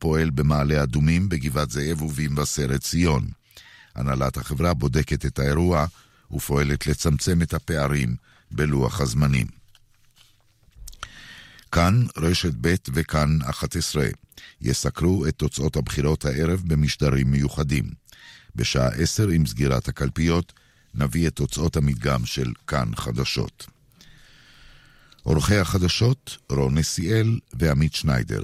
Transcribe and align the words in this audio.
פועל 0.00 0.30
במעלה 0.30 0.82
אדומים, 0.82 1.28
בגבעת 1.28 1.70
זאב 1.70 2.02
ובמבשרת 2.02 2.80
ציון. 2.80 3.30
הנהלת 3.94 4.36
החברה 4.36 4.74
בודקת 4.74 5.26
את 5.26 5.38
האירוע 5.38 5.86
ופועלת 6.30 6.86
לצמצם 6.86 7.42
את 7.42 7.54
הפערים 7.54 8.16
בלוח 8.50 9.00
הזמנים. 9.00 9.46
כאן 11.72 12.06
רשת 12.16 12.52
ב' 12.60 12.74
וכאן 12.94 13.38
11 13.50 14.06
יסקרו 14.60 15.26
את 15.26 15.34
תוצאות 15.36 15.76
הבחירות 15.76 16.24
הערב 16.24 16.62
במשדרים 16.66 17.30
מיוחדים. 17.30 17.84
בשעה 18.56 18.88
10 18.88 19.28
עם 19.28 19.46
סגירת 19.46 19.88
הקלפיות 19.88 20.52
נביא 20.94 21.28
את 21.28 21.34
תוצאות 21.34 21.76
המדגם 21.76 22.26
של 22.26 22.52
כאן 22.66 22.88
חדשות. 22.96 23.66
עורכי 25.22 25.56
החדשות 25.56 26.36
רון 26.50 26.78
נסיאל 26.78 27.38
ועמית 27.52 27.94
שניידר. 27.94 28.42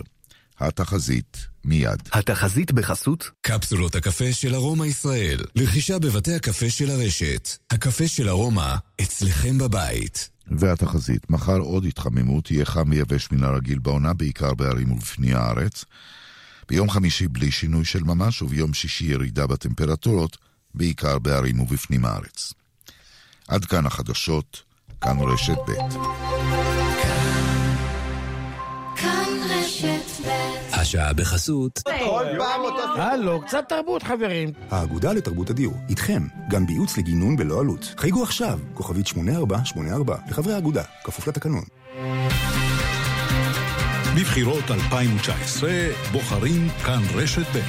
התחזית 0.60 1.46
מיד. 1.64 2.02
התחזית 2.12 2.72
בחסות 2.72 3.30
קפסולות 3.40 3.94
הקפה 3.94 4.32
של 4.32 4.54
ארומה 4.54 4.86
ישראל. 4.86 5.38
לרכישה 5.54 5.98
בבתי 5.98 6.34
הקפה 6.34 6.70
של 6.70 6.90
הרשת. 6.90 7.48
הקפה 7.70 8.08
של 8.08 8.28
ארומה, 8.28 8.76
אצלכם 9.00 9.58
בבית. 9.58 10.30
והתחזית, 10.58 11.30
מחר 11.30 11.58
עוד 11.58 11.84
התחממות, 11.84 12.50
יהיה 12.50 12.64
חם 12.64 12.90
ויבש 12.90 13.32
מן 13.32 13.44
הרגיל 13.44 13.78
בעונה, 13.78 14.12
בעיקר 14.14 14.54
בערים 14.54 14.92
ובפני 14.92 15.34
הארץ. 15.34 15.84
ביום 16.68 16.90
חמישי 16.90 17.28
בלי 17.28 17.50
שינוי 17.50 17.84
של 17.84 18.02
ממש, 18.02 18.42
וביום 18.42 18.74
שישי 18.74 19.04
ירידה 19.04 19.46
בטמפרטורות, 19.46 20.36
בעיקר 20.74 21.18
בערים 21.18 21.60
ובפנים 21.60 22.04
הארץ. 22.04 22.52
עד 23.48 23.64
כאן 23.64 23.86
החדשות, 23.86 24.62
כאן 25.00 25.18
רשת 25.20 25.58
ב'. 25.68 26.85
השעה 30.86 31.12
בחסות. 31.12 31.82
הלו, 32.96 33.40
קצת 33.40 33.64
תרבות 33.68 34.02
חברים. 34.02 34.52
האגודה 34.70 35.12
לתרבות 35.12 35.50
הדיור, 35.50 35.74
איתכם, 35.88 36.22
גם 36.50 36.66
בייעוץ 36.66 36.98
לגינון 36.98 37.36
בלא 37.36 37.60
עלות. 37.60 37.94
חייגו 37.96 38.22
עכשיו, 38.22 38.58
כוכבית 38.74 39.06
8484, 39.06 40.16
לחברי 40.30 40.54
האגודה, 40.54 40.82
כפוף 41.04 41.28
לתקנון. 41.28 41.64
בבחירות 44.16 44.70
2019 44.70 45.70
בוחרים 46.12 46.68
כאן 46.84 47.02
רשת 47.14 47.46
ב'. 47.54 47.60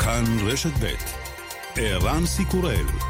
כאן 0.00 0.24
רשת 0.46 0.72
ב' 0.80 0.94
ערן 1.76 2.26
סיקורל 2.26 3.09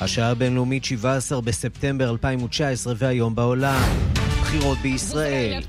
השעה 0.00 0.30
הבינלאומית 0.30 0.84
17 0.84 1.40
בספטמבר 1.40 2.10
2019 2.10 2.94
והיום 2.96 3.34
בעולם. 3.34 4.27
הבחירות 4.48 4.78
בישראל. 4.78 5.62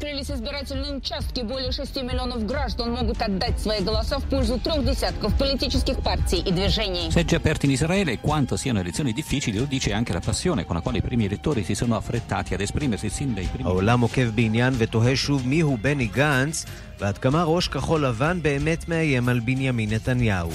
Se 7.10 7.26
già 7.26 7.38
aperti 7.38 7.66
in 7.66 7.72
Israele 7.72 8.20
quanto 8.20 8.56
siano 8.56 8.80
elezioni 8.80 9.12
difficili 9.12 9.58
lo 9.58 9.66
dice 9.66 9.92
anche 9.94 10.14
la 10.14 10.22
passione 10.22 10.66
con 10.66 10.76
la 10.76 10.82
quale 10.82 11.00
i 11.00 11.02
primi 11.02 11.26
elettori 11.26 11.64
si 11.64 11.76
sono 11.76 11.96
affrettati 11.98 12.54
ad 12.54 12.62
esprimersi 12.62 13.10
sin 13.10 13.34
dai 13.34 13.48
primi... 13.52 13.70
העולם 13.70 14.00
עוקב 14.02 14.30
בעניין 14.36 14.74
ותוהה 14.78 15.16
שוב 15.16 15.48
מיהו 15.48 15.78
בני 15.82 16.08
גנץ 16.08 16.66
ועד 17.00 17.18
כמה 17.18 17.44
ראש 17.44 17.68
כחול 17.68 18.06
לבן 18.06 18.40
באמת 18.42 18.88
מאיים 18.88 19.30
על 19.30 19.40
בנימין 19.40 19.94
נתניהו. 19.94 20.50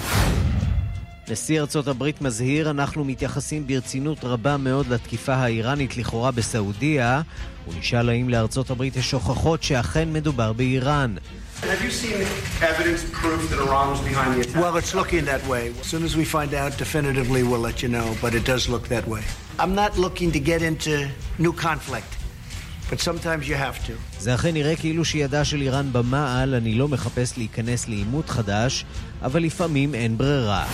נשיא 1.29 1.61
ארצות 1.61 1.89
הברית 1.89 2.23
מזהיר, 2.23 2.71
אנחנו 2.71 3.05
מתייחסים 3.05 3.67
ברצינות 3.67 4.25
רבה 4.25 4.57
מאוד 4.57 4.87
לתקיפה 4.89 5.35
האיראנית 5.35 5.97
לכאורה 5.97 6.31
בסעודיה. 6.31 7.23
הוא 7.65 7.75
נשאל 7.79 8.09
האם 8.09 8.29
לארצות 8.29 8.71
הברית 8.71 8.97
יש 8.97 9.13
הוכחות 9.13 9.63
שאכן 9.63 10.13
מדובר 10.13 10.53
באיראן. 10.53 11.15
Have 11.63 11.67
you 11.67 11.91
seen 11.91 12.21
evidence, 12.61 13.03
proof 13.23 13.41
that 13.51 13.59
Iran 13.67 13.91
was 13.93 14.01
behind 14.01 14.35
the 14.35 14.41
attack? 14.41 14.63
Well, 14.63 14.77
it's 14.77 14.95
looking 14.95 15.25
that 15.25 15.43
way. 15.47 15.73
As 15.81 15.87
soon 15.87 16.05
as 16.09 16.15
we 16.15 16.25
find 16.37 16.53
out 16.53 16.77
definitively, 16.77 17.43
we'll 17.43 17.67
let 17.71 17.83
you 17.83 17.89
know, 17.89 18.09
but 18.21 18.35
it 18.35 18.45
does 18.45 18.69
look 18.69 18.85
that 18.89 19.07
way. 19.09 19.23
I'm 19.63 19.75
not 19.83 19.93
looking 20.05 20.31
to 20.37 20.41
get 20.53 20.61
into 20.71 21.09
new 21.39 21.55
conflict, 21.69 22.11
but 22.91 23.01
sometimes 23.01 23.49
you 23.49 23.55
have 23.55 23.87
to. 23.89 23.93
זה 24.19 24.35
אכן 24.35 24.55
נראה 24.55 24.77
כאילו 24.77 25.05
שידה 25.05 25.45
של 25.45 25.61
איראן 25.61 25.93
במעל, 25.93 26.55
אני 26.55 26.75
לא 26.75 26.89
מחפש 26.89 27.39
להיכנס 27.39 27.89
לעימות 27.89 28.31
חדש, 28.31 28.85
אבל 29.23 29.43
לפעמים 29.43 29.95
אין 29.95 30.19
ברירה. 30.19 30.67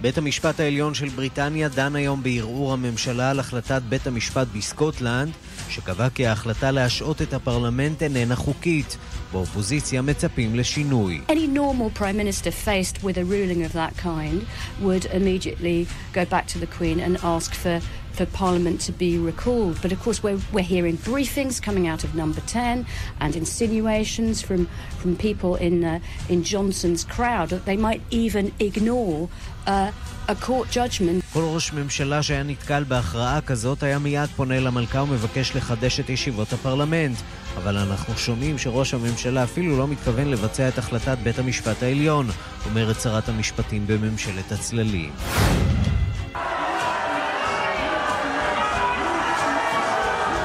בית 0.00 0.18
המשפט 0.18 0.60
העליון 0.60 0.94
של 0.94 1.08
בריטניה 1.08 1.68
דן 1.68 1.96
היום 1.96 2.22
בערעור 2.22 2.72
הממשלה 2.72 3.30
על 3.30 3.40
החלטת 3.40 3.82
בית 3.88 4.06
המשפט 4.06 4.46
בסקוטלנד, 4.56 5.32
שקבע 5.68 6.08
כי 6.08 6.26
ההחלטה 6.26 6.70
להשעות 6.70 7.22
את 7.22 7.34
הפרלמנט 7.34 8.02
איננה 8.02 8.36
חוקית. 8.36 8.96
באופוזיציה 9.32 10.02
מצפים 10.02 10.54
לשינוי. 10.54 11.20
Any 11.28 11.56
normal 11.56 11.98
prime 11.98 12.16
minister 12.16 12.50
faced 12.50 13.02
with 13.02 13.16
a 13.16 13.24
ruling 13.24 13.62
of 13.62 13.72
that 13.72 13.96
kind 14.02 14.46
would 14.82 15.04
immediately 15.04 15.86
go 16.12 16.24
back 16.24 16.46
to 16.46 16.58
the 16.58 16.66
Queen 16.78 16.98
and 17.00 17.16
ask 17.22 17.54
for 17.54 17.80
for 18.12 18.26
Parliament 18.26 18.80
to 18.82 18.92
be 18.92 19.18
recalled. 19.18 19.80
But 19.82 19.92
of 19.92 20.00
course, 20.00 20.22
we're, 20.22 20.40
we're 20.52 20.70
hearing 20.74 20.96
briefings 20.98 21.60
coming 21.60 21.86
out 21.88 22.04
of 22.04 22.14
Number 22.14 22.40
10 22.40 22.86
and 23.20 23.36
insinuations 23.36 24.42
from, 24.42 24.66
from 24.98 25.16
people 25.16 25.56
in, 25.56 25.84
uh, 25.84 26.00
in 26.28 26.42
Johnson's 26.42 27.04
crowd 27.04 27.48
that 27.50 27.64
they 27.64 27.76
might 27.76 28.02
even 28.10 28.52
ignore 28.58 29.28
uh, 29.66 29.92
a 30.28 30.34
court 30.34 30.70
judgment. 30.70 31.24
כל 31.32 31.44
ראש 31.44 31.72
ממשלה 31.72 32.22
שהיה 32.22 32.42
נתקל 32.42 32.84
בהכרעה 32.88 33.40
כזאת 33.40 33.82
היה 33.82 33.98
מיד 33.98 34.28
פונה 34.36 34.60
למלכה 34.60 35.02
ומבקש 35.02 35.56
לחדש 35.56 36.00
את 36.00 36.10
ישיבות 36.10 36.52
הפרלמנט. 36.52 37.16
אבל 37.56 37.76
אנחנו 37.76 38.16
שומעים 38.16 38.58
שראש 38.58 38.94
הממשלה 38.94 39.44
אפילו 39.44 39.78
לא 39.78 39.88
מתכוון 39.88 40.30
לבצע 40.30 40.68
את 40.68 40.78
החלטת 40.78 41.18
בית 41.22 41.38
המשפט 41.38 41.82
העליון, 41.82 42.26
אומרת 42.66 43.00
שרת 43.00 43.28
המשפטים 43.28 43.86
בממשלת 43.86 44.52
הצללים. 44.52 45.10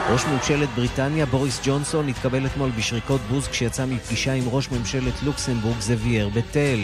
ראש 0.10 0.26
ממשלת 0.26 0.70
בריטניה 0.76 1.26
בוריס 1.26 1.60
ג'ונסון 1.64 2.08
התקבל 2.08 2.46
אתמול 2.46 2.70
בשריקות 2.78 3.22
בוז 3.22 3.48
כשיצא 3.48 3.86
מפגישה 3.86 4.34
עם 4.34 4.44
ראש 4.48 4.72
ממשלת 4.72 5.14
לוקסמבורג 5.24 5.80
זוויאר 5.80 6.30
בתל. 6.30 6.80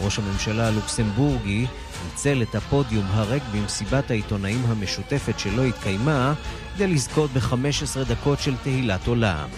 ראש 0.00 0.18
הממשלה 0.18 0.68
הלוקסמבורגי 0.68 1.66
ניצל 2.04 2.42
את 2.42 2.54
הפודיום 2.54 3.04
הריק 3.10 3.42
במסיבת 3.52 4.10
העיתונאים 4.10 4.62
המשותפת 4.66 5.38
שלא 5.38 5.64
התקיימה 5.64 6.34
כדי 6.74 6.86
לזכות 6.86 7.30
ב-15 7.30 8.04
דקות 8.08 8.40
של 8.40 8.54
תהילת 8.62 9.06
עולם. 9.06 9.48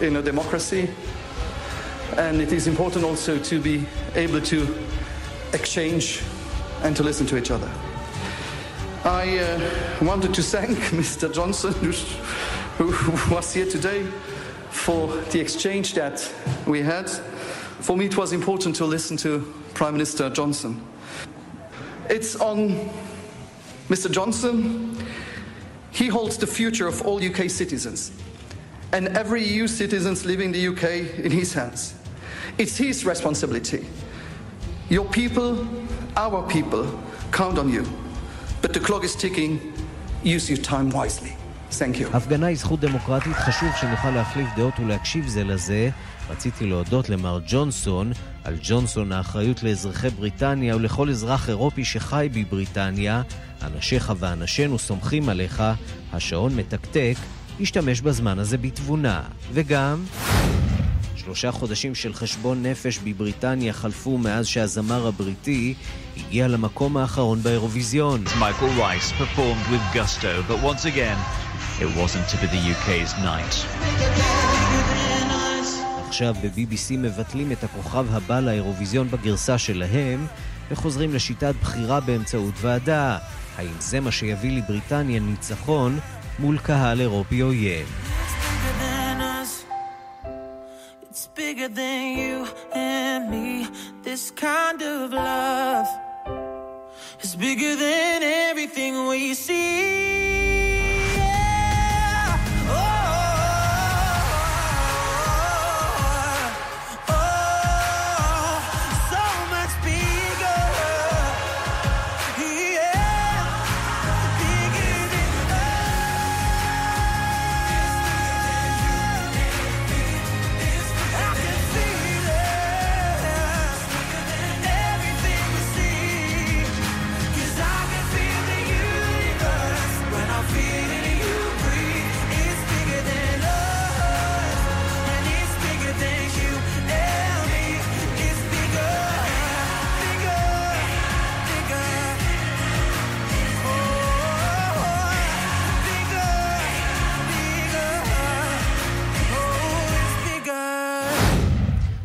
In 0.00 0.16
a 0.16 0.22
democracy 0.22 0.84
and 2.16 2.36
it 2.44 2.52
is 2.52 2.66
important 2.66 3.04
also 3.04 3.38
to 3.50 3.56
be 3.68 3.76
able 4.14 4.40
to 4.52 4.58
exchange 5.52 6.22
and 6.84 6.96
to 6.96 7.02
listen 7.02 7.24
to 7.26 7.36
each 7.36 7.50
other. 7.50 7.91
I 9.04 9.38
uh, 9.38 10.04
wanted 10.04 10.32
to 10.34 10.42
thank 10.42 10.78
Mr. 10.92 11.32
Johnson, 11.32 11.72
who, 12.78 13.34
was 13.34 13.52
here 13.52 13.66
today, 13.66 14.06
for 14.70 15.08
the 15.32 15.40
exchange 15.40 15.94
that 15.94 16.32
we 16.68 16.82
had. 16.82 17.10
For 17.80 17.96
me, 17.96 18.06
it 18.06 18.16
was 18.16 18.32
important 18.32 18.76
to 18.76 18.84
listen 18.84 19.16
to 19.18 19.40
Prime 19.74 19.94
Minister 19.94 20.30
Johnson. 20.30 20.80
It's 22.08 22.36
on 22.36 22.90
Mr. 23.88 24.08
Johnson. 24.08 24.96
He 25.90 26.06
holds 26.06 26.36
the 26.36 26.46
future 26.46 26.86
of 26.86 27.02
all 27.02 27.20
UK 27.22 27.50
citizens 27.50 28.12
and 28.92 29.08
every 29.08 29.42
EU 29.42 29.66
citizen 29.66 30.14
living 30.24 30.52
in 30.54 30.60
the 30.60 30.68
UK 30.68 31.18
in 31.24 31.32
his 31.32 31.52
hands. 31.52 31.94
It's 32.56 32.76
his 32.76 33.04
responsibility. 33.04 33.84
Your 34.88 35.06
people, 35.06 35.66
our 36.16 36.48
people, 36.48 37.02
count 37.32 37.58
on 37.58 37.68
you. 37.68 37.84
The 38.72 38.80
clock 38.80 39.04
is 39.04 39.14
ticking. 39.14 39.52
Use 40.24 40.48
your 40.48 40.62
time 40.70 40.90
wisely. 40.90 41.32
Thank 41.70 42.00
you. 42.00 42.16
הפגנה 42.16 42.46
היא 42.46 42.56
זכות 42.56 42.80
דמוקרטית, 42.80 43.32
חשוב 43.32 43.68
שנוכל 43.80 44.10
להחליף 44.10 44.48
דעות 44.56 44.74
ולהקשיב 44.78 45.28
זה 45.28 45.44
לזה. 45.44 45.90
רציתי 46.30 46.66
להודות 46.66 47.08
למר 47.08 47.40
ג'ונסון, 47.46 48.12
על 48.44 48.56
ג'ונסון 48.62 49.12
האחריות 49.12 49.62
לאזרחי 49.62 50.10
בריטניה 50.10 50.76
ולכל 50.76 51.10
אזרח 51.10 51.48
אירופי 51.48 51.84
שחי 51.84 52.28
בבריטניה. 52.32 53.22
אנשיך 53.62 54.12
ואנשינו 54.18 54.78
סומכים 54.78 55.28
עליך, 55.28 55.62
השעון 56.12 56.56
מתקתק, 56.56 57.14
השתמש 57.60 58.00
בזמן 58.00 58.38
הזה 58.38 58.58
בתבונה. 58.58 59.22
וגם... 59.52 60.04
שלושה 61.24 61.52
חודשים 61.52 61.94
של 61.94 62.14
חשבון 62.14 62.66
נפש 62.66 62.98
בבריטניה 62.98 63.72
חלפו 63.72 64.18
מאז 64.18 64.46
שהזמר 64.46 65.06
הבריטי 65.06 65.74
הגיע 66.16 66.48
למקום 66.48 66.96
האחרון 66.96 67.42
באירוויזיון. 67.42 68.24
מייקל 68.38 68.66
רייס 68.78 69.12
performed 69.12 69.66
with 69.72 69.96
gusto, 69.96 70.50
but 70.50 70.58
once 70.70 70.84
again, 70.84 71.18
it 71.80 71.90
wasn't 71.98 72.26
to 72.32 72.36
be 72.36 72.46
the 72.46 72.62
UK's 72.74 73.12
night. 73.24 73.66
עכשיו 76.08 76.34
ב-BBC 76.34 76.96
מבטלים 76.98 77.52
את 77.52 77.64
הכוכב 77.64 78.06
הבא 78.10 78.40
לאירוויזיון 78.40 79.08
בגרסה 79.10 79.58
שלהם 79.58 80.26
וחוזרים 80.70 81.14
לשיטת 81.14 81.54
בחירה 81.60 82.00
באמצעות 82.00 82.54
ועדה. 82.60 83.18
האם 83.56 83.72
זה 83.80 84.00
מה 84.00 84.12
שיביא 84.12 84.58
לבריטניה 84.58 85.20
ניצחון 85.20 85.98
מול 86.38 86.58
קהל 86.58 87.00
אירופי 87.00 87.40
עוין? 87.40 87.86
Bigger 91.34 91.68
than 91.68 92.18
you 92.18 92.46
and 92.74 93.30
me. 93.30 93.66
This 94.02 94.30
kind 94.30 94.82
of 94.82 95.12
love 95.12 95.86
is 97.20 97.34
bigger 97.36 97.76
than 97.76 98.22
everything 98.22 99.06
we 99.08 99.34
see. 99.34 100.41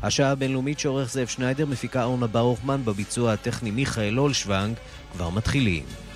השעה 0.08 0.32
הבינלאומית 0.32 0.80
שעורך 0.80 1.12
זאב 1.12 1.28
שניידר, 1.28 1.66
מפיקה 1.66 2.04
אורנה 2.04 2.28
ברוכמן, 2.28 2.82
בביצוע 2.86 3.34
הטכני 3.34 3.72
מיכאל 3.72 4.20
אולשוונג, 4.20 4.76
כבר 5.14 5.30
מתחילים. 5.30 6.07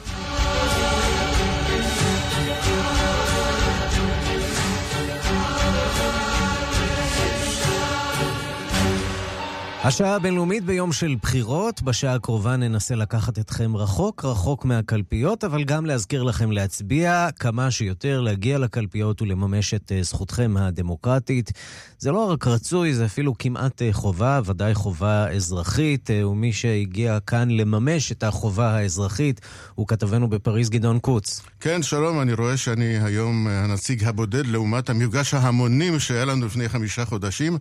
השעה 9.83 10.15
הבינלאומית 10.15 10.63
ביום 10.63 10.91
של 10.93 11.15
בחירות, 11.21 11.81
בשעה 11.81 12.15
הקרובה 12.15 12.55
ננסה 12.55 12.95
לקחת 12.95 13.39
אתכם 13.39 13.75
רחוק 13.75 14.25
רחוק 14.25 14.65
מהקלפיות, 14.65 15.43
אבל 15.43 15.63
גם 15.63 15.85
להזכיר 15.85 16.23
לכם 16.23 16.51
להצביע 16.51 17.29
כמה 17.39 17.71
שיותר, 17.71 18.21
להגיע 18.21 18.57
לקלפיות 18.57 19.21
ולממש 19.21 19.73
את 19.73 19.91
אה, 19.91 20.03
זכותכם 20.03 20.57
הדמוקרטית. 20.57 21.51
זה 21.99 22.11
לא 22.11 22.31
רק 22.31 22.47
רצוי, 22.47 22.93
זה 22.93 23.05
אפילו 23.05 23.37
כמעט 23.37 23.81
אה, 23.81 23.89
חובה, 23.91 24.39
ודאי 24.45 24.75
חובה 24.75 25.29
אזרחית, 25.29 26.11
אה, 26.11 26.27
ומי 26.27 26.53
שהגיע 26.53 27.19
כאן 27.19 27.49
לממש 27.51 28.11
את 28.11 28.23
החובה 28.23 28.75
האזרחית 28.75 29.41
הוא 29.75 29.87
כתבנו 29.87 30.29
בפריז 30.29 30.69
גדעון 30.69 30.99
קוץ. 30.99 31.41
כן, 31.59 31.83
שלום, 31.83 32.21
אני 32.21 32.33
רואה 32.33 32.57
שאני 32.57 33.03
היום 33.03 33.47
הנציג 33.47 34.03
הבודד 34.03 34.45
לעומת 34.45 34.89
המפגש 34.89 35.33
ההמונים 35.33 35.99
שהיה 35.99 36.25
לנו 36.25 36.45
לפני 36.45 36.69
חמישה 36.69 37.05
חודשים. 37.05 37.57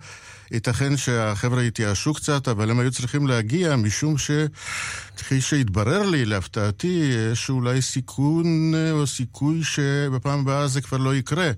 ייתכן 0.50 0.96
שהחבר'ה 0.96 1.62
התייאשו 1.62 2.09
קצת, 2.14 2.48
אבל 2.48 2.70
הם 2.70 2.80
היו 2.80 2.90
צריכים 2.90 3.26
להגיע, 3.26 3.76
משום 3.76 4.14
שכפי 4.18 5.40
שהתברר 5.40 6.10
לי, 6.10 6.24
להפתעתי, 6.24 7.12
יש 7.32 7.50
אולי 7.50 7.82
סיכון 7.82 8.74
אה, 8.74 8.92
או 8.92 9.06
סיכוי 9.06 9.64
שבפעם 9.64 10.40
הבאה 10.40 10.68
זה 10.68 10.80
כבר 10.80 10.98
לא 10.98 11.14
יקרה. 11.14 11.50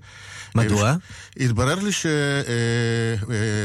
מדוע? 0.55 0.95
התברר 1.39 1.79
לי 1.79 1.91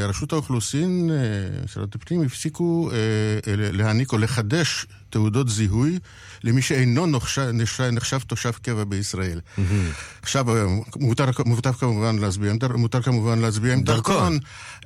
שרשות 0.06 0.32
האוכלוסין, 0.32 1.10
אה, 1.10 1.16
משרד 1.64 1.88
הפנים, 1.94 2.22
הפסיקו 2.22 2.90
אה, 2.92 2.96
להעניק 3.72 4.12
או 4.12 4.18
לחדש 4.18 4.86
תעודות 5.10 5.48
זיהוי 5.48 5.98
למי 6.44 6.62
שאינו 6.62 7.06
נחשב, 7.06 7.82
נחשב 7.92 8.18
תושב 8.26 8.50
קבע 8.50 8.84
בישראל. 8.84 9.40
Mm-hmm. 9.40 9.60
עכשיו, 10.22 10.46
מותר, 10.96 11.24
מותר 11.46 11.72
כמובן 11.72 12.18
להצביע, 12.18 12.52
מותר 12.74 13.02
כמובן 13.02 13.38
להצביע 13.38 13.72
עם 13.72 13.82
דרכון, 13.82 14.14
דרכון 14.14 14.38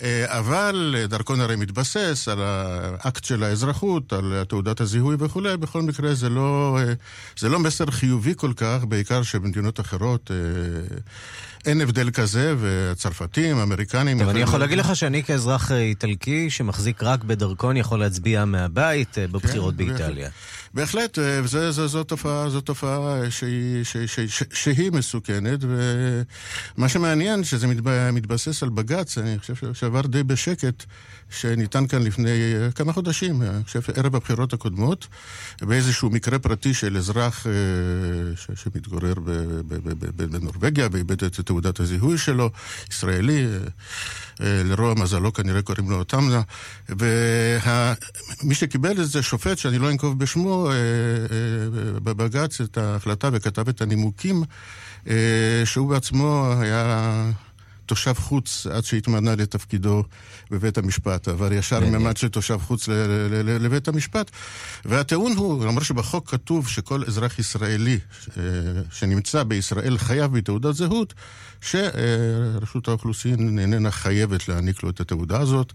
אה, 0.02 0.38
אבל 0.38 0.96
דרכון 1.08 1.40
הרי 1.40 1.56
מתבסס 1.56 2.28
על 2.28 2.38
האקט 2.43 3.25
של 3.25 3.43
האזרחות, 3.43 4.12
על 4.12 4.44
תעודת 4.49 4.81
הזיהוי 4.81 5.16
וכולי, 5.19 5.56
בכל 5.56 5.82
מקרה 5.82 6.14
זה 6.14 6.28
לא, 6.28 6.78
זה 7.38 7.49
לא 7.49 7.58
מסר 7.58 7.90
חיובי 7.90 8.32
כל 8.37 8.52
כך, 8.56 8.84
בעיקר 8.84 9.22
שבמדינות 9.22 9.81
אחרות 9.81 10.31
אין 11.66 11.81
הבדל 11.81 12.10
כזה, 12.10 12.54
והצרפתים, 12.58 13.58
האמריקנים... 13.58 14.19
טוב, 14.19 14.28
אני 14.28 14.40
יכול 14.40 14.60
להגיד 14.60 14.78
לך 14.78 14.96
שאני 14.96 15.22
כאזרח 15.22 15.72
איטלקי 15.72 16.50
שמחזיק 16.50 17.02
רק 17.02 17.25
בדרכון 17.25 17.76
יכול 17.76 18.00
להצביע 18.00 18.44
מהבית 18.44 19.19
אה, 19.19 19.26
בבחירות 19.26 19.75
כן, 19.78 19.87
באיטליה. 19.87 20.28
בהחלט, 20.75 21.19
אה, 21.19 21.43
זה, 21.47 21.71
זה, 21.71 21.87
זו 21.87 22.05
תופעה, 22.05 22.51
זו 22.51 22.61
תופעה 22.61 23.31
שהיא, 23.31 23.85
שהיא, 23.85 24.07
שהיא, 24.07 24.29
שהיא 24.53 24.93
מסוכנת, 24.93 25.61
ומה 25.63 26.89
שמעניין 26.89 27.45
שזה 27.45 27.67
מתבסס 28.13 28.63
על 28.63 28.69
בג"ץ, 28.69 29.19
אני 29.19 29.39
חושב 29.39 29.75
שעבר 29.75 30.01
די 30.01 30.23
בשקט, 30.23 30.85
שניתן 31.32 31.87
כאן 31.87 32.02
לפני 32.02 32.31
אה, 32.31 32.70
כמה 32.70 32.93
חודשים, 32.93 33.43
אני 33.43 33.64
חושב 33.64 33.81
ערב 33.96 34.17
הבחירות 34.17 34.52
הקודמות, 34.52 35.06
באיזשהו 35.62 36.11
מקרה 36.11 36.38
פרטי 36.38 36.75
של 36.75 36.96
אזרח 36.96 37.46
שמתגורר 38.55 39.14
בנורבגיה 40.17 40.88
ואיבד 40.93 41.25
את 41.25 41.40
תעודת 41.40 41.81
הזיהוי 41.81 42.19
שלו, 42.19 42.50
ישראלי, 42.90 43.46
אה, 43.46 43.50
אה, 44.40 44.62
לרוע 44.64 44.94
מזלו 44.94 45.32
כנראה 45.32 45.62
קוראים 45.62 45.90
לו 45.90 46.05
תמנה, 46.05 46.43
ומי 46.88 48.55
שקיבל 48.55 48.90
את 48.90 49.08
זה 49.08 49.23
שופט, 49.23 49.58
שאני 49.58 49.78
לא 49.78 49.90
אנקוב 49.90 50.19
בשמו, 50.19 50.70
אה, 50.70 50.76
בבג"ץ 52.05 52.61
את 52.61 52.78
ההחלטה 52.78 53.28
וכתב 53.32 53.69
את 53.69 53.81
הנימוקים, 53.81 54.42
שהוא 55.64 55.88
בעצמו 55.88 56.54
היה... 56.61 57.30
תושב 57.87 58.12
חוץ 58.12 58.67
עד 58.67 58.85
שהתמנה 58.85 59.35
לתפקידו 59.35 60.05
בבית 60.51 60.79
המשפט, 60.79 61.29
עבר 61.29 61.53
ישר 61.53 61.81
ממד 61.81 62.17
של 62.17 62.29
תושב 62.29 62.59
חוץ 62.62 62.89
לבית 63.61 63.89
המשפט. 63.89 64.31
והטיעון 64.85 65.33
הוא, 65.37 65.67
למרות 65.67 65.85
שבחוק 65.85 66.31
כתוב 66.31 66.69
שכל 66.69 67.03
אזרח 67.07 67.39
ישראלי 67.39 67.99
אה, 68.37 68.43
שנמצא 68.91 69.43
בישראל 69.43 69.99
חייב 69.99 70.33
בתעודת 70.33 70.75
זהות, 70.75 71.15
שרשות 71.61 72.89
האוכלוסין 72.89 73.59
איננה 73.59 73.91
חייבת 73.91 74.49
להעניק 74.49 74.83
לו 74.83 74.91
את 74.91 75.01
התעודה 75.01 75.41
הזאת, 75.41 75.73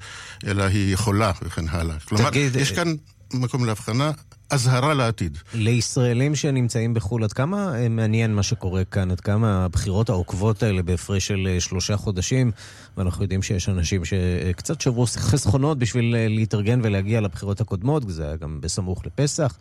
אלא 0.47 0.63
היא 0.63 0.93
יכולה 0.93 1.31
וכן 1.41 1.65
הלאה. 1.69 1.99
כלומר, 1.99 2.29
תגיד, 2.29 2.55
יש 2.55 2.71
כאן 2.71 2.95
מקום 3.33 3.65
להבחנה. 3.65 4.11
אזהרה 4.49 4.93
לעתיד. 4.93 5.37
לישראלים 5.53 6.35
שנמצאים 6.35 6.93
בחו"ל, 6.93 7.23
עד 7.23 7.33
כמה 7.33 7.75
אה, 7.75 7.89
מעניין 7.89 8.35
מה 8.35 8.43
שקורה 8.43 8.83
כאן? 8.83 9.11
עד 9.11 9.19
כמה 9.19 9.65
הבחירות 9.65 10.09
העוקבות 10.09 10.63
האלה 10.63 10.83
בהפרש 10.83 11.27
של 11.27 11.47
אה, 11.49 11.59
שלושה 11.59 11.97
חודשים, 11.97 12.51
ואנחנו 12.97 13.23
יודעים 13.23 13.41
שיש 13.41 13.69
אנשים 13.69 14.05
שקצת 14.05 14.81
שברו 14.81 15.05
חסכונות 15.05 15.79
בשביל 15.79 16.15
אה, 16.15 16.27
להתארגן 16.29 16.79
ולהגיע 16.83 17.21
לבחירות 17.21 17.61
הקודמות, 17.61 18.03
זה 18.09 18.25
היה 18.25 18.35
גם 18.35 18.61
בסמוך 18.61 19.05
לפסח, 19.05 19.57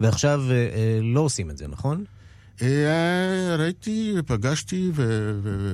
ועכשיו 0.00 0.42
לא 1.02 1.20
עושים 1.20 1.50
את 1.50 1.58
זה, 1.58 1.68
נכון? 1.68 2.04
ראיתי, 3.58 4.14
פגשתי 4.26 4.90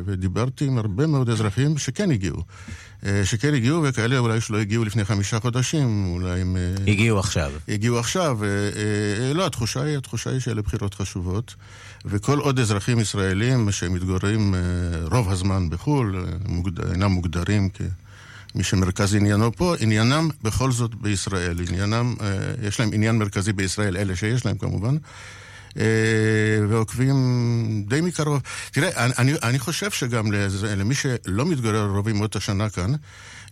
ודיברתי 0.05 0.65
עם 0.65 0.79
הרבה 0.79 1.07
מאוד 1.07 1.31
אזרחים 1.31 1.79
שכן 1.79 2.11
הגיעו. 2.11 2.43
אה, 3.07 3.25
שכן 3.25 3.55
הגיעו, 3.55 3.83
וכאלה 3.83 4.19
אולי 4.19 4.41
שלא 4.41 4.59
הגיעו 4.61 4.85
לפני 4.85 5.05
חמישה 5.05 5.41
חודשים, 5.41 6.13
אולי 6.13 6.41
הם... 6.41 6.57
אה, 6.57 6.93
הגיעו 6.93 7.19
עכשיו. 7.19 7.53
הגיעו 7.69 7.99
עכשיו. 7.99 8.39
אה, 8.45 9.33
לא, 9.33 9.47
התחושה 9.47 9.83
היא, 9.83 9.97
התחושה 9.97 10.31
היא 10.31 10.41
שאלה 10.41 10.63
בחירות 10.63 10.95
חשובות, 10.95 11.55
וכל 12.05 12.39
עוד 12.39 12.59
אזרחים 12.59 13.01
ישראלים 13.01 13.73
שמתגוררים 13.73 14.55
רוב 15.13 15.31
הזמן 15.31 15.71
בחו"ל, 15.71 16.27
אינם 16.93 17.11
מוגדרים 17.11 17.69
כ... 17.75 17.81
מי 18.55 18.65
שמרכז 18.65 19.15
עניינו 19.15 19.53
פה, 19.57 19.75
עניינם 19.81 20.29
בכל 20.43 20.73
זאת 20.73 20.95
בישראל. 20.95 21.57
עניינם, 21.69 22.15
יש 22.63 22.81
להם 22.81 22.91
עניין 22.93 23.19
מרכזי 23.19 23.53
בישראל, 23.53 23.97
אלה 23.97 24.17
שיש 24.17 24.47
להם 24.47 24.59
כמובן. 24.59 24.97
ועוקבים 26.69 27.17
די 27.89 28.01
מקרוב. 28.01 28.43
תראה, 28.71 29.07
אני, 29.19 29.33
אני 29.43 29.59
חושב 29.59 29.91
שגם 29.91 30.33
למי 30.77 30.95
שלא 30.95 31.47
מתגורר 31.47 31.87
רוב 31.87 32.09
ימות 32.09 32.37
השנה 32.37 32.71
כאן, 32.71 32.93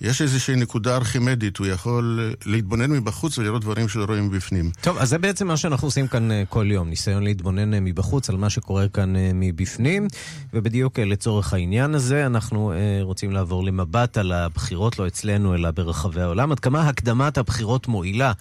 יש 0.01 0.23
איזושהי 0.23 0.57
נקודה 0.57 0.97
ארכימדית, 0.97 1.57
הוא 1.57 1.67
יכול 1.67 2.35
להתבונן 2.47 2.91
מבחוץ 2.91 3.39
ולראות 3.39 3.63
דברים 3.63 3.89
שלא 3.89 4.05
רואים 4.05 4.31
בפנים. 4.31 4.71
טוב, 4.81 4.99
אז 4.99 5.09
זה 5.09 5.19
בעצם 5.19 5.47
מה 5.47 5.57
שאנחנו 5.57 5.89
עושים 5.89 6.09
כאן 6.09 6.31
אה, 6.31 6.43
כל 6.49 6.71
יום, 6.71 6.89
ניסיון 6.89 7.23
להתבונן 7.23 7.75
אה, 7.75 7.81
מבחוץ 7.81 8.31
על 8.31 8.37
מה 8.37 8.51
שקורה 8.51 8.89
כאן 8.89 9.17
אה, 9.17 9.31
מבפנים, 9.35 10.09
ובדיוק 10.55 10.99
לצורך 10.99 11.53
העניין 11.53 11.95
הזה 11.95 12.27
אנחנו 12.27 12.73
רוצים 13.03 13.33
לעבור 13.33 13.65
למבט 13.65 14.19
על 14.19 14.33
הבחירות, 14.33 14.99
לא 14.99 15.07
אצלנו 15.07 15.55
אלא 15.55 15.71
ברחבי 15.71 16.21
העולם. 16.21 16.53
עד 16.53 16.61
כמה 16.61 16.89
הקדמת 16.89 17.39
הבחירות 17.39 17.89
מועילה 17.89 18.33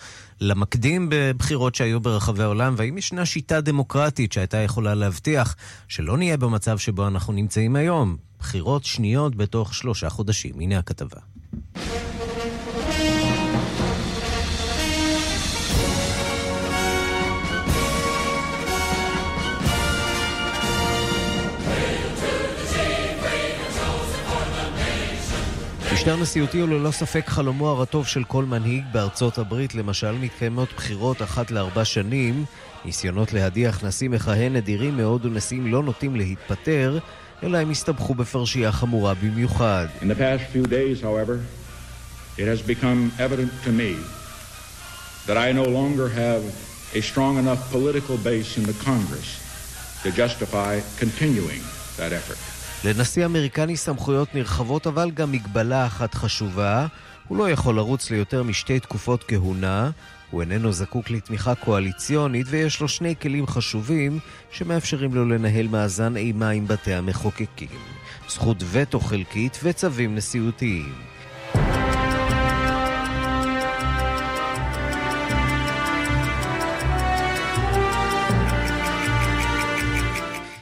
למקדים 0.41 1.07
בבחירות 1.11 1.75
שהיו 1.75 1.99
ברחבי 1.99 2.43
העולם, 2.43 2.73
והאם 2.77 2.97
ישנה 2.97 3.25
שיטה 3.25 3.61
דמוקרטית 3.61 4.31
שהייתה 4.31 4.57
יכולה 4.57 4.95
להבטיח 4.95 5.55
שלא 5.87 6.17
נהיה 6.17 6.37
במצב 6.37 6.77
שבו 6.77 7.07
אנחנו 7.07 7.33
נמצאים 7.33 7.75
היום, 7.75 8.26
בחירות 8.39 8.83
שניות 8.83 9.35
בתוך 9.35 9.73
שלושה 9.73 10.09
חודשים. 10.09 10.59
הנה 10.59 10.77
הכתבה. 10.77 11.19
משטר 26.07 26.15
נשיאותי 26.15 26.59
הוא 26.59 26.69
ללא 26.69 26.91
ספק 26.91 27.27
חלומו 27.27 27.69
הרטוב 27.69 28.07
של 28.07 28.23
כל 28.23 28.45
מנהיג 28.45 28.83
בארצות 28.91 29.37
הברית. 29.37 29.75
למשל, 29.75 30.11
מתקיימות 30.11 30.69
בחירות 30.75 31.21
אחת 31.21 31.51
לארבע 31.51 31.85
שנים. 31.85 32.45
ניסיונות 32.85 33.33
להדיח 33.33 33.83
נשיא 33.83 34.09
מכהן 34.09 34.55
נדירים 34.55 34.97
מאוד 34.97 35.25
ונשיאים 35.25 35.67
לא 35.67 35.83
נוטים 35.83 36.15
להתפטר, 36.15 36.99
אלא 37.43 37.57
הם 37.57 37.69
הסתבכו 37.69 38.15
בפרשייה 38.15 38.71
חמורה 38.71 39.13
במיוחד. 39.13 39.87
In 40.01 40.05
the 40.05 40.19
past 40.19 40.55
few 40.55 40.67
days, 40.67 41.01
however, 41.01 41.39
it 42.37 42.47
has 42.47 42.61
become 42.61 43.11
evident 43.19 43.51
to 43.65 43.71
me 43.71 43.93
that 45.27 45.37
I 45.37 45.51
no 45.51 45.65
longer 45.79 46.07
have 46.09 46.41
a 46.99 47.01
strong 47.01 47.37
enough 47.37 47.61
political 47.71 48.17
base 48.17 48.57
in 48.59 48.63
the 48.71 48.77
Congress 48.89 49.29
to 50.03 50.09
justify 50.11 50.73
continuing 50.99 51.61
that 51.97 52.11
effort. 52.11 52.37
לנשיא 52.83 53.25
אמריקני 53.25 53.77
סמכויות 53.77 54.35
נרחבות, 54.35 54.87
אבל 54.87 55.11
גם 55.11 55.31
מגבלה 55.31 55.85
אחת 55.85 56.13
חשובה. 56.13 56.87
הוא 57.27 57.37
לא 57.37 57.49
יכול 57.49 57.75
לרוץ 57.75 58.11
ליותר 58.11 58.43
משתי 58.43 58.79
תקופות 58.79 59.23
כהונה, 59.27 59.89
הוא 60.31 60.41
איננו 60.41 60.71
זקוק 60.71 61.09
לתמיכה 61.09 61.55
קואליציונית 61.55 62.47
ויש 62.49 62.81
לו 62.81 62.87
שני 62.87 63.15
כלים 63.21 63.47
חשובים 63.47 64.19
שמאפשרים 64.51 65.15
לו 65.15 65.25
לנהל 65.25 65.67
מאזן 65.67 66.17
אימה 66.17 66.49
עם 66.49 66.67
בתי 66.67 66.93
המחוקקים. 66.93 67.79
זכות 68.29 68.63
וטו 68.71 68.99
חלקית 68.99 69.59
וצווים 69.63 70.15
נשיאותיים. 70.15 70.93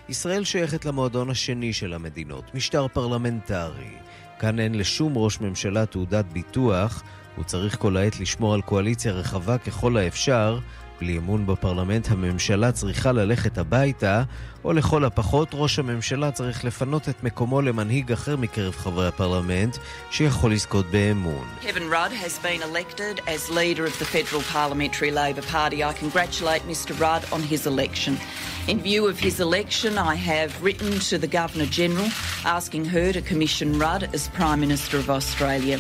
ישראל 0.09 0.43
שייכת 0.43 0.85
למועדון 0.85 1.29
השני 1.29 1.73
של 1.73 1.93
המדינות, 1.93 2.55
משטר 2.55 2.87
פרלמנטרי. 2.87 3.95
כאן 4.39 4.59
אין 4.59 4.75
לשום 4.75 5.13
ראש 5.15 5.41
ממשלה 5.41 5.85
תעודת 5.85 6.25
ביטוח, 6.25 7.03
הוא 7.35 7.45
צריך 7.45 7.77
כל 7.79 7.97
העת 7.97 8.19
לשמור 8.19 8.53
על 8.53 8.61
קואליציה 8.61 9.11
רחבה 9.11 9.57
ככל 9.57 9.97
האפשר. 9.97 10.59
בלי 10.99 11.17
אמון 11.17 11.45
בפרלמנט 11.45 12.11
הממשלה 12.11 12.71
צריכה 12.71 13.11
ללכת 13.11 13.57
הביתה, 13.57 14.23
או 14.63 14.73
לכל 14.73 15.05
הפחות 15.05 15.49
ראש 15.53 15.79
הממשלה 15.79 16.31
צריך 16.31 16.65
לפנות 16.65 17.09
את 17.09 17.23
מקומו 17.23 17.61
למנהיג 17.61 18.11
אחר 18.11 18.35
מקרב 18.35 18.75
חברי 18.75 19.07
הפרלמנט, 19.07 19.77
שיכול 20.11 20.51
לזכות 20.53 20.85
באמון. 20.85 21.47
In 28.67 28.79
view 28.79 29.05
of 29.05 29.19
his 29.19 29.39
election, 29.39 29.99
I 29.99 30.15
have 30.15 30.51
written 30.63 30.91
to 31.09 31.19
the 31.19 31.27
Governor 31.27 31.67
General 31.79 32.09
asking 32.57 32.85
her 32.85 33.07
to 33.13 33.21
commission 33.21 33.77
Rudd 33.77 34.03
as 34.15 34.27
Prime 34.39 34.59
Minister 34.59 34.97
of 34.97 35.07
Australia. 35.17 35.77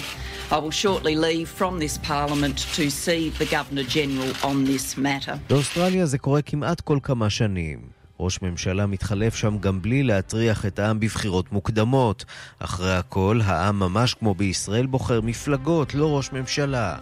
I 0.51 0.59
will 0.59 0.71
shortly 0.71 1.15
leave 1.15 1.49
from 1.59 1.79
this 1.79 1.97
parliament 1.97 2.57
to 2.75 2.89
see 2.89 3.29
the 3.39 3.45
Governor 3.45 3.83
General 3.83 4.31
on 4.43 4.65
this 4.65 4.97
matter. 4.97 5.37
באוסטרליה 5.49 6.05
זה 6.05 6.17
קורה 6.17 6.41
כמעט 6.41 6.81
כל 6.81 6.99
כמה 7.03 7.29
שנים. 7.29 7.79
ראש 8.19 8.41
ממשלה 8.41 8.85
מתחלף 8.85 9.35
שם 9.35 9.57
גם 9.57 9.81
בלי 9.81 10.03
להטריח 10.03 10.65
את 10.65 10.79
העם 10.79 10.99
בבחירות 10.99 11.51
מוקדמות. 11.51 12.25
אחרי 12.59 12.95
הכל, 12.95 13.39
העם 13.45 13.79
ממש 13.79 14.13
כמו 14.13 14.35
בישראל 14.35 14.85
בוחר 14.85 15.21
מפלגות, 15.21 15.93
לא 15.93 16.17
ראש 16.17 16.31
ממשלה. 16.31 16.95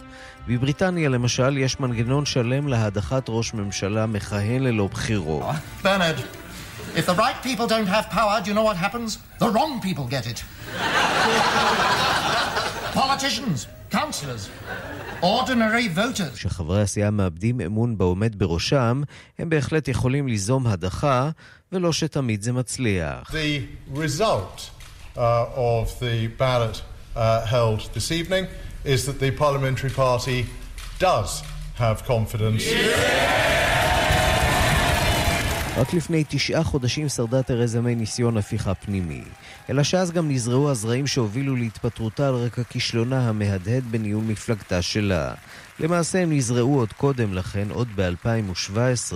בבריטניה 0.48 1.08
למשל 1.08 1.58
יש 1.58 1.80
מנגנון 1.80 2.26
שלם 2.26 2.68
להדחת 2.68 3.24
ראש 3.28 3.54
ממשלה 3.54 4.06
מכהן 4.06 4.62
ללא 4.62 4.88
בחירות. 4.92 5.44
ברנרד, 5.82 6.16
if 6.96 7.06
the 7.06 7.14
right 7.14 7.42
people 7.42 7.66
don't 7.66 7.88
have 7.88 8.10
power, 8.10 8.40
do 8.44 8.50
you 8.50 8.54
know 8.54 8.66
what 8.70 8.76
happens? 8.76 9.18
The 9.38 9.48
wrong 9.48 9.80
people 9.80 10.06
get 10.06 10.26
it. 10.32 10.38
politicians, 13.13 13.67
councillors, 13.91 14.49
ordinary 15.21 15.87
voters. 15.95 16.33
כשחברי 16.35 16.81
הסיעה 16.81 17.11
מאבדים 17.11 17.61
אמון 17.61 17.97
בעומד 17.97 18.39
בראשם, 18.39 19.01
הם 19.39 19.49
בהחלט 19.49 19.87
יכולים 19.87 20.27
ליזום 20.27 20.67
הדחה, 20.67 21.29
ולא 21.71 21.93
שתמיד 21.93 22.41
זה 22.41 22.51
מצליח. 22.53 23.31
The 23.31 23.95
result 23.97 24.69
uh, 25.15 25.19
of 25.55 25.99
the 25.99 26.27
ballot 26.39 26.81
uh, 27.15 27.45
held 27.45 27.81
this 27.93 28.11
evening 28.11 28.45
is 28.85 29.05
that 29.05 29.19
the 29.19 29.31
parliamentary 29.31 29.89
party 29.89 30.45
does 30.99 31.43
have 31.77 32.03
confidence. 32.05 32.63
Yeah! 32.65 34.12
רק 35.76 35.94
לפני 35.94 36.24
תשעה 36.28 36.64
חודשים 36.64 37.08
שרדה 37.08 37.42
תרזה 37.42 37.80
מיי 37.80 37.94
ניסיון 37.94 38.36
הפיכה 38.36 38.74
פנימי. 38.74 39.22
אלא 39.70 39.82
שאז 39.82 40.12
גם 40.12 40.30
נזרעו 40.30 40.70
הזרעים 40.70 41.06
שהובילו 41.06 41.56
להתפטרותה 41.56 42.28
על 42.28 42.34
רקע 42.34 42.62
כישלונה 42.62 43.28
המהדהד 43.28 43.84
בניהול 43.90 44.24
מפלגתה 44.24 44.82
שלה. 44.82 45.34
למעשה 45.80 46.22
הם 46.22 46.32
נזרעו 46.32 46.78
עוד 46.78 46.92
קודם 46.92 47.34
לכן, 47.34 47.68
עוד 47.70 47.88
ב-2017. 47.94 49.12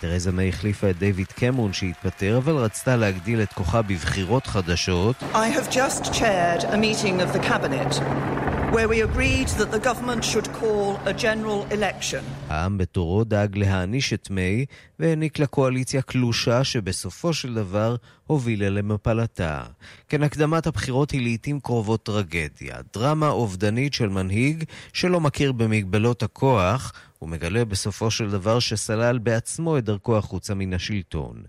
תרזה 0.00 0.32
מיי 0.32 0.48
החליפה 0.48 0.90
את 0.90 0.98
דיוויד 0.98 1.26
קמרון 1.26 1.72
שהתפטר, 1.72 2.38
אבל 2.38 2.56
רצתה 2.56 2.96
להגדיל 2.96 3.42
את 3.42 3.52
כוחה 3.52 3.82
בבחירות 3.82 4.46
חדשות. 4.46 5.16
I 5.34 5.36
have 5.36 5.70
just 5.70 6.12
chaired 6.12 6.64
a 6.64 6.76
meeting 6.76 7.20
of 7.20 7.32
the 7.32 7.48
cabinet 7.48 8.00
where 8.72 8.88
we 8.88 9.02
agreed 9.02 9.48
that 9.60 9.70
the 9.76 9.82
government 9.88 10.22
should 10.24 10.48
call 10.60 10.96
a 11.06 11.12
general 11.12 11.66
election. 11.70 12.24
העם 12.48 12.78
בתורו 12.78 13.24
דאג 13.24 13.58
להעניש 13.58 14.12
את 14.12 14.30
מיי 14.30 14.66
והעניק 14.98 15.38
לקואליציה 15.38 16.02
קלושה 16.02 16.64
שבסופו 16.64 17.32
של 17.32 17.54
דבר 17.54 17.96
הובילה 18.26 18.70
למפלתה. 18.70 19.62
כן, 20.08 20.22
הקדמת 20.22 20.66
הבחירות 20.66 21.10
היא 21.10 21.20
לעיתים 21.20 21.60
קרובות 21.60 22.02
טרגדיה, 22.02 22.76
דרמה 22.94 23.28
אובדנית 23.28 23.94
של 23.94 24.08
מנהיג 24.08 24.64
שלא 24.92 25.20
מכיר 25.20 25.52
במגבלות 25.52 26.22
הכוח 26.22 26.92
הוא 27.22 27.28
מגלה 27.28 27.64
בסופו 27.64 28.10
של 28.10 28.30
דבר 28.30 28.58
שסלל 28.58 29.18
בעצמו 29.18 29.78
את 29.78 29.84
דרכו 29.84 30.16
החוצה 30.16 30.54
מן 30.54 30.74
השלטון. 30.74 31.42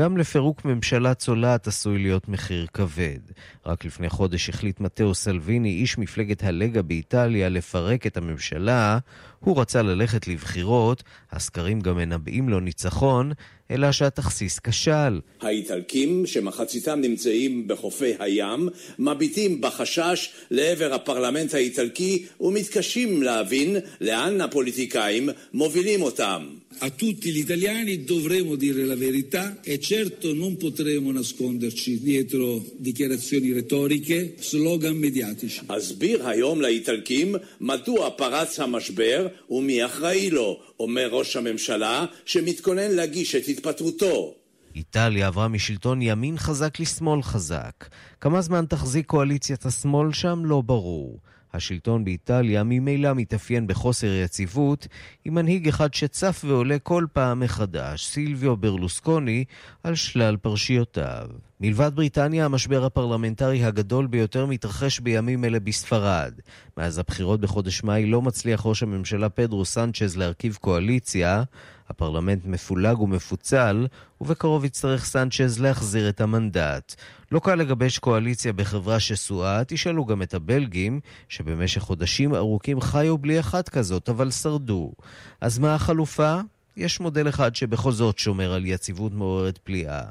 גם 0.00 0.16
לפירוק 0.16 0.64
ממשלה 0.64 1.14
צולעת 1.14 1.66
עשוי 1.66 1.98
להיות 1.98 2.28
מחיר 2.28 2.66
כבד. 2.74 3.18
רק 3.66 3.84
לפני 3.84 4.10
חודש 4.10 4.48
החליט 4.48 4.80
מתאו 4.80 5.14
סלוויני, 5.14 5.68
איש 5.68 5.98
מפלגת 5.98 6.44
הלגה 6.44 6.82
באיטליה, 6.82 7.48
לפרק 7.48 8.06
את 8.06 8.16
הממשלה. 8.16 8.98
הוא 9.46 9.60
רצה 9.60 9.82
ללכת 9.82 10.28
לבחירות, 10.28 11.02
הסקרים 11.32 11.80
גם 11.80 11.96
מנבאים 11.96 12.48
לו 12.48 12.60
ניצחון, 12.60 13.32
אלא 13.70 13.92
שהתכסיס 13.92 14.58
כשל. 14.58 15.20
האיטלקים, 15.40 16.26
שמחציתם 16.26 17.00
נמצאים 17.00 17.68
בחופי 17.68 18.12
הים, 18.18 18.68
מביטים 18.98 19.60
בחשש 19.60 20.30
לעבר 20.50 20.94
הפרלמנט 20.94 21.54
האיטלקי 21.54 22.26
ומתקשים 22.40 23.22
להבין 23.22 23.76
לאן 24.00 24.40
הפוליטיקאים 24.40 25.28
מובילים 25.54 26.02
אותם. 26.02 26.46
A 26.78 26.90
tutti 26.90 27.32
gli 27.32 27.38
italiani 27.38 28.04
dovremo 28.04 28.54
dire 28.56 28.84
la 28.84 28.96
verità 28.96 29.60
e 29.62 29.80
certo 29.80 30.34
non 30.34 30.56
potremo 30.56 31.10
nasconderci 31.12 32.00
dietro 32.00 32.62
dichiarazioni 32.76 33.52
retoriche, 33.52 34.34
slogan 34.38 34.96
mediatici. 34.96 35.60
אסביר 35.68 36.28
היום 36.28 36.60
לאיטלקים 36.60 37.34
מדוע 37.60 38.10
פרץ 38.10 38.60
המשבר 38.60 39.26
ומי 39.50 39.84
אחראי 39.84 40.30
לו, 40.30 40.60
אומר 40.80 41.08
ראש 41.12 41.36
הממשלה 41.36 42.06
שמתכונן 42.24 42.90
להגיש 42.90 43.34
את 43.34 43.48
התפטרותו. 43.48 44.34
איטליה 44.74 45.26
עברה 45.26 45.48
משלטון 45.48 46.02
ימין 46.02 46.38
חזק 46.38 46.80
לשמאל 46.80 47.22
חזק. 47.22 47.88
כמה 48.20 48.40
זמן 48.40 48.64
תחזיק 48.68 49.06
קואליציית 49.06 49.66
השמאל 49.66 50.12
שם? 50.12 50.42
לא 50.44 50.60
ברור. 50.60 51.20
השלטון 51.54 52.04
באיטליה 52.04 52.62
ממילא 52.64 53.14
מתאפיין 53.14 53.66
בחוסר 53.66 54.06
יציבות, 54.06 54.86
עם 55.24 55.34
מנהיג 55.34 55.68
אחד 55.68 55.94
שצף 55.94 56.42
ועולה 56.46 56.78
כל 56.78 57.06
פעם 57.12 57.40
מחדש, 57.40 58.06
סילביו 58.06 58.56
ברלוסקוני, 58.56 59.44
על 59.82 59.94
שלל 59.94 60.36
פרשיותיו. 60.36 61.28
מלבד 61.60 61.90
בריטניה, 61.94 62.44
המשבר 62.44 62.84
הפרלמנטרי 62.84 63.64
הגדול 63.64 64.06
ביותר 64.06 64.46
מתרחש 64.46 65.00
בימים 65.00 65.44
אלה 65.44 65.60
בספרד. 65.60 66.32
מאז 66.76 66.98
הבחירות 66.98 67.40
בחודש 67.40 67.82
מאי 67.82 68.06
לא 68.06 68.22
מצליח 68.22 68.66
ראש 68.66 68.82
הממשלה 68.82 69.28
פדרו 69.28 69.64
סנצ'ז 69.64 70.16
להרכיב 70.16 70.58
קואליציה, 70.60 71.42
הפרלמנט 71.90 72.44
מפולג 72.44 73.00
ומפוצל, 73.00 73.86
ובקרוב 74.20 74.64
יצטרך 74.64 75.04
סנצ'ז 75.04 75.60
להחזיר 75.60 76.08
את 76.08 76.20
המנדט. 76.20 76.94
לא 77.32 77.38
קל 77.38 77.54
לגבש 77.54 77.98
קואליציה 77.98 78.52
בחברה 78.52 79.00
שסועה, 79.00 79.64
תשאלו 79.64 80.04
גם 80.04 80.22
את 80.22 80.34
הבלגים, 80.34 81.00
שבמשך 81.28 81.80
חודשים 81.80 82.34
ארוכים 82.34 82.80
חיו 82.80 83.18
בלי 83.18 83.40
אחת 83.40 83.68
כזאת, 83.68 84.08
אבל 84.08 84.30
שרדו. 84.30 84.92
אז 85.40 85.58
מה 85.58 85.74
החלופה? 85.74 86.40
יש 86.76 87.00
מודל 87.00 87.28
אחד 87.28 87.54
שבכל 87.54 87.92
זאת 87.92 88.18
שומר 88.18 88.52
על 88.52 88.66
יציבות 88.66 89.12
מעוררת 89.14 89.58
פליאה. 89.58 90.02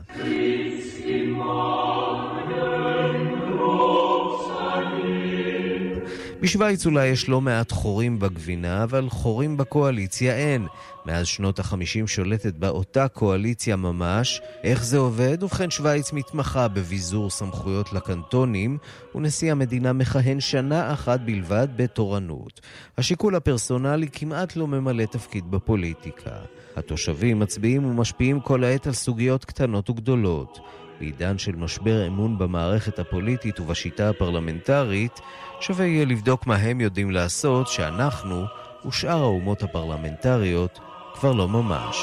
בשוויץ 6.45 6.85
אולי 6.85 7.07
יש 7.07 7.29
לא 7.29 7.41
מעט 7.41 7.71
חורים 7.71 8.19
בגבינה, 8.19 8.83
אבל 8.83 9.09
חורים 9.09 9.57
בקואליציה 9.57 10.35
אין. 10.35 10.67
מאז 11.05 11.27
שנות 11.27 11.59
החמישים 11.59 12.07
שולטת 12.07 12.53
בה 12.53 12.69
אותה 12.69 13.07
קואליציה 13.07 13.75
ממש. 13.75 14.41
איך 14.63 14.83
זה 14.83 14.97
עובד? 14.97 15.43
ובכן 15.43 15.69
שוויץ 15.69 16.13
מתמחה 16.13 16.67
בביזור 16.67 17.29
סמכויות 17.29 17.93
לקנטונים, 17.93 18.77
ונשיא 19.15 19.51
המדינה 19.51 19.93
מכהן 19.93 20.39
שנה 20.39 20.93
אחת 20.93 21.19
בלבד 21.19 21.67
בתורנות. 21.75 22.61
השיקול 22.97 23.35
הפרסונלי 23.35 24.07
כמעט 24.11 24.55
לא 24.55 24.67
ממלא 24.67 25.05
תפקיד 25.05 25.51
בפוליטיקה. 25.51 26.31
התושבים 26.75 27.39
מצביעים 27.39 27.85
ומשפיעים 27.85 28.39
כל 28.39 28.63
העת 28.63 28.87
על 28.87 28.93
סוגיות 28.93 29.45
קטנות 29.45 29.89
וגדולות. 29.89 30.59
בעידן 30.99 31.37
של 31.37 31.55
משבר 31.55 32.07
אמון 32.07 32.37
במערכת 32.37 32.99
הפוליטית 32.99 33.59
ובשיטה 33.59 34.09
הפרלמנטרית, 34.09 35.19
שווה 35.59 35.85
יהיה 35.85 36.05
לבדוק 36.05 36.47
מה 36.47 36.55
הם 36.55 36.81
יודעים 36.81 37.11
לעשות 37.11 37.67
שאנחנו 37.67 38.45
ושאר 38.87 39.21
האומות 39.21 39.63
הפרלמנטריות 39.63 40.79
כבר 41.13 41.31
לא 41.31 41.47
ממש. 41.47 41.97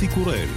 ערן 0.00 0.08
סיקורל. 0.08 0.48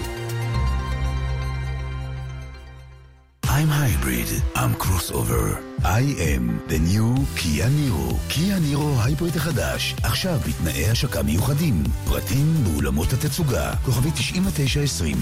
I'm 3.45 3.69
hybrid, 3.69 4.29
I'm 4.55 4.73
crossover. 4.83 5.45
I 5.83 6.03
am 6.33 6.45
the 6.67 6.79
new 6.79 7.09
Kia 7.35 7.67
Niro. 7.77 8.17
Kia 8.29 8.57
Niro 8.59 9.03
הייבריד 9.05 9.35
החדש, 9.35 9.95
עכשיו 10.03 10.39
בתנאי 10.47 10.89
השקה 10.89 11.23
מיוחדים. 11.23 11.83
פרטים 12.05 12.53
באולמות 12.63 13.13
התצוגה, 13.13 13.73
כוכבי 13.85 14.11
9920. 14.11 15.17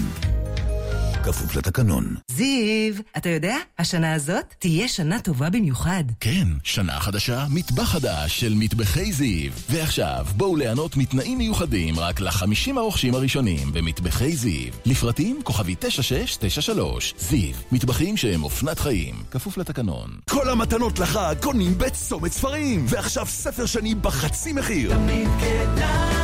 כפוף 1.22 1.56
לתקנון. 1.56 2.14
זיו, 2.30 2.94
אתה 3.16 3.28
יודע, 3.28 3.56
השנה 3.78 4.14
הזאת 4.14 4.54
תהיה 4.58 4.88
שנה 4.88 5.20
טובה 5.20 5.50
במיוחד. 5.50 6.04
כן, 6.20 6.48
שנה 6.64 7.00
חדשה, 7.00 7.46
מטבח 7.50 7.82
חדש 7.92 8.40
של 8.40 8.54
מטבחי 8.56 9.12
זיו. 9.12 9.52
ועכשיו, 9.70 10.26
בואו 10.36 10.56
ליהנות 10.56 10.96
מתנאים 10.96 11.38
מיוחדים 11.38 11.98
רק 11.98 12.20
לחמישים 12.20 12.78
הרוכשים 12.78 13.14
הראשונים 13.14 13.72
במטבחי 13.72 14.36
זיו. 14.36 14.72
לפרטים, 14.84 15.40
כוכבי 15.44 15.74
9693. 15.78 17.14
זיו, 17.18 17.54
מטבחים 17.72 18.16
שהם 18.16 18.44
אופנת 18.44 18.78
חיים. 18.78 19.14
כפוף 19.30 19.58
לתקנון. 19.58 20.10
כל 20.30 20.48
המתנות 20.48 20.98
לחג 20.98 21.34
קונים 21.42 21.78
בצומת 21.78 22.32
ספרים, 22.32 22.86
ועכשיו 22.88 23.26
ספר 23.26 23.66
שני 23.66 23.94
בחצי 23.94 24.52
מחיר. 24.52 24.94
תמיד 24.94 25.28
כדאי. 25.40 26.21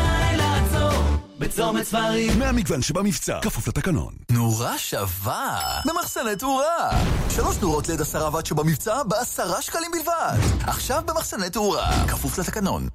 בצומת 1.38 1.82
ספרים. 1.82 2.38
מהמגוון 2.38 2.82
שבמבצע, 2.82 3.38
כפוף 3.42 3.68
לתקנון. 3.68 4.12
נורה 4.30 4.78
שווה 4.78 5.58
במחסני 5.84 6.36
תאורה. 6.36 6.90
שלוש 7.30 7.56
נורות 7.56 7.88
ליד 7.88 8.00
עשרה 8.00 8.34
ואט 8.34 8.46
שבמבצע 8.46 9.02
בעשרה 9.02 9.62
שקלים 9.62 9.90
בלבד. 9.92 10.38
עכשיו 10.60 11.02
במחסני 11.06 11.50
תאורה, 11.50 11.90
כפוף 12.08 12.38
לתקנון. 12.38 12.88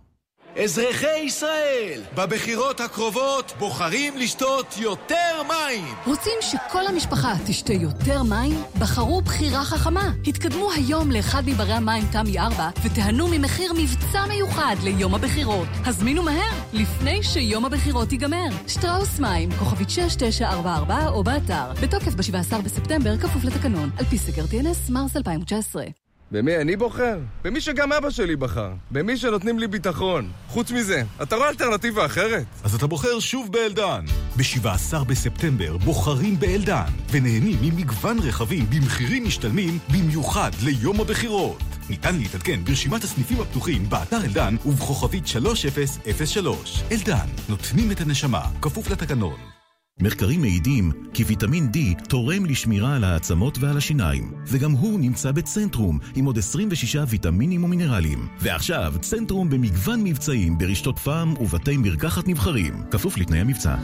אזרחי 0.56 1.20
ישראל, 1.20 2.02
בבחירות 2.16 2.80
הקרובות 2.80 3.54
בוחרים 3.60 4.18
לשתות 4.18 4.78
יותר 4.78 5.42
מים. 5.48 5.96
רוצים 6.08 6.34
שכל 6.42 6.88
המשפחה 6.88 7.34
תשתה 7.48 7.74
יותר 7.74 8.24
מים? 8.24 8.64
בחרו 8.80 9.22
בחירה 9.22 9.64
חכמה. 9.64 10.12
התקדמו 10.28 10.72
היום 10.72 11.12
לאחד 11.12 11.44
מברי 11.46 11.74
המים 11.74 12.04
תמי 12.12 12.40
4 12.40 12.70
ותיהנו 12.84 13.28
ממחיר 13.28 13.74
מבצע 13.74 14.26
מיוחד 14.26 14.76
ליום 14.84 15.16
הבחירות. 15.16 15.68
הזמינו 15.86 16.24
מהר, 16.24 16.54
לפני 16.74 17.24
שיום 17.24 17.66
הבחירות 17.66 18.12
ייגמר. 18.12 18.48
שטראוס 18.68 19.20
מים, 19.20 19.52
כוכבית 19.52 19.90
6944 19.90 21.08
או 21.08 21.24
באתר. 21.24 21.72
בתוקף 21.82 22.16
ב-17 22.16 22.62
בספטמבר, 22.62 23.18
כפוף 23.18 23.44
לתקנון. 23.44 23.90
על 23.98 24.06
פי 24.06 24.18
סקר 24.18 24.44
TNS, 24.44 24.92
מרס 24.92 25.18
2019. 25.18 26.03
במי 26.34 26.58
אני 26.58 26.76
בוחר? 26.76 27.18
במי 27.44 27.62
שגם 27.62 27.94
אבא 27.94 28.10
שלי 28.10 28.36
בחר. 28.36 28.72
במי 28.92 29.18
שנותנים 29.18 29.60
לי 29.60 29.68
ביטחון. 29.68 30.32
חוץ 30.48 30.72
מזה, 30.72 31.04
אתה 31.24 31.36
רואה 31.36 31.50
אלטרנטיבה 31.50 32.06
אחרת? 32.06 32.46
אז 32.64 32.76
אתה 32.76 32.88
בוחר 32.88 33.20
שוב 33.20 33.52
באלדן. 33.52 34.06
ב-17 34.38 35.04
בספטמבר 35.04 35.78
בוחרים 35.78 36.40
באלדן, 36.40 36.92
ונהנים 37.12 37.58
ממגוון 37.62 38.20
רכבים 38.20 38.66
במחירים 38.70 39.26
משתלמים 39.26 39.80
במיוחד 39.92 40.52
ליום 40.64 41.02
הבחירות. 41.02 41.62
ניתן 41.90 42.16
להתעדכן 42.16 42.64
ברשימת 42.64 43.04
הסניפים 43.04 43.42
הפתוחים 43.42 43.90
באתר 43.90 44.26
אלדן 44.26 44.56
ובכוכבית 44.66 45.28
3003. 45.28 46.84
אלדן, 46.92 47.28
נותנים 47.50 47.92
את 47.92 48.02
הנשמה, 48.02 48.42
כפוף 48.62 48.92
לתקנון. 48.92 49.53
מחקרים 50.02 50.42
מעידים 50.42 50.92
כי 51.14 51.24
ויטמין 51.24 51.70
D 51.74 52.08
תורם 52.10 52.46
לשמירה 52.46 52.96
על 52.96 53.04
העצמות 53.04 53.58
ועל 53.58 53.78
השיניים, 53.78 54.32
וגם 54.48 54.72
הוא 54.72 55.00
נמצא 55.00 55.32
בצנטרום 55.32 56.00
עם 56.16 56.26
עוד 56.26 56.38
26 56.38 56.96
ויטמינים 57.08 57.64
ומינרלים. 57.64 58.28
ועכשיו, 58.42 58.94
צנטרום 59.02 59.50
במגוון 59.50 60.04
מבצעים 60.04 60.58
ברשתות 60.58 61.00
פארם 61.00 61.34
ובתי 61.40 61.78
מרקחת 61.78 62.28
נבחרים, 62.28 62.74
כפוף 62.92 63.18
לתנאי 63.18 63.40
המבצע. 63.40 63.76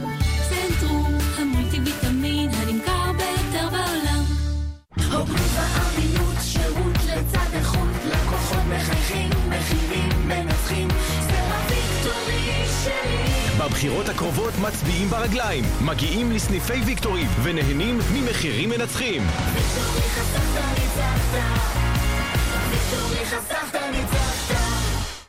צנטרום, 0.48 0.89
בבחירות 13.80 14.08
הקרובות 14.08 14.54
מצביעים 14.58 15.08
ברגליים, 15.08 15.64
מגיעים 15.84 16.32
לסניפי 16.32 16.72
ויקטורי 16.86 17.24
ונהנים 17.42 17.98
ממחירים 18.14 18.70
מנצחים. 18.70 19.22
ויקטורי. 19.54 20.00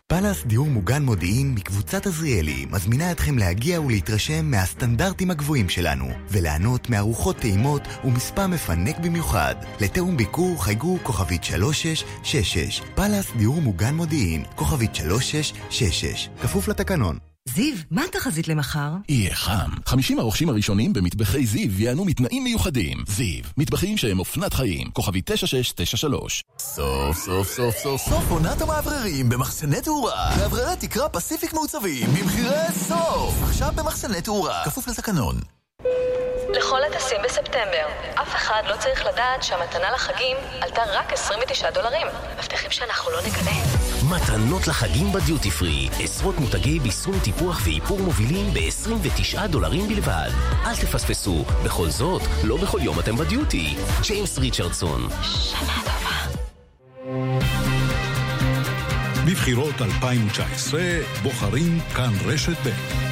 פאלאס 0.07 0.43
דיור 0.45 0.67
מוגן 0.67 1.03
מודיעין 1.03 1.53
מקבוצת 1.55 2.05
עזריאלי 2.05 2.65
מזמינה 2.71 3.11
אתכם 3.11 3.37
להגיע 3.37 3.81
ולהתרשם 3.81 4.45
מהסטנדרטים 4.45 5.31
הגבוהים 5.31 5.69
שלנו 5.69 6.05
וליהנות 6.29 6.89
מארוחות 6.89 7.37
טעימות 7.37 7.81
ומספר 8.03 8.47
מפנק 8.47 8.99
במיוחד. 8.99 9.55
לתיאום 9.81 10.17
ביקור 10.17 10.63
חייגו 10.63 10.97
כוכבית 11.03 11.43
3666 11.43 12.81
פאלאס 12.95 13.31
דיור 13.37 13.61
מוגן 13.61 13.95
מודיעין 13.95 14.43
כוכבית 14.55 14.95
3666 14.95 16.29
כפוף 16.41 16.67
לתקנון 16.67 17.30
זיו, 17.49 17.75
מה 17.91 18.03
התחזית 18.03 18.47
למחר? 18.47 18.89
יהיה 19.09 19.35
חם. 19.35 19.69
50 19.85 20.19
הרוכשים 20.19 20.49
הראשונים 20.49 20.93
במטבחי 20.93 21.45
זיו 21.45 21.81
ייהנו 21.81 22.05
מתנאים 22.05 22.43
מיוחדים. 22.43 23.03
זיו, 23.07 23.43
מטבחים 23.57 23.97
שהם 23.97 24.19
אופנת 24.19 24.53
חיים. 24.53 24.89
כוכבי 24.93 25.21
9693. 25.25 26.43
סוף 26.59 27.17
סוף 27.17 27.47
סוף 27.47 27.75
סוף 27.77 28.01
סוף 28.01 28.23
עונת 28.29 28.61
המאווררים 28.61 29.29
במחסני 29.29 29.81
תאורה. 29.81 30.35
מאווררי 30.37 30.75
תקרה 30.79 31.09
פסיפיק 31.09 31.53
מעוצבים 31.53 32.09
במחירי 32.09 32.71
סוף. 32.87 33.43
עכשיו 33.43 33.71
במחסני 33.75 34.21
תאורה. 34.21 34.61
כפוף 34.65 34.87
לתקנון. 34.87 35.35
לכל 36.49 36.83
הטסים 36.83 37.17
בספטמבר. 37.23 37.87
אף 38.15 38.35
אחד 38.35 38.63
לא 38.69 38.75
צריך 38.79 39.05
לדעת 39.05 39.43
שהמתנה 39.43 39.91
לחגים 39.91 40.37
עלתה 40.61 40.81
רק 40.87 41.13
29 41.13 41.71
דולרים. 41.71 42.07
מבטיחים 42.39 42.71
שאנחנו 42.71 43.11
לא 43.11 43.19
נגלה. 43.21 43.51
מתנות 44.09 44.67
לחגים 44.67 45.11
בדיוטי 45.11 45.51
פרי. 45.51 45.89
עשרות 46.03 46.35
מותגי 46.39 46.79
ביסום 46.79 47.19
טיפוח 47.23 47.61
ואיפור 47.63 47.99
מובילים 47.99 48.53
ב-29 48.53 49.47
דולרים 49.47 49.87
בלבד. 49.87 50.29
אל 50.65 50.75
תפספסו, 50.75 51.45
בכל 51.65 51.89
זאת, 51.89 52.21
לא 52.43 52.57
בכל 52.57 52.79
יום 52.81 52.99
אתם 52.99 53.15
בדיוטי. 53.15 53.75
ג'יימס 54.01 54.37
ריצ'רדסון. 54.37 55.07
שנה 55.23 55.81
טובה. 55.83 56.11
בבחירות 59.25 59.81
2019 59.81 60.81
בוחרים 61.23 61.79
כאן 61.95 62.13
רשת 62.25 62.57
ב'. 62.65 63.10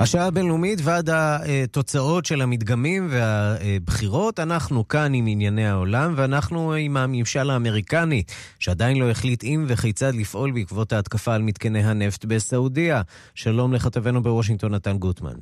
השעה 0.00 0.26
הבינלאומית 0.26 0.78
ועד 0.84 1.10
התוצאות 1.10 2.26
של 2.26 2.42
המדגמים 2.42 3.08
והבחירות, 3.10 4.40
אנחנו 4.40 4.88
כאן 4.88 5.14
עם 5.14 5.26
ענייני 5.26 5.66
העולם, 5.66 6.14
ואנחנו 6.16 6.72
עם 6.72 6.96
הממשל 6.96 7.50
האמריקני, 7.50 8.22
שעדיין 8.58 8.98
לא 8.98 9.10
החליט 9.10 9.44
אם 9.44 9.64
וכיצד 9.68 10.14
לפעול 10.14 10.52
בעקבות 10.52 10.92
ההתקפה 10.92 11.34
על 11.34 11.42
מתקני 11.42 11.84
הנפט 11.84 12.24
בסעודיה. 12.24 13.02
שלום 13.34 13.74
לכתבנו 13.74 14.22
בוושינגטון, 14.22 14.74
נתן 14.74 14.98
גוטמן. 14.98 15.34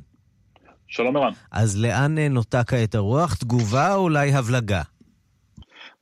שלום 0.87 1.17
ערן. 1.17 1.31
אז 1.51 1.81
לאן 1.81 2.19
נוטה 2.19 2.63
כעת 2.63 2.95
הרוח? 2.95 3.35
תגובה 3.35 3.93
או 3.93 3.99
אולי 3.99 4.33
הבלגה? 4.33 4.81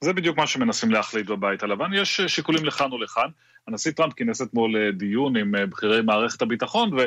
זה 0.01 0.13
בדיוק 0.13 0.37
מה 0.37 0.47
שמנסים 0.47 0.91
להחליט 0.91 1.27
בבית 1.27 1.63
הלבן. 1.63 1.93
יש 1.93 2.21
שיקולים 2.21 2.65
לכאן 2.65 2.93
ולכאן. 2.93 3.27
הנשיא 3.67 3.91
טראמפ 3.91 4.13
כינס 4.13 4.41
אתמול 4.41 4.75
דיון 4.97 5.37
עם 5.37 5.51
בכירי 5.69 6.01
מערכת 6.01 6.41
הביטחון, 6.41 6.93
ו... 6.93 6.97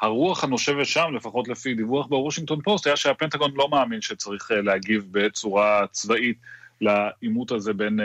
הרוח 0.00 0.44
הנושבת 0.44 0.86
שם, 0.86 1.04
לפחות 1.14 1.48
לפי 1.48 1.74
דיווח 1.74 2.06
בוושינגטון 2.06 2.60
פוסט, 2.60 2.86
היה 2.86 2.96
שהפנטגון 2.96 3.50
לא 3.54 3.68
מאמין 3.68 4.00
שצריך 4.00 4.50
להגיב 4.50 5.06
בצורה 5.10 5.86
צבאית 5.90 6.36
לעימות 6.80 7.52
הזה 7.52 7.72
בין 7.72 8.00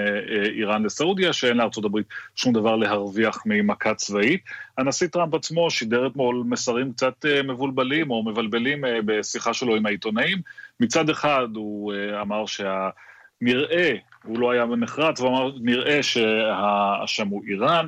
איראן 0.56 0.84
לסעודיה, 0.84 1.34
שאין 1.34 1.60
הברית 1.60 2.06
שום 2.36 2.54
דבר 2.54 2.76
להרוויח 2.76 3.44
ממכה 3.46 3.94
צבאית. 3.94 4.42
הנשיא 4.78 5.08
טראמפ 5.08 5.34
עצמו 5.34 5.72
שידר 5.72 6.08
אתמול 6.08 6.44
מסרים 6.46 6.94
קצת 6.94 7.26
מבולבלים 7.44 8.12
או 8.12 8.24
מבלבלים 8.24 8.84
בשיחה 9.06 9.54
שלו 9.54 9.76
עם 9.76 9.86
העיתונאים. 9.86 10.38
מצד 10.80 11.10
אחד 11.10 11.48
הוא 11.56 11.94
אמר 12.22 12.46
שהנראה, 12.46 13.94
הוא 14.24 14.40
לא 14.40 14.52
היה 14.52 14.66
נחרץ, 14.66 15.20
הוא 15.20 15.30
אמר, 15.30 15.52
נראה 15.62 16.04
שהאשם 16.04 17.28
הוא 17.28 17.44
איראן. 17.48 17.88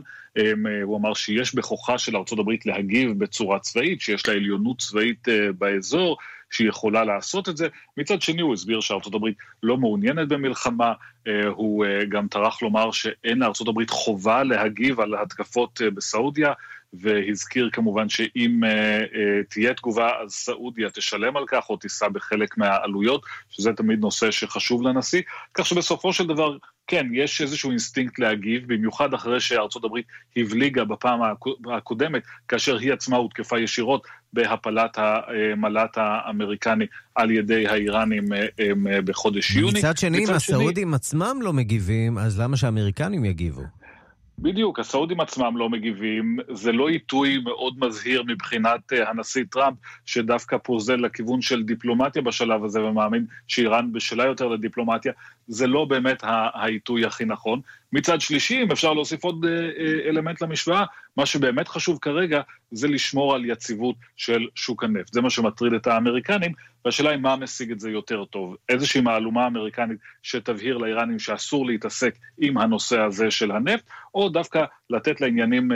הוא 0.83 0.97
אמר 0.97 1.13
שיש 1.13 1.55
בכוחה 1.55 1.97
של 1.97 2.15
הברית 2.39 2.65
להגיב 2.65 3.19
בצורה 3.19 3.59
צבאית, 3.59 4.01
שיש 4.01 4.27
לה 4.27 4.33
עליונות 4.33 4.79
צבאית 4.79 5.27
באזור, 5.57 6.17
שהיא 6.49 6.69
יכולה 6.69 7.03
לעשות 7.03 7.49
את 7.49 7.57
זה. 7.57 7.67
מצד 7.97 8.21
שני 8.21 8.41
הוא 8.41 8.53
הסביר 8.53 8.79
הברית 9.15 9.37
לא 9.63 9.77
מעוניינת 9.77 10.27
במלחמה, 10.27 10.93
הוא 11.49 11.85
גם 12.09 12.27
טרח 12.27 12.61
לומר 12.61 12.91
שאין 12.91 13.39
הברית 13.67 13.89
חובה 13.89 14.43
להגיב 14.43 14.99
על 14.99 15.15
התקפות 15.15 15.81
בסעודיה, 15.93 16.53
והזכיר 16.93 17.69
כמובן 17.73 18.09
שאם 18.09 18.61
uh, 18.63 18.67
uh, 18.67 19.17
תהיה 19.49 19.73
תגובה 19.73 20.11
אז 20.23 20.31
סעודיה 20.31 20.89
תשלם 20.89 21.37
על 21.37 21.43
כך 21.47 21.69
או 21.69 21.77
תישא 21.77 22.07
בחלק 22.07 22.57
מהעלויות, 22.57 23.21
שזה 23.49 23.73
תמיד 23.73 23.99
נושא 23.99 24.31
שחשוב 24.31 24.81
לנשיא, 24.81 25.21
כך 25.53 25.65
שבסופו 25.65 26.13
של 26.13 26.27
דבר 26.27 26.57
כן, 26.87 27.05
יש 27.13 27.41
איזשהו 27.41 27.69
אינסטינקט 27.69 28.19
להגיב, 28.19 28.73
במיוחד 28.73 29.13
אחרי 29.13 29.39
שארצות 29.39 29.83
הברית 29.83 30.05
הבליגה 30.37 30.83
בפעם 30.83 31.19
הקודמת, 31.77 32.23
כאשר 32.47 32.77
היא 32.77 32.93
עצמה 32.93 33.17
הותקפה 33.17 33.59
ישירות 33.59 34.07
בהפלת 34.33 34.97
המל"ט 34.97 35.97
האמריקני 35.97 36.85
על 37.15 37.31
ידי 37.31 37.67
האיראנים 37.67 38.25
בחודש 39.05 39.55
יוני. 39.55 39.79
מצד 39.79 39.97
שני, 39.97 40.17
אם 40.17 40.29
הסעודים 40.29 40.93
עצמם 40.93 41.37
לא 41.41 41.53
מגיבים, 41.53 42.17
אז 42.17 42.39
למה 42.39 42.57
שהאמריקנים 42.57 43.25
יגיבו? 43.25 43.61
בדיוק, 44.39 44.79
הסעודים 44.79 45.19
עצמם 45.19 45.57
לא 45.57 45.69
מגיבים, 45.69 46.37
זה 46.51 46.71
לא 46.71 46.89
עיתוי 46.89 47.37
מאוד 47.37 47.73
מזהיר 47.79 48.23
מבחינת 48.23 48.91
הנשיא 48.91 49.43
טראמפ, 49.51 49.77
שדווקא 50.05 50.57
פוזל 50.57 50.95
לכיוון 50.95 51.41
של 51.41 51.63
דיפלומטיה 51.63 52.21
בשלב 52.21 52.63
הזה 52.63 52.83
ומאמין 52.83 53.25
שאיראן 53.47 53.91
בשלה 53.91 54.25
יותר 54.25 54.47
לדיפלומטיה, 54.47 55.13
זה 55.47 55.67
לא 55.67 55.85
באמת 55.85 56.23
העיתוי 56.53 57.05
הכי 57.05 57.25
נכון. 57.25 57.61
מצד 57.93 58.21
שלישי, 58.21 58.63
אם 58.63 58.71
אפשר 58.71 58.93
להוסיף 58.93 59.23
עוד 59.23 59.45
אלמנט 60.07 60.41
למשוואה, 60.41 60.85
מה 61.17 61.25
שבאמת 61.25 61.67
חשוב 61.67 61.99
כרגע 62.01 62.41
זה 62.71 62.87
לשמור 62.87 63.35
על 63.35 63.45
יציבות 63.45 63.95
של 64.15 64.47
שוק 64.55 64.83
הנפט. 64.83 65.13
זה 65.13 65.21
מה 65.21 65.29
שמטריד 65.29 65.73
את 65.73 65.87
האמריקנים, 65.87 66.51
והשאלה 66.85 67.09
היא 67.09 67.19
מה 67.19 67.35
משיג 67.35 67.71
את 67.71 67.79
זה 67.79 67.89
יותר 67.89 68.25
טוב. 68.25 68.55
איזושהי 68.69 69.01
מהלומה 69.01 69.47
אמריקנית 69.47 69.97
שתבהיר 70.23 70.77
לאיראנים 70.77 71.19
שאסור 71.19 71.65
להתעסק 71.65 72.15
עם 72.37 72.57
הנושא 72.57 72.99
הזה 72.99 73.31
של 73.31 73.51
הנפט, 73.51 73.83
או 74.15 74.29
דווקא 74.29 74.63
לתת 74.89 75.21
לעניינים 75.21 75.71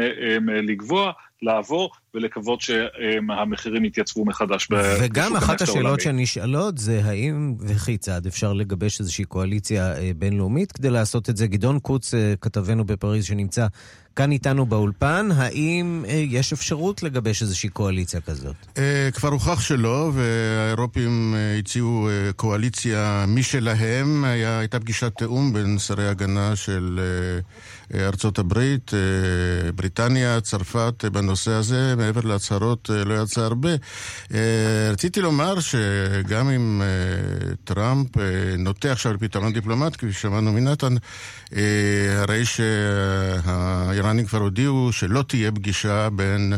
לגבוה, 0.47 1.11
לעבור, 1.41 1.91
ולקוות 2.15 2.61
שהמחירים 2.61 3.85
יתייצבו 3.85 4.25
מחדש 4.25 4.67
בשוק 4.71 4.73
הנפט 4.73 4.87
העולמי. 4.87 5.05
וגם 5.05 5.35
אחת 5.35 5.61
השאלות 5.61 6.01
שנשאלות 6.01 6.77
זה 6.77 7.01
האם 7.05 7.55
וכיצד 7.59 8.25
אפשר 8.25 8.53
לגבש 8.53 8.99
איזושהי 8.99 9.25
קואליציה 9.25 9.93
בינלאומית 10.15 10.71
כדי 10.71 10.89
לעשות 10.89 11.29
את 11.29 11.37
זה. 11.37 11.47
גדעון 11.47 11.79
קוץ, 11.79 12.13
כתבנו 12.41 12.85
בפריז 12.85 13.25
שנמצא 13.25 13.67
כאן 14.15 14.31
איתנו 14.31 14.65
באולפן, 14.65 15.29
האם 15.35 16.05
יש 16.07 16.53
אפשרות 16.53 17.03
לגבש 17.03 17.41
איזושהי 17.41 17.69
קואליציה 17.69 18.21
כזאת? 18.21 18.55
כבר 19.13 19.29
הוכח 19.29 19.61
שלא, 19.61 20.11
והאירופים 20.13 21.35
הציעו 21.59 22.09
קואליציה 22.35 23.25
משלהם. 23.27 24.25
הייתה 24.25 24.79
פגישת 24.79 25.13
תיאום 25.17 25.53
בין 25.53 25.79
שרי 25.79 26.07
הגנה 26.07 26.55
של 26.55 26.99
ארצות 27.95 28.39
הברית, 28.39 28.91
בריטניה, 29.75 30.41
צרפת, 30.41 31.05
בנושא 31.11 31.51
הזה. 31.51 31.95
מעבר 31.97 32.21
להצהרות 32.21 32.89
לא 33.05 33.23
יצא 33.23 33.41
הרבה. 33.41 33.69
רציתי 34.91 35.21
לומר 35.21 35.59
שגם 35.59 36.49
אם 36.49 36.81
טראמפ 37.63 38.07
נוטה 38.57 38.91
עכשיו 38.91 39.13
לפתרון 39.13 39.53
דיפלומט, 39.53 39.95
כפי 39.95 40.13
ששמענו 40.13 40.51
מנתן, 40.53 40.95
הרי 42.17 42.45
שהאיראנים 42.45 44.25
כבר 44.25 44.39
הודיעו 44.39 44.89
שלא 44.91 45.23
תהיה 45.27 45.51
פגישה 45.51 46.09
בין, 46.09 46.53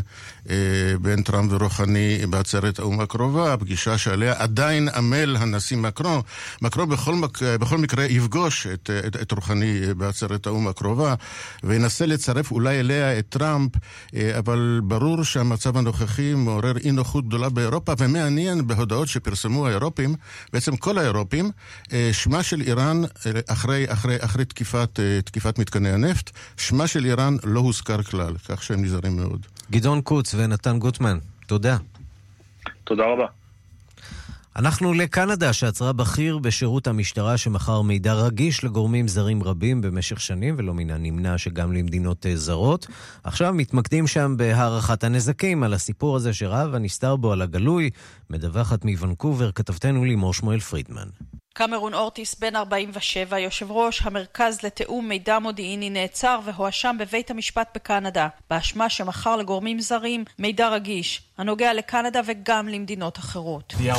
בין 1.00 1.22
טראמפ 1.22 1.52
ורוחני 1.52 2.26
בעצרת 2.30 2.78
האו"ם 2.78 3.00
הקרובה, 3.00 3.52
הפגישה 3.52 3.98
שעליה 3.98 4.34
עדיין 4.38 4.88
עמל 4.88 5.36
הנשיא 5.36 5.76
מקרון. 5.76 6.20
מקרון 6.62 6.88
בכל, 6.88 7.14
מק... 7.14 7.42
בכל 7.42 7.78
מקרה 7.78 8.04
יפגוש 8.04 8.66
את, 8.66 8.90
את, 9.06 9.16
את 9.16 9.32
רוחני 9.32 9.80
בעצרת 9.96 10.46
האו"ם 10.46 10.68
הקרובה 10.68 11.14
וינסה 11.62 12.06
לצרף 12.06 12.50
אולי 12.50 12.80
אליה 12.80 13.18
את 13.18 13.26
טראמפ, 13.28 13.70
אבל 14.38 14.80
ברור 14.84 15.24
שהמצב 15.24 15.76
הנוכחי 15.76 16.34
מעורר 16.34 16.76
אי 16.76 16.90
נוחות 16.90 17.28
גדולה 17.28 17.48
באירופה, 17.48 17.92
ומעניין 17.98 18.66
בהודעות 18.66 19.08
שפרסמו 19.08 19.66
האירופים, 19.66 20.14
בעצם 20.52 20.76
כל 20.76 20.98
האירופים, 20.98 21.50
שמה 22.12 22.42
של 22.42 22.60
איראן 22.60 23.02
אחרי, 23.48 23.84
אחרי, 23.88 24.16
אחרי 24.20 24.44
תקיפת, 24.86 25.24
תקיפת 25.24 25.58
מתקני 25.58 25.90
הנפט, 25.90 26.30
שמה 26.56 26.86
של 26.86 27.04
איראן 27.04 27.36
לא 27.44 27.60
הוזכר 27.60 28.02
כלל, 28.02 28.36
כך 28.48 28.62
שהם 28.62 28.84
נזהרים 28.84 29.16
מאוד. 29.16 29.46
גדעון 29.70 30.00
קוץ 30.00 30.34
ונתן 30.34 30.78
גוטמן, 30.78 31.18
תודה. 31.46 31.76
תודה 32.84 33.02
רבה. 33.04 33.26
אנחנו 34.56 34.94
לקנדה, 34.94 35.52
שעצרה 35.52 35.92
בכיר 35.92 36.38
בשירות 36.38 36.86
המשטרה 36.86 37.36
שמכר 37.36 37.82
מידע 37.82 38.14
רגיש 38.14 38.64
לגורמים 38.64 39.08
זרים 39.08 39.42
רבים 39.42 39.80
במשך 39.80 40.20
שנים, 40.20 40.54
ולא 40.58 40.74
מן 40.74 40.90
הנמנע 40.90 41.38
שגם 41.38 41.72
למדינות 41.72 42.26
זרות. 42.34 42.86
עכשיו 43.24 43.54
מתמקדים 43.54 44.06
שם 44.06 44.34
בהערכת 44.36 45.04
הנזקים 45.04 45.62
על 45.62 45.74
הסיפור 45.74 46.16
הזה 46.16 46.32
שרב 46.32 46.74
הנסתר 46.74 47.16
בו 47.16 47.32
על 47.32 47.42
הגלוי. 47.42 47.90
מדווחת 48.30 48.84
מוונקובר, 48.84 49.52
כתבתנו 49.52 50.04
לימור 50.04 50.34
שמואל 50.34 50.60
פרידמן. 50.60 51.08
קמרון 51.56 51.94
אורטיס, 51.94 52.34
בן 52.34 52.56
47, 52.56 53.38
יושב 53.38 53.70
ראש 53.70 54.02
המרכז 54.02 54.62
לתיאום 54.62 55.08
מידע 55.08 55.38
מודיעיני 55.38 55.90
נעצר 55.90 56.40
והואשם 56.44 56.96
בבית 56.98 57.30
המשפט 57.30 57.68
בקנדה, 57.74 58.28
באשמה 58.50 58.88
שמכר 58.88 59.36
לגורמים 59.36 59.80
זרים 59.80 60.24
מידע 60.38 60.68
רגיש, 60.68 61.22
הנוגע 61.38 61.74
לקנדה 61.74 62.20
וגם 62.26 62.68
למדינות 62.68 63.18
אחרות. 63.18 63.74
The 63.78 63.92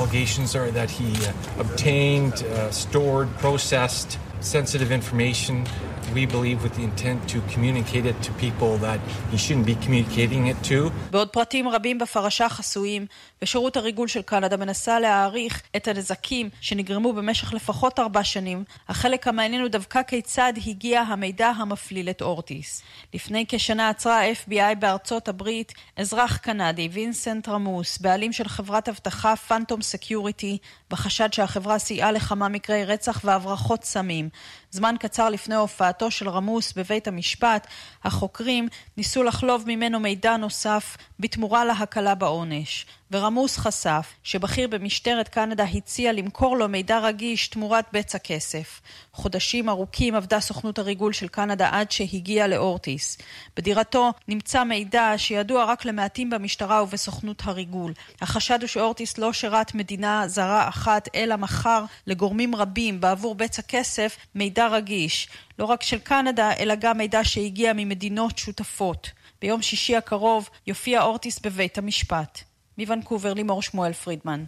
we 6.14 6.26
believe 6.26 6.64
with 6.64 6.74
the 6.78 6.84
intent 6.84 7.20
to 7.34 7.38
communicate 7.54 8.06
it 8.06 8.18
to 8.26 8.32
people 8.46 8.78
that 8.86 9.00
he 9.32 9.38
shouldn't 9.38 9.66
be 9.66 9.76
communicating 9.86 10.48
it 10.48 10.70
to. 10.70 10.92
בעוד 11.12 11.30
פרטים 11.30 11.68
רבים 11.68 11.98
בפרשה 11.98 12.50
חסויים, 12.50 13.06
ושירות 13.42 13.78
הריגול 13.78 14.08
של 14.08 14.22
קנדה 14.22 14.58
מנסה 14.58 15.00
להעריך 15.00 15.62
את 15.76 15.88
הנזקים 15.88 16.50
שנגרמו 16.62 17.14
במשך 17.14 17.54
לפחות 17.54 18.00
ארבע 18.00 18.24
שנים, 18.24 18.64
החלק 18.90 19.28
המעניין 19.28 19.62
הוא 19.62 19.70
דווקא 19.70 20.04
כיצד 20.04 20.54
הגיע 20.68 21.02
המידע 21.02 21.48
המפליל 21.48 22.10
את 22.10 22.22
אורטיס. 22.22 22.84
לפני 23.14 23.46
כשנה 23.48 23.90
עצרה 23.90 24.22
ה-FBI 24.22 24.76
בארצות 24.80 25.28
הברית 25.28 25.74
אזרח 25.98 26.38
קנדי, 26.38 26.90
וינסנט 26.92 27.50
רמוס, 27.50 27.98
בעלים 27.98 28.32
של 28.32 28.48
חברת 28.48 28.90
אבטחה 28.90 29.36
Phantom 29.36 29.82
Security, 29.82 30.58
בחשד 30.92 31.34
שהחברה 31.34 31.80
סייעה 31.80 32.12
לכמה 32.12 32.50
מקרי 32.50 32.86
רצח 32.86 33.22
והברחות 33.24 33.84
סמים. 33.84 34.30
זמן 34.76 34.96
קצר 35.00 35.30
לפני 35.30 35.56
הופעתו 35.56 36.12
של 36.12 36.30
רמוס 36.30 36.74
בבית 36.74 37.08
המשפט, 37.08 37.68
החוקרים 38.04 38.68
ניסו 38.98 39.24
לחלוב 39.24 39.64
ממנו 39.68 40.00
מידע 40.00 40.38
נוסף 40.38 40.98
בתמורה 41.20 41.66
להקלה 41.66 42.16
בעונש. 42.16 42.86
ורמוס 43.16 43.58
חשף 43.58 44.14
שבכיר 44.24 44.68
במשטרת 44.68 45.28
קנדה 45.30 45.64
הציע 45.64 46.14
למכור 46.14 46.58
לו 46.58 46.70
מידע 46.70 47.00
רגיש 47.00 47.48
תמורת 47.48 47.86
בצע 47.94 48.18
כסף. 48.18 48.82
חודשים 49.14 49.70
ארוכים 49.70 50.16
עבדה 50.16 50.40
סוכנות 50.40 50.80
הריגול 50.80 51.14
של 51.14 51.28
קנדה 51.28 51.70
עד 51.72 51.92
שהגיע 51.92 52.48
לאורטיס. 52.48 53.18
בדירתו 53.58 54.14
נמצא 54.28 54.64
מידע 54.64 55.14
שידוע 55.18 55.64
רק 55.64 55.86
למעטים 55.86 56.30
במשטרה 56.30 56.84
ובסוכנות 56.84 57.42
הריגול. 57.46 57.94
החשד 58.22 58.62
הוא 58.62 58.68
שאורטיס 58.68 59.18
לא 59.18 59.34
שירת 59.34 59.76
מדינה 59.76 60.28
זרה 60.28 60.68
אחת, 60.68 61.08
אלא 61.16 61.36
מכר 61.36 61.86
לגורמים 62.08 62.56
רבים 62.56 63.02
בעבור 63.02 63.36
בצע 63.36 63.62
כסף 63.62 64.18
מידע 64.36 64.68
רגיש. 64.68 65.28
לא 65.60 65.66
רק 65.66 65.84
של 65.84 66.00
קנדה, 66.00 66.52
אלא 66.60 66.76
גם 66.76 66.98
מידע 66.98 67.24
שהגיע 67.24 67.74
ממדינות 67.76 68.38
שותפות. 68.38 69.10
ביום 69.42 69.62
שישי 69.62 69.96
הקרוב 69.96 70.50
יופיע 70.68 71.02
אורטיס 71.04 71.40
בבית 71.40 71.78
המשפט. 71.78 72.55
מוונקובר 72.78 73.34
לימור 73.34 73.62
שמואל 73.62 73.94
פרידמן. 73.94 74.44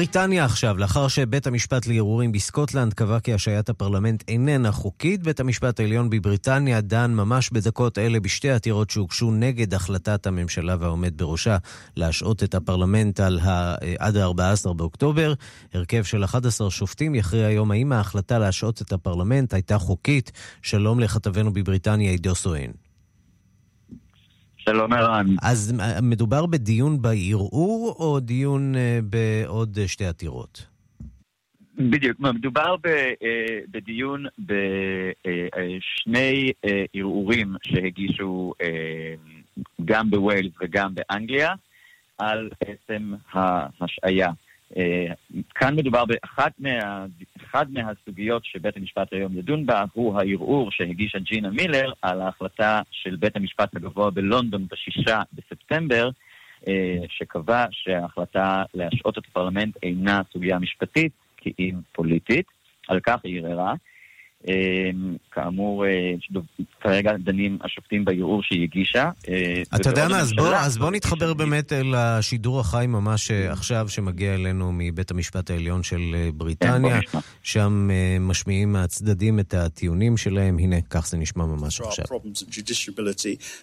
בריטניה 0.00 0.44
עכשיו, 0.44 0.76
לאחר 0.76 1.08
שבית 1.08 1.46
המשפט 1.46 1.86
לערעורים 1.86 2.32
בסקוטלנד 2.32 2.94
קבע 2.94 3.20
כי 3.20 3.34
השעיית 3.34 3.68
הפרלמנט 3.68 4.24
איננה 4.28 4.72
חוקית, 4.72 5.22
בית 5.22 5.40
המשפט 5.40 5.80
העליון 5.80 6.10
בבריטניה 6.10 6.80
דן 6.80 7.14
ממש 7.14 7.50
בדקות 7.50 7.98
אלה 7.98 8.20
בשתי 8.20 8.50
עתירות 8.50 8.90
שהוגשו 8.90 9.30
נגד 9.30 9.74
החלטת 9.74 10.26
הממשלה 10.26 10.76
והעומד 10.80 11.16
בראשה 11.16 11.56
להשעות 11.96 12.42
את 12.42 12.54
הפרלמנט 12.54 13.20
על 13.20 13.38
ה... 13.38 13.74
עד 13.98 14.16
ה-14 14.16 14.72
באוקטובר. 14.72 15.34
הרכב 15.74 16.02
של 16.02 16.24
11 16.24 16.70
שופטים 16.70 17.14
יכריע 17.14 17.46
היום 17.46 17.70
האם 17.70 17.92
ההחלטה 17.92 18.38
להשעות 18.38 18.82
את 18.82 18.92
הפרלמנט 18.92 19.54
הייתה 19.54 19.78
חוקית. 19.78 20.32
שלום 20.62 21.00
לכתבנו 21.00 21.52
בבריטניה 21.52 22.10
עידו 22.10 22.34
סואן. 22.34 22.89
שלום 24.64 24.92
ערן. 24.92 25.26
אז 25.42 25.74
מדובר 26.02 26.46
בדיון 26.46 27.02
בערעור 27.02 27.96
או 27.98 28.20
דיון 28.20 28.74
בעוד 29.02 29.78
שתי 29.86 30.04
עתירות? 30.04 30.66
בדיוק, 31.76 32.20
מדובר 32.20 32.76
ב, 32.76 32.88
בדיון 33.70 34.26
בשני 34.38 34.92
ערעורים 36.94 37.54
שהגישו 37.62 38.52
גם 39.84 40.10
בווילס 40.10 40.52
וגם 40.60 40.94
באנגליה 40.94 41.52
על 42.18 42.50
בעצם 42.60 43.12
ההשעיה. 43.32 44.30
כאן 45.54 45.76
מדובר 45.76 46.04
באחת 46.04 46.52
מה, 46.58 47.06
מהסוגיות 47.70 48.44
שבית 48.44 48.76
המשפט 48.76 49.12
היום 49.12 49.38
ידון 49.38 49.66
בה, 49.66 49.84
הוא 49.92 50.18
הערעור 50.18 50.70
שהגישה 50.70 51.18
ג'ינה 51.18 51.50
מילר 51.50 51.92
על 52.02 52.20
ההחלטה 52.20 52.82
של 52.90 53.16
בית 53.16 53.36
המשפט 53.36 53.76
הגבוה 53.76 54.10
בלונדון 54.10 54.66
בשישה 54.70 55.22
בספטמבר, 55.32 56.10
שקבע 57.08 57.66
שההחלטה 57.70 58.62
להשעות 58.74 59.18
את 59.18 59.22
הפרלמנט 59.30 59.76
אינה 59.82 60.22
סוגיה 60.32 60.58
משפטית, 60.58 61.12
כי 61.36 61.52
אם 61.58 61.74
פוליטית. 61.92 62.46
על 62.88 63.00
כך 63.00 63.16
היא 63.24 63.40
ערערה. 63.40 63.74
כאמור, 65.32 65.84
כרגע 66.80 67.12
דנים 67.24 67.58
השופטים 67.64 68.04
בערעור 68.04 68.42
שהיא 68.42 68.62
הגישה. 68.62 69.10
אתה 69.74 69.90
יודע 69.90 70.08
מה, 70.08 70.20
אז 70.20 70.32
בוא, 70.32 70.48
אז 70.48 70.78
בוא 70.78 70.90
נתחבר 70.90 71.34
באמת 71.34 71.72
אל 71.72 71.94
השידור 71.94 72.60
החי 72.60 72.84
ממש 72.88 73.30
עכשיו, 73.30 73.88
שמגיע 73.88 74.34
אלינו 74.34 74.72
מבית 74.72 75.10
המשפט 75.10 75.50
העליון 75.50 75.82
של 75.82 76.00
בריטניה. 76.34 77.00
שם 77.42 77.90
משמיעים 78.20 78.72
מהצדדים 78.72 79.40
את 79.40 79.54
הטיעונים 79.54 80.16
שלהם. 80.16 80.58
הנה, 80.58 80.76
כך 80.90 81.06
זה 81.06 81.16
נשמע 81.16 81.46
ממש 81.46 81.80
עכשיו. 81.80 82.04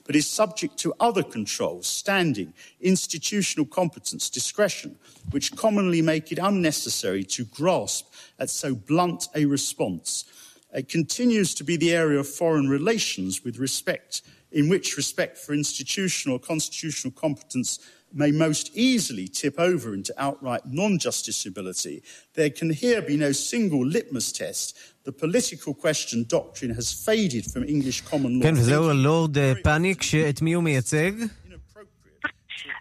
But 0.08 0.16
is 0.16 0.28
subject 0.42 0.78
to 0.84 0.90
other 1.08 1.24
controls, 1.24 1.86
standing, 2.06 2.50
institutional 2.84 3.66
competence, 3.80 4.30
discretion, 4.30 4.92
which 5.34 5.48
commonly 5.56 6.02
make 6.02 6.32
it 6.32 6.40
unnecessary 6.40 7.24
to 7.36 7.42
grasp 7.60 8.06
at 8.42 8.50
so 8.50 8.70
blunt 8.90 9.22
a 9.36 9.44
response. 9.58 10.26
It 10.75 10.89
continues 10.89 11.55
to 11.55 11.65
be 11.65 11.77
the 11.77 11.93
area 11.93 12.19
of 12.19 12.29
foreign 12.29 12.69
relations 12.69 13.45
with 13.45 13.59
respect, 13.59 14.23
in 14.51 14.69
which 14.69 14.97
respect 14.97 15.37
for 15.39 15.53
institutional 15.53 16.37
or 16.37 16.41
constitutional 16.41 17.13
competence 17.13 17.79
may 18.15 18.31
most 18.31 18.71
easily 18.75 19.27
tip 19.27 19.59
over 19.59 19.95
into 19.95 20.13
outright 20.19 20.63
non-justiciability. 20.67 22.03
There 22.35 22.51
can 22.51 22.71
here 22.71 23.03
be 23.03 23.17
no 23.17 23.33
single 23.33 23.85
litmus 23.87 24.33
test. 24.33 24.77
The 25.05 25.13
political 25.13 25.75
question 25.75 26.25
doctrine 26.29 26.75
has 26.75 26.93
faded 26.93 27.45
from 27.53 27.65
English 27.65 28.03
common 28.03 28.39
law. 28.39 28.43
כן, 28.43 28.55
וזהו 28.57 28.91
הלורד 28.91 29.37
פאניק, 29.63 30.03
שאת 30.03 30.43
מי 30.43 30.53
הוא 30.53 30.65
מייצג? 30.65 31.13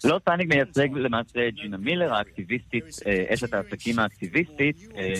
לא 0.04 0.20
פאניק 0.24 0.48
מייצג 0.48 0.88
למעשה 0.92 1.50
ג'ינה 1.50 1.76
מילר, 1.76 2.14
האקטיביסטית, 2.14 2.84
אשת 3.34 3.54
העסקים 3.54 3.98
האקטיביסטית 3.98 4.76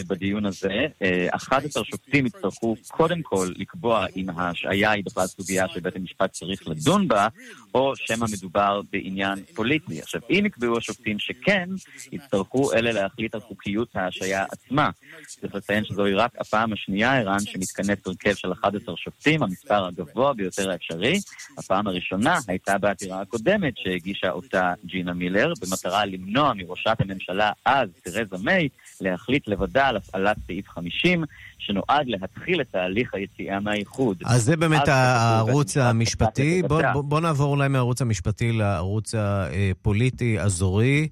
בדיון 0.08 0.46
הזה. 0.46 0.86
11 1.30 1.84
שופטים 1.84 2.26
יצטרכו 2.26 2.76
קודם 2.88 3.22
כל 3.22 3.48
לקבוע 3.56 4.06
אם 4.16 4.30
ההשעיה 4.30 4.90
היא 4.90 5.04
בכלל 5.04 5.26
סוגיה 5.26 5.68
שבית 5.68 5.96
המשפט 5.96 6.32
צריך 6.32 6.68
לדון 6.68 7.08
בה, 7.08 7.28
או 7.74 7.96
שמא 7.96 8.26
מדובר 8.32 8.80
בעניין 8.92 9.38
פוליטי. 9.54 10.00
עכשיו, 10.00 10.20
אם 10.30 10.46
יקבעו 10.46 10.78
השופטים 10.78 11.18
שכן, 11.18 11.68
יצטרכו 12.12 12.72
אלה 12.72 12.92
להחליט 12.92 13.34
על 13.34 13.40
חוקיות 13.40 13.88
ההשעיה 13.94 14.44
עצמה. 14.50 14.90
צריך 15.26 15.54
לציין 15.54 15.84
שזוהי 15.84 16.14
רק 16.14 16.30
הפעם 16.38 16.72
השנייה, 16.72 17.18
ערן, 17.18 17.40
שמתכנס 17.40 18.06
הרכב 18.06 18.34
של 18.34 18.52
11 18.52 18.96
שופטים, 18.96 19.42
המספר 19.42 19.86
הגבוה 19.86 20.34
ביותר 20.34 20.70
האפשרי. 20.70 21.20
הפעם 21.58 21.86
הראשונה 21.86 22.38
הייתה 22.48 22.78
בעתירה 22.78 23.20
הקודמת 23.20 23.74
שהגישה 23.76 24.30
אותה 24.30 24.55
ג'ינה 24.86 25.12
מילר, 25.12 25.52
במטרה 25.62 26.04
למנוע 26.04 26.52
מראשת 26.56 26.96
הממשלה 26.98 27.52
אז, 27.64 27.88
תרזה 28.02 28.36
מיי, 28.42 28.68
להחליט 29.00 29.48
לבדה 29.48 29.88
על 29.88 29.96
הפעלת 29.96 30.36
סעיף 30.46 30.68
50, 30.68 31.24
שנועד 31.58 32.06
להתחיל 32.06 32.60
את 32.60 32.66
תהליך 32.70 33.14
היציאה 33.14 33.60
מהאיחוד. 33.60 34.16
אז 34.24 34.44
זה 34.44 34.56
באמת 34.56 34.88
הערוץ 34.88 35.76
המשפטי. 35.76 36.62
בוא, 36.62 36.82
בוא, 36.92 37.02
בוא 37.02 37.20
נעבור 37.20 37.56
אולי 37.56 37.68
מהערוץ 37.68 38.02
המשפטי 38.02 38.52
לערוץ 38.52 39.14
הפוליטי, 39.18 40.40
אזורי. 40.40 41.08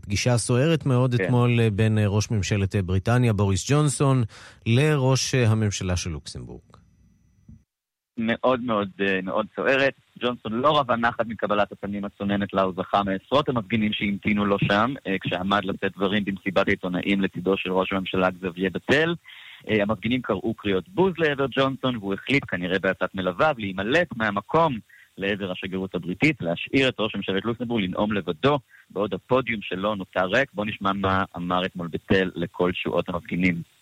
פגישה 0.00 0.38
סוערת 0.38 0.86
מאוד 0.86 1.14
כן. 1.14 1.24
אתמול 1.24 1.68
בין 1.68 1.98
ראש 2.06 2.30
ממשלת 2.30 2.76
בריטניה, 2.76 3.32
בוריס 3.32 3.70
ג'ונסון, 3.70 4.24
לראש 4.66 5.34
הממשלה 5.34 5.96
של 5.96 6.10
לוקסמבורג. 6.10 6.77
מאוד 8.18 8.60
מאוד 8.60 8.88
מאוד 9.22 9.46
סוערת. 9.56 9.94
ג'ונסון 10.18 10.52
לא 10.52 10.78
רבה 10.78 10.96
נחת 10.96 11.26
מקבלת 11.26 11.72
הפנים 11.72 12.04
הצוננת 12.04 12.52
לה, 12.52 12.62
הוא 12.62 12.72
זכה 12.76 13.02
מעשרות 13.02 13.48
המפגינים 13.48 13.92
שהמתינו 13.92 14.44
לו 14.44 14.56
שם, 14.58 14.94
כשעמד 15.20 15.64
לתת 15.64 15.96
דברים 15.96 16.24
במסיבת 16.24 16.68
עיתונאים 16.68 17.20
לצידו 17.20 17.56
של 17.56 17.72
ראש 17.72 17.92
הממשלה 17.92 18.30
גזביה 18.30 18.70
בטל. 18.70 19.14
המפגינים 19.66 20.22
קראו 20.22 20.54
קריאות 20.54 20.88
בוז 20.88 21.12
לעבר 21.18 21.46
ג'ונסון, 21.50 21.96
והוא 21.96 22.14
החליט 22.14 22.44
כנראה 22.48 22.78
בעצת 22.78 23.14
מלוויו 23.14 23.54
להימלט 23.58 24.08
מהמקום 24.16 24.78
לעבר 25.18 25.50
השגרירות 25.50 25.94
הבריטית, 25.94 26.36
להשאיר 26.40 26.88
את 26.88 26.94
ראש 27.00 27.14
ממשלת 27.14 27.44
לוקסנבורג 27.44 27.82
לנאום 27.84 28.12
לבדו, 28.12 28.58
בעוד 28.90 29.14
הפודיום 29.14 29.62
שלו 29.62 29.94
נותר 29.94 30.26
ריק. 30.26 30.48
בואו 30.54 30.66
נשמע 30.66 30.92
מה 30.92 31.24
אמר 31.36 31.64
אתמול 31.64 31.88
בטל 31.88 32.30
לכל 32.34 32.72
תשואות 32.72 33.08
המפגינים. 33.08 33.77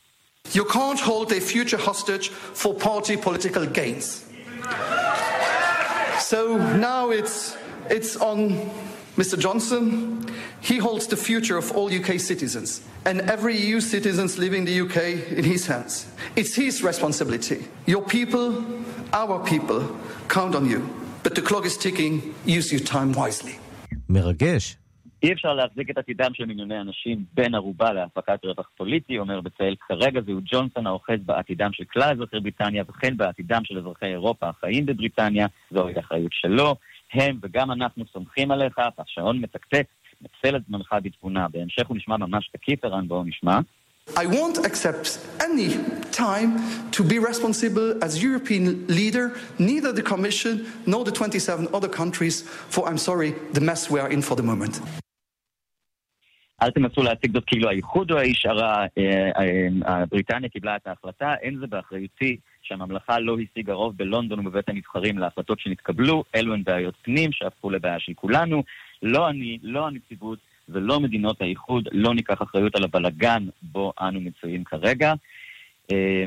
You 0.51 0.65
can't 0.65 0.99
hold 0.99 1.31
a 1.31 1.39
future 1.39 1.77
hostage 1.77 2.29
for 2.29 2.73
party 2.73 3.17
political 3.17 3.65
gains. 3.65 4.25
So 6.19 6.57
now 6.77 7.09
it's, 7.11 7.57
it's 7.89 8.17
on 8.17 8.69
Mr. 9.17 9.37
Johnson. 9.39 10.25
He 10.59 10.77
holds 10.77 11.07
the 11.07 11.17
future 11.17 11.57
of 11.57 11.71
all 11.71 11.93
UK 11.93 12.19
citizens 12.19 12.81
and 13.05 13.21
every 13.21 13.57
EU 13.57 13.79
citizen 13.79 14.27
living 14.37 14.65
in 14.65 14.65
the 14.65 14.81
UK 14.81 15.37
in 15.37 15.43
his 15.43 15.65
hands. 15.67 16.07
It's 16.35 16.55
his 16.55 16.83
responsibility. 16.83 17.65
Your 17.85 18.03
people, 18.03 18.63
our 19.13 19.43
people, 19.43 19.95
count 20.27 20.55
on 20.55 20.69
you. 20.69 20.87
but 21.23 21.35
the 21.35 21.41
clock 21.41 21.65
is 21.65 21.77
ticking. 21.77 22.33
Use 22.45 22.71
your 22.71 22.81
time 22.81 23.13
wisely. 23.13 23.59
מרגש. 24.09 24.77
אי 25.26 25.32
אפשר 25.32 25.54
להחזיק 25.54 25.90
את 25.90 25.98
עתידם 25.98 26.30
של 26.34 26.44
מיליוני 26.44 26.80
אנשים 26.80 27.24
בין 27.34 27.54
ערובה 27.54 27.92
להפקת 27.92 28.44
רווח 28.44 28.70
פוליטי, 28.76 29.18
אומר 29.18 29.40
בצלאל, 29.40 29.74
כרגע 29.88 30.20
זהו 30.26 30.40
ג'ונסון 30.44 30.86
האוחז 30.86 31.18
בעתידם 31.26 31.70
של 31.72 31.84
כלל 31.84 32.12
אזרחי 32.12 32.40
בריטניה 32.40 32.84
וכן 32.88 33.16
בעתידם 33.16 33.60
של 33.64 33.78
אזרחי 33.78 34.06
אירופה 34.06 34.48
החיים 34.48 34.86
בבריטניה, 34.86 35.46
זוהי 35.70 35.94
האחריות 35.96 36.32
שלו. 36.32 36.76
הם 37.12 37.38
וגם 37.42 37.70
אנחנו 37.70 38.04
סומכים 38.12 38.50
עליך, 38.50 38.78
השעון 38.98 39.38
מתקתק, 39.38 39.86
נצל 40.22 40.56
את 40.56 40.62
זמנך 40.68 40.94
בתבונה. 41.02 41.48
בהמשך 41.48 41.86
הוא 41.86 41.96
נשמע 41.96 42.16
ממש 42.16 42.50
תקיף, 42.52 42.84
ערן, 42.84 43.08
בואו 43.08 43.24
נשמע. 43.24 43.58
I 44.16 44.26
won't 44.26 44.58
accept 44.58 45.18
any 45.40 45.68
time 46.12 46.50
to 46.92 47.02
be 47.02 47.18
responsible 47.18 47.88
as 48.04 48.22
European 48.22 48.86
leader, 48.86 49.26
neither 49.58 49.90
the 49.92 50.02
Commission 50.02 50.54
nor 50.86 51.04
the 51.04 51.10
27 51.10 51.66
other 51.74 51.88
countries, 51.88 52.42
for 52.42 52.88
I'm 52.88 52.98
sorry, 52.98 53.30
the 53.52 53.60
mess 53.60 53.90
we 53.90 53.98
are 53.98 54.08
in 54.08 54.22
for 54.22 54.36
the 54.36 54.44
moment. 54.44 54.80
אל 56.62 56.70
תנסו 56.70 57.02
להציג 57.02 57.32
זאת 57.32 57.44
כאילו 57.46 57.68
האיחוד 57.68 58.10
הוא 58.10 58.20
האיש 58.20 58.46
הרע, 58.46 58.86
אה, 58.98 59.30
אה, 59.86 60.06
בריטניה 60.06 60.48
קיבלה 60.48 60.76
את 60.76 60.86
ההחלטה, 60.86 61.34
אין 61.42 61.58
זה 61.58 61.66
באחריותי 61.66 62.36
שהממלכה 62.62 63.18
לא 63.18 63.36
השיגה 63.38 63.72
רוב 63.72 63.96
בלונדון 63.96 64.46
ובבית 64.46 64.68
הנבחרים 64.68 65.18
להחלטות 65.18 65.60
שנתקבלו, 65.60 66.24
אלו 66.34 66.54
הן 66.54 66.62
בעיות 66.64 66.94
פנים 67.02 67.32
שהפכו 67.32 67.70
לבעיה 67.70 67.98
של 67.98 68.12
כולנו. 68.14 68.62
לא 69.02 69.28
אני, 69.28 69.58
לא 69.62 69.86
הנציבות 69.86 70.38
ולא 70.68 71.00
מדינות 71.00 71.40
האיחוד, 71.40 71.88
לא 71.92 72.14
ניקח 72.14 72.42
אחריות 72.42 72.74
על 72.76 72.84
הבלגן 72.84 73.46
בו 73.62 73.92
אנו 74.00 74.20
מצויים 74.20 74.64
כרגע. 74.64 75.14
אה, 75.92 76.24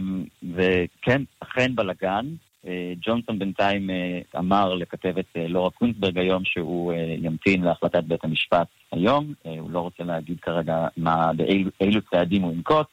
וכן, 0.56 1.22
אכן 1.40 1.76
בלגן. 1.76 2.26
אה, 2.68 2.94
ג'ונסון 3.02 3.40
בינתיים 3.40 3.90
אה, 3.90 4.40
אמר 4.40 4.74
לכתבת 4.74 5.26
אה, 5.38 5.48
לורה 5.48 5.70
קונסברג 5.70 6.18
היום 6.18 6.44
שהוא 6.46 6.94
ימתין 7.18 7.62
להחלטת 7.62 8.04
בית 8.04 8.24
המשפט 8.24 8.68
היום. 8.92 9.34
הוא 9.60 9.72
לא 9.72 9.80
רוצה 9.80 10.04
להגיד 10.04 10.40
כרגע 10.42 10.88
מה, 10.98 11.34
באילו 11.34 11.70
אילו 11.82 12.02
צעדים 12.12 12.42
הוא 12.42 12.54
ינקוט. 12.54 12.88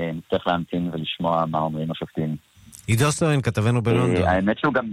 נצטרך 0.00 0.46
להמתין 0.46 0.90
ולשמוע 0.92 1.44
מה 1.46 1.58
אומרים 1.58 1.90
השופטים. 1.90 2.36
עידו 2.86 3.12
סטרן, 3.12 3.40
כתבנו 3.40 3.82
בלונדון. 3.82 4.24
האמת 4.24 4.58
שהוא 4.58 4.74
גם... 4.74 4.92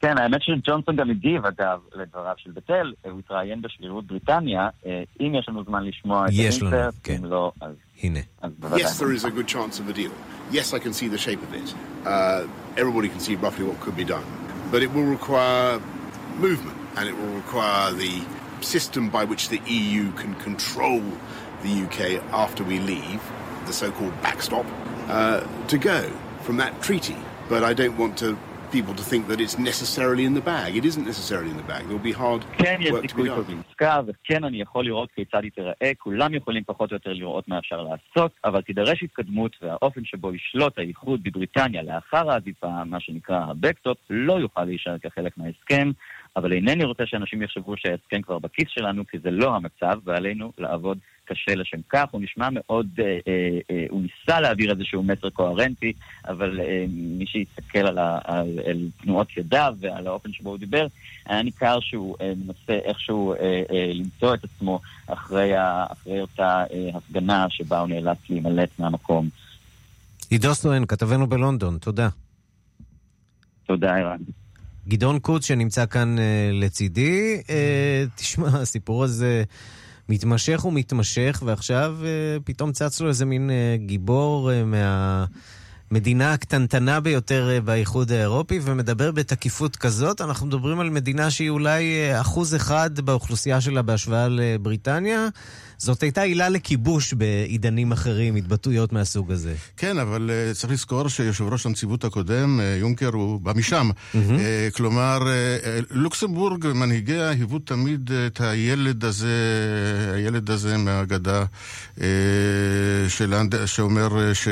כן, 0.00 0.18
האמת 0.18 0.42
שג'ונסון 0.42 0.96
גם 0.96 1.10
הגיב, 1.10 1.46
אגב, 1.46 1.80
לדבריו 1.94 2.34
של 2.36 2.50
בטל. 2.50 2.92
הוא 3.04 3.18
התראיין 3.18 3.62
בשגרירות 3.62 4.06
בריטניה. 4.06 4.68
אה, 4.86 5.02
אם 5.20 5.34
יש 5.34 5.48
לנו 5.48 5.64
זמן 5.64 5.84
לשמוע 5.84 6.26
את 6.26 6.30
יש 6.32 6.62
לנו, 6.62 6.76
האינסרט, 6.76 6.94
כן. 7.02 7.16
אם 7.18 7.24
לא, 7.24 7.52
אז... 7.60 7.74
הנה. 8.02 8.20
אז 8.42 8.52
בוודאי. 8.58 8.82
Yes, 8.82 8.98
there 8.98 9.12
is 9.12 9.24
a 9.24 9.30
good 9.30 9.48
chance 9.48 9.80
of 9.80 9.88
a 9.88 9.92
deal. 9.92 10.12
Yes, 10.50 10.74
I 10.74 10.78
can 10.78 10.92
see 10.92 11.08
the 11.08 11.18
shape 11.18 11.42
of 11.42 11.54
it. 11.54 11.74
Uh, 12.04 12.46
everybody 12.76 13.08
can 13.08 13.20
see 13.20 13.34
roughly 13.36 13.64
what 13.64 13.80
could 13.80 13.96
be 13.96 14.04
done. 14.04 14.26
But 14.70 14.82
it 14.82 14.90
will 14.94 15.08
require 15.16 15.80
movement, 16.46 16.78
and 16.96 17.04
it 17.10 17.16
will 17.20 17.34
require 17.42 17.92
the 18.04 18.14
system 18.60 19.02
by 19.18 19.24
which 19.30 19.48
the 19.54 19.60
EU 19.78 20.04
can 20.22 20.32
control 20.48 21.02
the 21.64 21.72
UK 21.84 22.00
after 22.44 22.62
we 22.70 22.76
leave, 22.92 23.22
the 23.68 23.72
so 23.72 23.90
called 23.96 24.14
backstop, 24.22 24.66
uh, 25.08 25.40
to 25.72 25.78
go 25.78 26.00
from 26.44 26.56
that 26.62 26.72
treaty. 26.86 27.20
But 27.48 27.60
I 27.70 27.72
don't 27.80 27.96
want 28.02 28.14
to 28.24 28.38
people 28.71 28.93
to 29.01 29.03
think 29.11 29.27
that 29.31 29.39
it's 29.43 29.57
necessarily 29.71 30.23
in 30.29 30.33
the 30.39 30.45
bag. 30.53 30.69
It 30.79 30.85
isn't 30.85 31.05
necessarily 31.11 31.49
in 31.53 31.57
the 31.57 31.67
bag. 31.73 31.81
There 31.87 31.97
will 31.97 32.09
be 32.13 32.17
hard 32.23 32.41
כן 32.57 32.77
יש 32.79 32.91
work 32.91 33.01
to 33.01 33.03
be 33.03 33.07
סיכוי. 33.07 33.29
טוב 33.29 33.49
לעסקה, 33.49 34.01
וכן 34.07 34.43
אני 34.43 34.61
יכול 34.61 34.85
לראות 34.85 35.09
כיצד 35.15 35.43
היא 35.43 35.51
תיראה, 35.51 35.91
כולם 35.97 36.33
יכולים 36.33 36.63
פחות 36.65 36.91
או 36.91 36.95
יותר 36.95 37.13
לראות 37.13 37.47
מה 37.47 37.59
אפשר 37.59 37.81
לעשות, 37.81 38.31
אבל 38.45 38.61
תידרש 38.61 39.03
התקדמות 39.03 39.55
והאופן 39.61 40.05
שבו 40.05 40.33
ישלוט 40.33 40.77
האיחוד 40.77 41.23
בבריטניה 41.23 41.83
לאחר 41.83 42.31
העדיפה, 42.31 42.83
מה 42.85 42.99
שנקרא 42.99 43.39
הבקטופ, 43.39 43.97
לא 44.09 44.33
יוכל 44.33 44.63
להישאר 44.63 44.97
כחלק 44.97 45.37
מההסכם, 45.37 45.91
אבל 46.35 46.53
אינני 46.53 46.83
רוצה 46.83 47.03
שאנשים 47.05 47.41
יחשבו 47.41 47.77
שההסכם 47.77 48.21
כבר 48.21 48.39
בכיס 48.39 48.67
שלנו, 48.69 49.07
כי 49.07 49.17
זה 49.19 49.31
לא 49.31 49.55
המצב, 49.55 49.99
ועלינו 50.05 50.51
לעבוד 50.57 50.97
קשה 51.31 51.55
לשם 51.55 51.77
כך. 51.89 52.05
הוא 52.11 52.21
נשמע 52.21 52.49
מאוד, 52.51 52.87
אה, 52.99 53.05
אה, 53.27 53.59
אה, 53.71 53.85
הוא 53.89 54.01
ניסה 54.01 54.39
להעביר 54.39 54.71
איזשהו 54.71 55.03
מסר 55.03 55.29
קוהרנטי, 55.29 55.93
אבל 56.27 56.59
אה, 56.59 56.85
מי 56.89 57.25
שיסתכל 57.25 57.79
על, 57.79 57.97
ה, 57.97 58.19
על, 58.23 58.59
על 58.69 58.87
תנועות 59.01 59.37
ידיו 59.37 59.73
ועל 59.79 60.07
האופן 60.07 60.33
שבו 60.33 60.49
הוא 60.49 60.57
דיבר, 60.57 60.87
היה 61.25 61.43
ניכר 61.43 61.79
שהוא 61.79 62.15
אה, 62.21 62.33
מנסה 62.35 62.73
איכשהו 62.89 63.33
אה, 63.33 63.61
אה, 63.71 63.91
למצוא 63.93 64.33
את 64.33 64.43
עצמו 64.43 64.79
אחרי, 65.07 65.55
ה, 65.55 65.85
אחרי 65.91 66.21
אותה 66.21 66.63
אה, 66.73 66.89
הפגנה 66.93 67.45
שבה 67.49 67.79
הוא 67.79 67.87
נאלץ 67.87 68.17
להימלט 68.29 68.69
מהמקום. 68.79 69.29
עידו 70.29 70.55
סטרן, 70.55 70.85
כתבנו 70.85 71.27
בלונדון, 71.27 71.77
תודה. 71.77 72.09
תודה, 73.65 73.97
ערן. 73.97 74.17
גדעון 74.87 75.19
קוץ 75.19 75.45
שנמצא 75.45 75.85
כאן 75.85 76.19
אה, 76.19 76.49
לצידי, 76.53 77.41
אה, 77.49 78.03
תשמע, 78.15 78.47
הסיפור 78.47 79.03
הזה 79.03 79.43
מתמשך 80.11 80.65
ומתמשך, 80.65 81.43
ועכשיו 81.45 81.95
אה, 82.03 82.37
פתאום 82.43 82.71
צץ 82.71 83.01
לו 83.01 83.07
איזה 83.09 83.25
מין 83.25 83.49
אה, 83.49 83.75
גיבור 83.77 84.51
אה, 84.51 84.63
מהמדינה 85.91 86.33
הקטנטנה 86.33 86.99
ביותר 86.99 87.59
באיחוד 87.65 88.11
האירופי, 88.11 88.59
ומדבר 88.63 89.11
בתקיפות 89.11 89.75
כזאת. 89.75 90.21
אנחנו 90.21 90.47
מדברים 90.47 90.79
על 90.79 90.89
מדינה 90.89 91.29
שהיא 91.29 91.49
אולי 91.49 92.11
אחוז 92.21 92.55
אחד 92.55 92.99
באוכלוסייה 92.99 93.61
שלה 93.61 93.81
בהשוואה 93.81 94.27
לבריטניה. 94.29 95.27
זאת 95.83 96.03
הייתה 96.03 96.21
עילה 96.21 96.49
לכיבוש 96.49 97.13
בעידנים 97.13 97.91
אחרים, 97.91 98.35
התבטאויות 98.35 98.93
מהסוג 98.93 99.31
הזה. 99.31 99.53
כן, 99.77 99.97
אבל 99.97 100.29
uh, 100.29 100.55
צריך 100.55 100.73
לזכור 100.73 101.07
שיושב 101.07 101.43
ראש 101.43 101.65
הנציבות 101.65 102.03
הקודם, 102.03 102.59
uh, 102.59 102.79
יונקר, 102.79 103.07
הוא 103.07 103.41
בא 103.41 103.53
משם. 103.55 103.89
Mm-hmm. 103.91 104.17
Uh, 104.17 104.75
כלומר, 104.75 105.19
uh, 105.21 105.85
לוקסמבורג, 105.91 106.67
מנהיגיה 106.67 107.29
היוו 107.29 107.59
תמיד 107.59 108.09
uh, 108.09 108.13
את 108.27 108.41
הילד 108.41 109.05
הזה, 109.05 109.35
הילד 110.15 110.51
הזה 110.51 110.77
מהאגדה 110.77 111.43
uh, 111.97 112.01
של, 113.07 113.33
אנד- 113.33 113.65
שאומר 113.65 114.07
uh, 114.07 114.35
ש, 114.35 114.47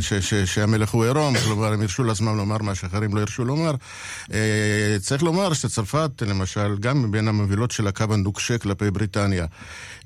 ש, 0.00 0.14
ש, 0.14 0.34
שהמלך 0.34 0.90
הוא 0.90 1.04
עירום, 1.04 1.34
כלומר, 1.38 1.72
הם 1.72 1.80
הרשו 1.82 2.04
לעצמם 2.04 2.36
לומר 2.36 2.58
מה 2.58 2.74
שאחרים 2.74 3.14
לא 3.14 3.20
הרשו 3.20 3.44
לומר. 3.44 3.74
Uh, 4.26 4.32
צריך 5.00 5.22
לומר 5.22 5.52
שצרפת, 5.52 6.22
למשל, 6.26 6.76
גם 6.80 7.02
מבין 7.02 7.28
המובילות 7.28 7.70
של 7.70 7.86
הקו 7.86 8.04
הנוקשה 8.10 8.58
כלפי 8.58 8.90
בריטניה. 8.90 9.46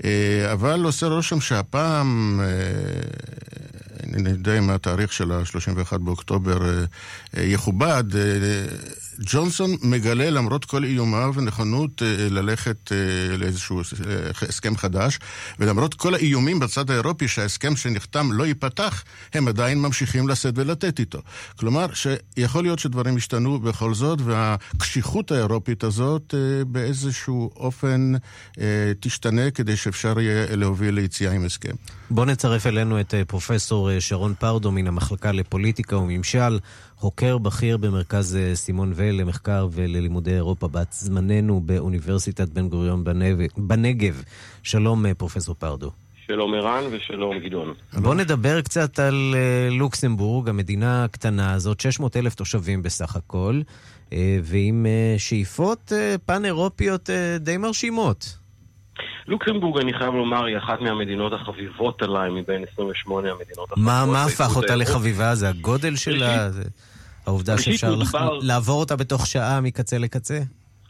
אה, 0.05 0.48
אבל 0.53 0.85
עושה 0.85 1.07
רושם 1.07 1.41
שהפעם, 1.41 2.41
אני 4.03 4.31
יודע 4.31 4.59
אם 4.59 4.71
התאריך 4.71 5.13
של 5.13 5.33
ה-31 5.33 5.99
באוקטובר 5.99 6.69
אה, 6.69 6.85
אה, 7.37 7.43
יכובד, 7.43 8.05
אה, 8.17 8.67
ג'ונסון 9.21 9.77
מגלה 9.83 10.31
למרות 10.31 10.65
כל 10.65 10.85
איומיו 10.85 11.35
נכונות 11.43 12.03
ללכת 12.31 12.93
לאיזשהו 13.39 13.81
הסכם 14.49 14.77
חדש, 14.77 15.19
ולמרות 15.59 15.95
כל 15.95 16.15
האיומים 16.15 16.59
בצד 16.59 16.91
האירופי 16.91 17.29
שההסכם 17.29 17.77
שנחתם 17.77 18.33
לא 18.33 18.47
ייפתח, 18.47 19.05
הם 19.35 19.49
עדיין 19.49 19.79
ממשיכים 19.79 20.29
לשאת 20.29 20.55
ולתת 20.57 20.99
איתו. 20.99 21.23
כלומר, 21.57 21.87
שיכול 21.95 22.63
להיות 22.65 22.79
שדברים 22.79 23.17
השתנו 23.17 23.59
בכל 23.59 23.95
זאת, 23.95 24.19
והקשיחות 24.25 25.33
האירופית 25.33 25.85
הזאת 25.85 26.35
באיזשהו 26.67 27.51
אופן 27.57 28.13
תשתנה 29.01 29.51
כדי 29.51 29.77
שאפשר 29.77 30.21
יהיה 30.21 30.57
להוביל 30.57 30.95
ליציאה 30.95 31.33
עם 31.33 31.45
הסכם. 31.45 31.75
בואו 32.11 32.27
נצרף 32.27 32.66
אלינו 32.66 33.01
את 33.01 33.14
אה, 33.14 33.25
פרופסור 33.25 33.90
אה, 33.90 34.01
שרון 34.01 34.35
פרדו 34.35 34.73
מן 34.73 34.87
המחלקה 34.87 35.33
לפוליטיקה 35.33 35.97
וממשל, 35.97 36.59
חוקר 36.97 37.38
בכיר 37.38 37.77
במרכז 37.77 38.37
אה, 38.37 38.55
סימון 38.55 38.92
ואל 38.94 39.14
למחקר 39.21 39.68
וללימודי 39.73 40.35
אירופה 40.35 40.68
בת 40.68 40.92
זמננו 40.92 41.61
באוניברסיטת 41.61 42.49
בן 42.49 42.68
גוריון 42.68 43.05
בנגב. 43.57 44.23
שלום, 44.62 45.14
פרופסור 45.14 45.55
פרדו. 45.55 45.90
שלום 46.27 46.55
ערן 46.55 46.85
ושלום 46.90 47.38
גדעון. 47.38 47.75
בואו 47.92 48.14
נדבר 48.14 48.61
קצת 48.61 48.99
על 48.99 49.35
לוקסמבורג, 49.71 50.49
המדינה 50.49 51.05
הקטנה 51.05 51.53
הזאת, 51.53 51.81
600 51.81 52.16
אלף 52.16 52.35
תושבים 52.35 52.83
בסך 52.83 53.16
הכל, 53.16 53.61
ועם 54.42 54.87
שאיפות 55.18 55.92
פן-אירופיות 56.27 57.11
די 57.40 57.57
מרשימות. 57.57 58.38
לוקסמבורג, 59.29 59.81
אני 59.81 59.93
חייב 59.93 60.15
לומר, 60.15 60.45
היא 60.45 60.59
אחת 60.59 60.81
מהמדינות 60.81 61.33
החביבות 61.33 62.03
עליי 62.03 62.31
מבין 62.31 62.65
28 62.73 63.29
המדינות 63.31 63.73
החביבות. 63.73 63.79
מה, 63.79 64.07
מה 64.07 64.25
הפך 64.25 64.57
אותה. 64.57 64.77
לחביבה? 64.77 65.35
זה 65.35 65.49
הגודל 65.49 65.97
שלה? 65.97 66.51
זה 66.51 66.63
העובדה 67.27 67.59
שאפשר 67.59 67.97
מדובר- 67.97 68.39
לעבור 68.43 68.81
אותה 68.81 68.97
בתוך 68.97 69.27
שעה 69.27 69.61
מקצה 69.61 69.99
לקצה? 69.99 70.39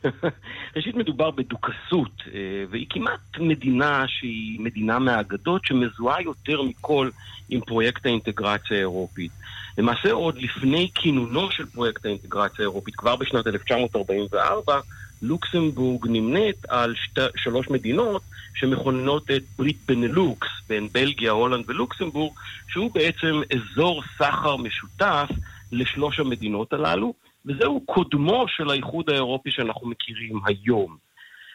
ראשית 0.77 0.95
מדובר 0.95 1.31
בדוכסות, 1.31 2.23
אה, 2.35 2.41
והיא 2.71 2.87
כמעט 2.91 3.21
מדינה 3.39 4.05
שהיא 4.09 4.61
מדינה 4.61 4.99
מהאגדות 4.99 5.65
שמזוהה 5.65 6.23
יותר 6.23 6.63
מכל 6.63 7.11
עם 7.49 7.61
פרויקט 7.61 8.07
האינטגרציה 8.07 8.77
האירופית. 8.77 9.31
למעשה 9.79 10.13
עוד 10.13 10.39
לפני 10.39 10.91
כינונו 10.95 11.51
של 11.51 11.67
פרויקט 11.67 12.05
האינטגרציה 12.07 12.57
האירופית, 12.59 12.97
כבר 12.97 13.17
בשנת 13.17 13.47
1944, 13.47 14.81
לוקסמבורג 15.23 16.07
נמנית 16.09 16.57
על 16.69 16.95
שת, 16.95 17.19
שלוש 17.37 17.71
מדינות 17.71 18.23
שמכוננות 18.55 19.31
את 19.31 19.43
ברית 19.59 19.77
בנלוקס 19.89 20.49
בין 20.69 20.89
בלגיה, 20.93 21.31
הולנד 21.31 21.65
ולוקסמבורג, 21.67 22.33
שהוא 22.69 22.91
בעצם 22.95 23.41
אזור 23.57 24.03
סחר 24.19 24.57
משותף 24.57 25.29
לשלוש 25.73 26.21
המדינות 26.21 26.73
הללו, 26.73 27.15
וזהו 27.47 27.81
קודמו 27.81 28.45
של 28.49 28.71
האיחוד 28.71 29.11
האירופי 29.11 29.51
שאנחנו 29.51 29.89
מכירים 29.89 30.41
היום. 30.47 30.97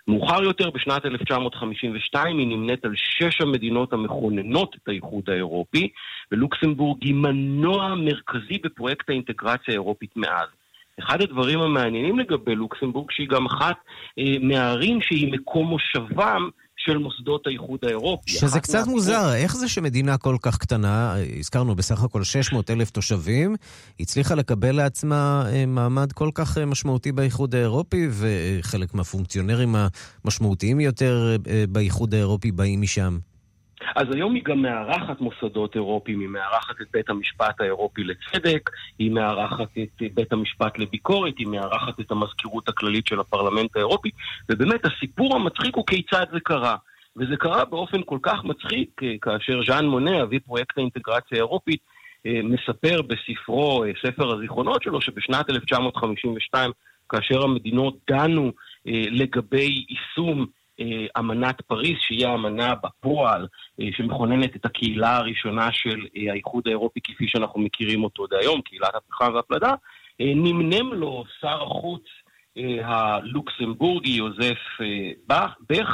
מאוחר 0.08 0.44
יותר, 0.44 0.70
בשנת 0.70 1.06
1952, 1.06 2.38
היא 2.38 2.48
נמנית 2.48 2.86
על 2.86 2.94
שש 2.96 3.42
המדינות 3.42 3.94
המכוננות 3.94 4.76
את 4.76 4.88
האיחוד 4.88 5.30
האירופי, 5.30 5.90
ולוקסמבורג 6.32 7.04
היא 7.04 7.16
מנוע 7.16 7.96
מרכזי 7.96 8.58
בפרויקט 8.64 9.10
האינטגרציה 9.10 9.66
האירופית 9.68 10.18
מאז. 10.18 10.48
אחד 11.00 11.22
הדברים 11.22 11.60
המעניינים 11.60 12.20
לגבי 12.20 12.56
לוקסמבורג, 12.56 13.08
שהיא 13.12 13.28
גם 13.30 13.46
אחת 13.46 13.76
אה, 14.20 14.24
מהערים 14.42 15.00
שהיא 15.02 15.34
מקום 15.34 15.68
מושבם 15.68 16.50
של 16.78 16.98
מוסדות 16.98 17.48
האיחוד 17.48 17.80
האירופי. 17.84 18.32
שזה 18.32 18.60
קצת 18.60 18.86
מה- 18.88 18.92
מוזר, 18.92 19.34
איך 19.36 19.56
זה 19.56 19.68
שמדינה 19.68 20.18
כל 20.18 20.36
כך 20.42 20.58
קטנה, 20.58 21.16
הזכרנו 21.40 21.76
בסך 21.76 22.04
הכל 22.04 22.24
600 22.24 22.70
אלף 22.72 22.90
תושבים, 22.90 23.56
הצליחה 24.00 24.36
לקבל 24.36 24.76
לעצמה 24.76 25.46
אה, 25.52 25.66
מעמד 25.66 26.12
כל 26.12 26.30
כך 26.36 26.58
אה, 26.58 26.66
משמעותי 26.66 27.12
באיחוד 27.12 27.56
האירופי, 27.56 28.08
וחלק 28.12 28.94
מהפונקציונרים 28.94 29.76
המשמעותיים 30.26 30.80
יותר 30.80 31.36
אה, 31.50 31.64
באיחוד 31.70 32.14
האירופי 32.14 32.52
באים 32.52 32.82
משם. 32.82 33.18
אז 33.96 34.08
היום 34.14 34.36
היא 34.36 34.44
גם 34.44 34.62
מארחת 34.62 35.22
מוסדות 35.22 35.76
אירופיים, 35.76 36.20
היא 36.20 36.30
מארחת 36.30 36.82
את 36.82 36.88
בית 36.94 37.10
המשפט 37.10 37.62
האירופי 37.62 38.04
לצדק, 38.04 38.70
היא 39.00 39.12
מארחת 39.12 39.78
את 39.84 40.02
בית 40.14 40.34
המשפט 40.34 40.80
לביקורת, 40.80 41.34
היא 41.38 41.48
מארחת 41.48 42.00
את 42.00 42.12
המזכירות 42.12 42.70
הכללית 42.70 43.08
של 43.08 43.20
הפרלמנט 43.20 43.76
האירופי, 43.76 44.10
ובאמת 44.50 44.86
הסיפור 44.86 45.36
המצחיק 45.36 45.76
הוא 45.76 45.88
כיצד 45.88 46.26
זה 46.34 46.40
קרה. 46.40 46.76
וזה 47.18 47.38
קרה 47.38 47.66
באופן 47.66 48.02
כל 48.06 48.20
כך 48.22 48.44
מצחיק, 48.44 49.04
אה, 49.04 49.16
כאשר 49.22 49.62
ז'אן 49.68 49.86
מונה, 49.86 50.24
אבי 50.24 50.40
פרויקט 50.40 50.78
האינטגרציה 50.78 51.38
האירופית, 51.38 51.80
אה, 52.26 52.40
מספר 52.44 53.02
בספרו, 53.02 53.84
אה, 53.84 53.92
ספר 54.06 54.34
הזיכרונות 54.34 54.84
שלו, 54.84 55.02
שבשנת 55.02 55.50
1952, 55.50 56.72
כאשר 57.10 57.44
המדינות 57.44 57.98
דנו 58.12 58.52
לגבי 58.86 59.86
יישום 59.90 60.46
אמנת 61.18 61.62
פריז, 61.62 61.98
שהיא 62.00 62.28
האמנה 62.28 62.76
בפועל 62.76 63.48
אה, 63.82 63.88
שמכוננת 63.92 64.56
את 64.56 64.66
הקהילה 64.66 65.18
הראשונה 65.18 65.70
של 65.72 66.00
אה, 66.18 66.32
האיחוד 66.32 66.68
האירופי 66.68 67.00
כפי 67.04 67.28
שאנחנו 67.28 67.62
מכירים 67.62 68.04
אותו 68.04 68.24
עד 68.24 68.34
היום, 68.34 68.62
קהילת 68.62 68.96
הפחם 68.96 69.34
והפלדה, 69.34 69.74
אה, 70.22 70.32
נמנם 70.36 70.94
לו 70.94 71.24
שר 71.42 71.64
החוץ 71.64 72.04
אה, 72.58 72.78
הלוקסמבורגי 72.84 74.12
יוזף 74.12 74.82
אה, 74.82 75.12
בך, 75.28 75.62
אה, 75.72 75.88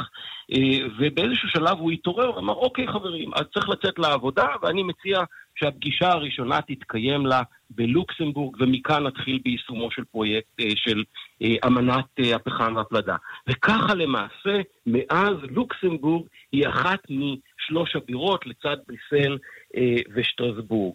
ובאיזשהו 0.98 1.48
שלב 1.48 1.78
הוא 1.78 1.90
התעורר 1.90 2.36
ואמר, 2.36 2.54
אוקיי 2.54 2.88
חברים, 2.88 3.30
אז 3.34 3.44
צריך 3.54 3.68
לצאת 3.68 3.98
לעבודה, 3.98 4.46
ואני 4.62 4.82
מציע 4.82 5.18
שהפגישה 5.54 6.08
הראשונה 6.08 6.60
תתקיים 6.62 7.26
לה 7.26 7.42
בלוקסמבורג, 7.70 8.56
ומכאן 8.60 9.06
נתחיל 9.06 9.38
ביישומו 9.44 9.90
של 9.90 10.04
פרויקט, 10.04 10.60
אה, 10.60 10.70
של 10.76 11.02
אה, 11.42 11.54
אמנת 11.66 12.04
אה, 12.20 12.36
הפחם 12.36 12.76
והפלדה. 12.76 13.16
וככה 13.48 13.94
למעשה, 13.94 14.60
מאז 14.86 15.36
לוקסמבורג 15.50 16.26
היא 16.52 16.68
אחת 16.68 17.00
משלוש 17.10 17.96
הבירות 17.96 18.46
לצד 18.46 18.76
בריסל 18.88 19.38
אה, 19.76 19.96
ושטרסבורג. 20.14 20.94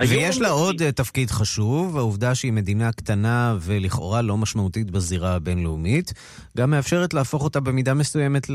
ויש 0.00 0.40
לה 0.40 0.48
עוד 0.48 0.82
אה, 0.82 0.92
תפקיד 0.92 1.30
חשוב, 1.30 1.96
העובדה 1.96 2.34
שהיא 2.34 2.52
מדינה 2.52 2.92
קטנה 2.92 3.56
ולכאורה 3.60 4.22
לא 4.22 4.36
משמעותית 4.36 4.90
בזירה 4.90 5.34
הבינלאומית, 5.34 6.12
גם 6.56 6.70
מאפשרת 6.70 7.14
להפוך 7.14 7.44
אותה 7.44 7.60
במידה 7.60 7.94
מסוימת 7.94 8.46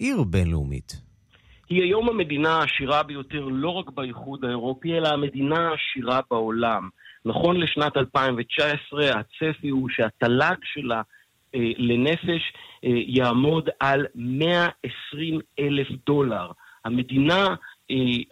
לעיר 0.00 0.22
בינלאומית. 0.22 1.02
היא 1.68 1.82
היום 1.82 2.08
המדינה 2.08 2.48
העשירה 2.48 3.02
ביותר 3.02 3.44
לא 3.50 3.68
רק 3.70 3.90
באיחוד 3.90 4.44
האירופי, 4.44 4.92
אלא 4.92 5.08
המדינה 5.08 5.68
העשירה 5.68 6.20
בעולם. 6.30 6.88
נכון 7.24 7.60
לשנת 7.60 7.96
2019, 7.96 9.10
הצפי 9.10 9.68
הוא 9.68 9.88
שהתל"ג 9.88 10.56
שלה 10.64 11.02
אה, 11.54 11.60
לנפש 11.76 12.52
אה, 12.84 12.90
יעמוד 13.06 13.68
על 13.80 14.06
120 14.14 15.40
אלף 15.58 15.88
דולר. 16.06 16.50
המדינה 16.84 17.46
אה, 17.46 17.54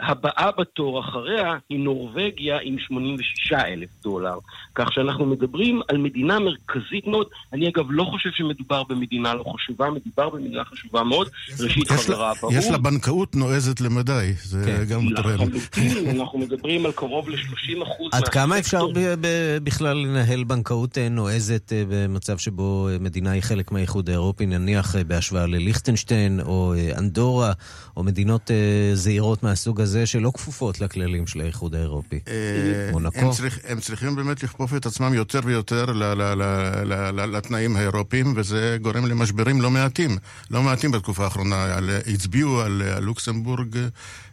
הבאה 0.01 0.51
בתור 0.59 1.01
אחריה 1.01 1.55
היא 1.71 1.79
נורבגיה 1.79 2.59
עם 2.63 2.77
86 2.79 3.53
אלף 3.53 3.89
דולר. 4.03 4.39
כך 4.75 4.93
שאנחנו 4.93 5.27
מדברים 5.27 5.81
על 5.89 5.99
מדינה 5.99 6.39
מרכזית 6.39 7.07
מאוד. 7.07 7.27
אני 7.53 7.69
אגב 7.69 7.85
לא 7.91 8.05
חושב 8.05 8.31
שמדובר 8.33 8.83
במדינה 8.83 9.35
לא 9.35 9.45
חשובה, 9.55 9.91
מדובר 9.91 10.29
במדינה 10.31 10.65
חשובה 10.65 11.03
מאוד. 11.03 11.29
ראשית 11.61 11.91
חברה 11.91 12.33
באו"ם. 12.43 12.55
יש 12.59 12.71
לה 12.71 12.79
בנקאות 12.79 13.37
נועזת 13.37 13.81
למדי, 13.81 14.33
זה 14.43 14.63
כן. 14.65 14.85
גם. 14.85 15.01
לחלוטין, 15.13 16.21
אנחנו 16.21 16.39
מדברים 16.39 16.87
על 16.87 16.93
קרוב 16.93 17.29
ל-30 17.31 17.83
אחוז 17.83 18.09
עד 18.13 18.29
כמה 18.29 18.59
אפשר 18.59 18.87
ב- 18.87 19.15
ב- 19.21 19.59
בכלל 19.63 19.97
לנהל 19.97 20.45
בנקאות 20.45 20.99
אה, 20.99 21.09
נועזת 21.09 21.73
אה, 21.73 21.83
במצב 21.89 22.39
שבו 22.39 22.89
אה, 22.89 22.97
מדינה 23.01 23.31
היא 23.31 23.43
חלק 23.43 23.73
מהאיחוד 23.73 24.09
האירופי, 24.09 24.47
נניח 24.47 24.97
אה, 24.97 25.05
בהשוואה 25.05 25.47
לליכטנשטיין 25.47 26.41
או 26.41 26.75
אה, 26.77 26.99
אנדורה, 26.99 27.53
או 27.97 28.03
מדינות 28.03 28.51
אה, 28.51 28.57
זעירות 28.95 29.43
מהסוג 29.51 29.81
הזה 29.81 30.07
שלא 30.07 30.31
כפופות 30.35 30.81
לכללים 30.81 31.27
של 31.27 31.41
האיחוד 31.41 31.75
האירופי? 31.75 32.21
אה, 32.29 32.89
מונקו. 32.93 33.19
הם, 33.65 33.81
צריכים 33.81 34.17
באמת 34.17 34.43
לכפוף 34.43 34.77
את 34.77 34.87
עצמם 34.87 35.15
יותר 35.15 35.41
ויותר 35.45 35.85
ל, 35.85 36.03
ל, 36.03 36.23
ל, 36.23 36.43
ל, 36.85 36.95
ל, 37.21 37.37
לתנאים 37.37 37.77
האירופיים, 37.77 38.27
וזה 38.37 38.77
גורם 38.81 39.07
למשברים 39.07 39.61
לא 39.61 39.71
מעטים. 39.71 40.11
לא 40.51 40.63
מעטים 40.63 40.91
בתקופה 40.91 41.25
האחרונה. 41.25 41.77
על, 41.77 41.91
הצביעו 42.15 42.61
על, 42.61 42.83
לוקסמבורג 43.01 43.77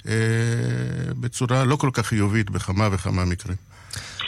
אה, 0.08 0.14
בצורה 1.22 1.66
לא 1.66 1.76
כל 1.76 1.90
כך 1.94 2.06
חיובית 2.06 2.50
בכמה 2.50 2.90
וכמה 2.92 3.26
מקרים. 3.26 3.58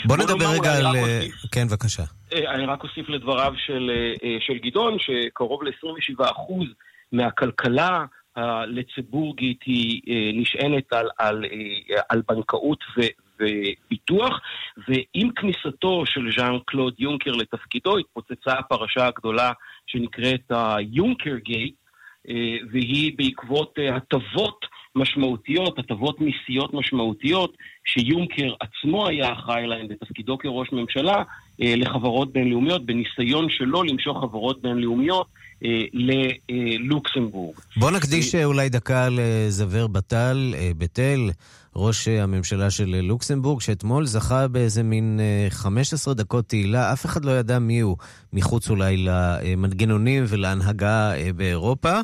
בוא 0.05 0.17
נדבר 0.17 0.49
רגע 0.51 0.77
על... 0.77 0.85
אה. 0.95 1.21
כן, 1.51 1.67
בבקשה. 1.67 2.03
אני 2.33 2.65
רק 2.65 2.83
אוסיף 2.83 3.09
לדבריו 3.09 3.53
של, 3.57 3.91
של 4.39 4.57
גדעון, 4.63 4.97
שקרוב 4.99 5.63
ל-27% 5.63 6.63
מהכלכלה 7.11 8.05
הלציבורגית 8.39 9.63
היא 9.63 10.01
אה, 10.09 10.31
נשענת 10.33 10.93
על, 10.93 11.07
על, 11.17 11.45
אה, 11.45 12.01
על 12.09 12.21
בנקאות 12.27 12.83
ו, 12.97 13.01
ופיתוח, 13.39 14.39
ועם 14.87 15.31
כניסתו 15.35 16.05
של 16.05 16.31
ז'אן 16.37 16.57
קלוד 16.65 16.93
יונקר 16.99 17.31
לתפקידו 17.31 17.97
התפוצצה 17.97 18.53
הפרשה 18.53 19.07
הגדולה 19.07 19.51
שנקראת 19.87 20.51
היונקר 20.51 21.37
גייט, 21.37 21.75
אה, 22.29 22.57
והיא 22.71 23.13
בעקבות 23.17 23.79
הטבות 23.95 24.65
משמעותיות, 24.95 25.79
הטבות 25.79 26.21
מיסיות 26.21 26.73
משמעותיות, 26.73 27.57
שיונקר 27.85 28.53
עצמו 28.59 29.07
היה 29.07 29.33
אחראי 29.33 29.67
להן 29.67 29.87
בתפקידו 29.87 30.37
כראש 30.37 30.71
ממשלה 30.71 31.23
לחברות 31.59 32.33
בינלאומיות, 32.33 32.85
בניסיון 32.85 33.47
שלו 33.49 33.83
למשוך 33.83 34.17
חברות 34.21 34.61
בינלאומיות 34.61 35.27
אה, 35.65 35.83
ללוקסמבורג. 36.49 37.55
בוא 37.77 37.91
נקדיש 37.91 38.35
אה, 38.35 38.45
אולי 38.45 38.69
דקה 38.69 39.07
לזוור 39.11 39.87
בטל, 39.87 40.53
אה, 40.57 40.71
בתל, 40.77 41.29
ראש 41.75 42.07
אה, 42.07 42.23
הממשלה 42.23 42.69
של 42.69 42.95
אה, 42.95 43.01
לוקסמבורג, 43.01 43.61
שאתמול 43.61 44.05
זכה 44.05 44.47
באיזה 44.47 44.83
מין 44.83 45.19
אה, 45.19 45.47
15 45.49 46.13
דקות 46.13 46.47
תהילה, 46.47 46.93
אף 46.93 47.05
אחד 47.05 47.25
לא 47.25 47.31
ידע 47.31 47.59
מי 47.59 47.79
הוא, 47.79 47.97
מחוץ 48.33 48.69
אולי 48.69 48.97
למנגנונים 48.97 50.23
ולהנהגה 50.27 51.13
אה, 51.15 51.33
באירופה, 51.35 51.99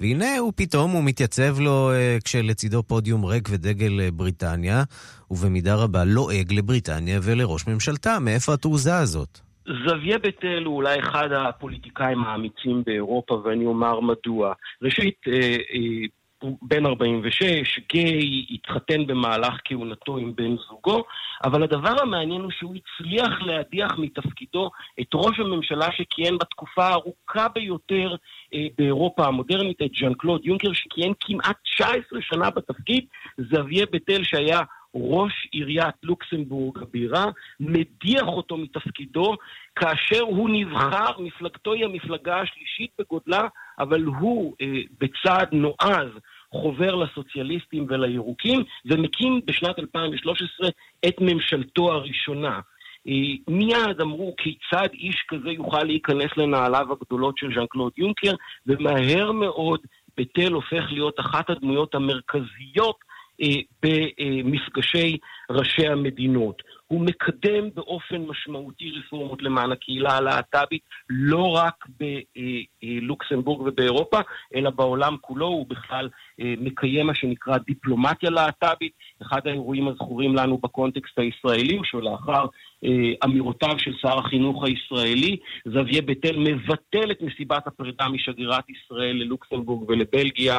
והנה 0.00 0.38
הוא 0.38 0.52
פתאום, 0.56 0.90
הוא 0.90 1.04
מתייצב 1.04 1.60
לו 1.60 1.92
אה, 1.92 2.18
כשלצידו 2.24 2.82
פודיום 2.82 3.24
ריק 3.24 3.48
ודגל 3.52 4.00
אה, 4.00 4.10
בריטניה, 4.10 4.84
ובמידה 5.30 5.74
רבה 5.74 6.04
לועג 6.04 6.52
לבריטניה 6.52 7.20
ולראש 7.22 7.66
ממשלתה. 7.66 8.18
מאיפה 8.20 8.54
התעוזה 8.54 8.96
הזאת? 8.96 9.38
זביה 9.86 10.18
בטל 10.18 10.64
הוא 10.64 10.76
אולי 10.76 11.00
אחד 11.00 11.28
הפוליטיקאים 11.32 12.24
האמיצים 12.24 12.82
באירופה, 12.86 13.34
ואני 13.34 13.66
אומר 13.66 14.00
מדוע. 14.00 14.52
ראשית, 14.82 15.16
אה, 15.28 15.56
אה, 15.74 16.06
הוא 16.42 16.58
בן 16.62 16.86
46, 16.86 17.80
גיי, 17.92 18.46
התחתן 18.50 19.06
במהלך 19.06 19.54
כהונתו 19.64 20.16
עם 20.16 20.32
בן 20.36 20.56
זוגו, 20.68 21.02
אבל 21.44 21.62
הדבר 21.62 22.02
המעניין 22.02 22.40
הוא 22.40 22.50
שהוא 22.50 22.74
הצליח 22.74 23.42
להדיח 23.42 23.92
מתפקידו 23.98 24.70
את 25.00 25.06
ראש 25.14 25.38
הממשלה 25.38 25.88
שכיהן 25.92 26.38
בתקופה 26.38 26.84
הארוכה 26.84 27.48
ביותר 27.54 28.14
אה, 28.54 28.66
באירופה 28.78 29.26
המודרנית, 29.26 29.82
את 29.82 29.90
ז'אן 30.00 30.14
קלוד 30.14 30.46
יונקר, 30.46 30.72
שכיהן 30.72 31.12
כמעט 31.20 31.56
19 31.64 32.18
שנה 32.22 32.50
בתפקיד, 32.50 33.04
זביה 33.38 33.86
בטל 33.92 34.24
שהיה 34.24 34.60
ראש 34.94 35.48
עיריית 35.52 35.94
לוקסמבורג 36.02 36.82
הבירה, 36.82 37.24
מדיח 37.60 38.26
אותו 38.26 38.56
מתפקידו 38.56 39.36
כאשר 39.76 40.20
הוא 40.20 40.50
נבחר, 40.50 41.18
מפלגתו 41.18 41.72
היא 41.72 41.84
המפלגה 41.84 42.40
השלישית 42.40 42.90
בגודלה, 42.98 43.48
אבל 43.78 44.02
הוא 44.02 44.54
אה, 44.60 44.66
בצעד 45.00 45.48
נועז 45.52 46.08
חובר 46.52 46.94
לסוציאליסטים 46.94 47.86
ולירוקים, 47.88 48.64
ומקים 48.86 49.40
בשנת 49.44 49.78
2013 49.78 50.68
את 51.08 51.14
ממשלתו 51.20 51.92
הראשונה. 51.92 52.60
אה, 53.08 53.12
מיד 53.48 54.00
אמרו 54.00 54.34
כיצד 54.36 54.88
איש 54.92 55.24
כזה 55.28 55.50
יוכל 55.50 55.82
להיכנס 55.82 56.36
לנעליו 56.36 56.86
הגדולות 56.92 57.38
של 57.38 57.54
ז'אן 57.54 57.66
קלוד 57.66 57.92
יונקר, 57.96 58.32
ומהר 58.66 59.32
מאוד 59.32 59.80
בטל 60.16 60.52
הופך 60.52 60.92
להיות 60.92 61.20
אחת 61.20 61.50
הדמויות 61.50 61.94
המרכזיות 61.94 63.09
במפגשי 63.82 65.16
ראשי 65.50 65.86
המדינות. 65.86 66.62
הוא 66.86 67.00
מקדם 67.00 67.70
באופן 67.74 68.16
משמעותי 68.16 68.90
רפורמות 68.90 69.42
למען 69.42 69.72
הקהילה 69.72 70.16
הלהט"בית, 70.16 70.82
לא 71.10 71.56
רק 71.56 71.86
בלוקסמבורג 72.82 73.60
ובאירופה, 73.60 74.18
אלא 74.54 74.70
בעולם 74.70 75.16
כולו, 75.20 75.46
הוא 75.46 75.66
בכלל 75.68 76.08
אה, 76.40 76.54
מקיים 76.60 77.06
מה 77.06 77.14
שנקרא 77.14 77.58
דיפלומטיה 77.58 78.30
להט"בית. 78.30 78.92
אחד 79.22 79.40
האירועים 79.44 79.88
הזכורים 79.88 80.34
לנו 80.34 80.58
בקונטקסט 80.58 81.18
הישראלי 81.18 81.76
הוא 81.76 81.84
שלאחר 81.84 82.44
אה, 82.84 83.12
אמירותיו 83.24 83.78
של 83.78 83.92
שר 84.00 84.18
החינוך 84.18 84.64
הישראלי, 84.64 85.36
בית 86.06 86.24
אל 86.24 86.38
מבטל 86.38 87.10
את 87.10 87.22
מסיבת 87.22 87.66
הפרידה 87.66 88.08
משגרירת 88.08 88.64
ישראל 88.70 89.16
ללוקסמבורג 89.16 89.90
ולבלגיה, 89.90 90.58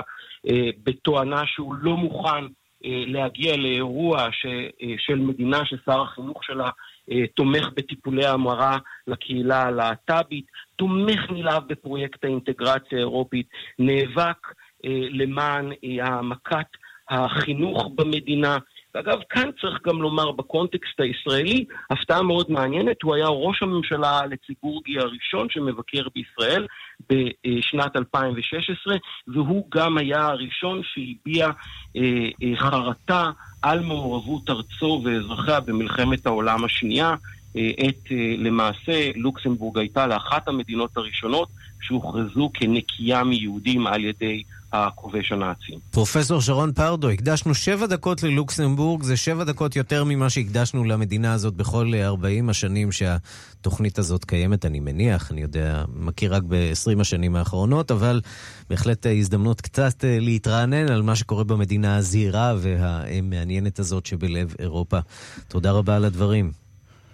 אה, 0.50 0.70
בתואנה 0.84 1.42
שהוא 1.46 1.76
לא 1.76 1.98
מוכן 1.98 2.30
אה, 2.30 2.61
להגיע 2.84 3.58
לאירוע 3.58 4.28
ש, 4.32 4.46
אה, 4.82 4.96
של 4.98 5.16
מדינה 5.16 5.66
ששר 5.66 6.02
החינוך 6.02 6.44
שלה 6.44 6.70
אה, 7.12 7.28
תומך 7.36 7.70
בטיפולי 7.76 8.26
המרה 8.26 8.78
לקהילה 9.08 9.62
הלהט"בית, 9.62 10.46
תומך 10.76 11.20
נלהב 11.30 11.68
בפרויקט 11.68 12.24
האינטגרציה 12.24 12.98
האירופית, 12.98 13.48
נאבק 13.80 14.48
למען 15.12 15.72
העמקת 16.02 16.68
החינוך 17.10 17.88
במדינה, 17.96 18.58
ואגב, 18.96 19.20
כאן 19.30 19.50
צריך 19.62 19.80
גם 19.88 20.02
לומר 20.02 20.32
בקונטקסט 20.32 21.00
הישראלי, 21.00 21.66
הפתעה 21.89 22.22
מאוד 22.22 22.52
מעניינת, 22.52 23.02
הוא 23.04 23.16
היה 23.16 23.28
ראש 23.28 23.64
הממשלה 23.64 24.22
לציבורגי 24.26 25.00
הראשון 25.00 25.48
שמבקר 25.50 26.04
בישראל 26.16 26.68
בשנת 27.10 27.96
2016, 27.96 28.96
והוא 29.28 29.66
גם 29.70 29.98
היה 29.98 30.28
הראשון 30.28 30.82
שהביע 30.84 31.50
אה, 31.96 32.02
אה, 32.44 32.56
חרטה 32.58 33.32
על 33.62 33.80
מעורבות 33.80 34.50
ארצו 34.50 35.02
ואזרחיה 35.06 35.60
במלחמת 35.60 36.26
העולם 36.26 36.64
השנייה. 36.64 37.16
אה, 37.58 37.72
את, 37.89 38.12
למעשה, 38.38 39.12
לוקסמבורג 39.16 39.78
הייתה 39.78 40.08
לאחת 40.08 40.48
המדינות 40.48 40.98
הראשונות 40.98 41.50
שהוכרזו 41.82 42.52
כנקייה 42.54 43.24
מיהודים 43.24 43.88
על 43.88 44.04
ידי 44.04 44.44
הכובש 44.74 45.32
הנאצי. 45.32 45.72
פרופסור 45.92 46.42
שרון 46.42 46.74
פרדו, 46.74 47.10
הקדשנו 47.10 47.56
שבע 47.56 47.86
דקות 47.86 48.24
ללוקסמבורג, 48.24 49.04
זה 49.04 49.18
שבע 49.18 49.44
דקות 49.44 49.76
יותר 49.76 50.04
ממה 50.04 50.30
שהקדשנו 50.30 50.84
למדינה 50.84 51.34
הזאת 51.34 51.54
בכל 51.54 51.94
40 51.96 52.50
השנים 52.50 52.92
שהתוכנית 52.92 54.00
הזאת 54.00 54.26
קיימת, 54.26 54.66
אני 54.66 54.80
מניח, 54.80 55.32
אני 55.32 55.42
יודע, 55.42 55.84
מכיר 55.94 56.36
רק 56.36 56.44
ב-20 56.48 57.02
השנים 57.02 57.36
האחרונות, 57.36 57.92
אבל 57.92 58.22
בהחלט 58.70 59.06
הזדמנות 59.06 59.62
קצת 59.62 60.06
אה, 60.06 60.18
להתרענן 60.20 60.90
על 60.90 61.02
מה 61.02 61.16
שקורה 61.16 61.44
במדינה 61.44 61.96
הזהירה 61.98 62.54
והמעניינת 62.58 63.80
הזאת 63.80 64.06
שבלב 64.06 64.56
אירופה. 64.60 65.00
תודה 65.48 65.72
רבה 65.72 65.96
על 65.96 66.06
הדברים. 66.06 66.61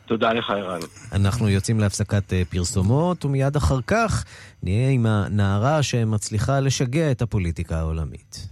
תודה 0.08 0.34
לך, 0.34 0.50
ערן. 0.50 0.80
אנחנו 1.12 1.50
יוצאים 1.50 1.80
להפסקת 1.80 2.34
אה, 2.34 2.42
פרסומות, 2.50 3.26
ומיד 3.26 3.56
אחר 3.56 3.80
כך 3.88 4.26
נהיה 4.64 4.90
עם 4.90 5.06
הנערה 5.06 5.84
שמצליחה 5.84 6.60
לשגע 6.60 7.12
את 7.12 7.22
הפוליטיקה 7.22 7.80
העולמית. 7.80 8.48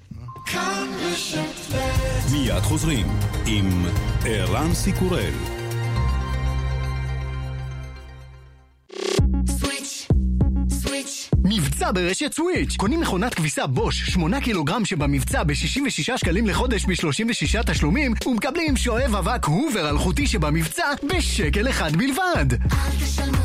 מיד 2.32 2.62
חוזרים 2.62 3.08
עם 3.46 3.86
ערן 4.26 4.74
סיקורל. 4.74 5.34
מבצע 11.48 11.92
ברשת 11.92 12.34
סוויץ'. 12.34 12.76
קונים 12.76 13.00
מכונת 13.00 13.34
כביסה 13.34 13.68
בוש 13.68 14.10
8 14.10 14.42
קילוגרם 14.42 14.86
שבמבצע 14.86 15.44
ב-66 15.44 16.18
שקלים 16.18 16.48
לחודש 16.48 16.86
ב-36 16.86 17.64
תשלומים, 17.66 18.14
ומקבלים 18.28 18.78
שואב 18.78 19.16
אבק 19.16 19.46
הובר 19.46 19.90
אלחוטי 19.90 20.28
שבמבצע 20.28 20.86
בשקל 21.16 21.70
אחד 21.70 21.96
בלבד. 21.96 22.54
אל 22.54 23.06
תשלמו 23.06 23.45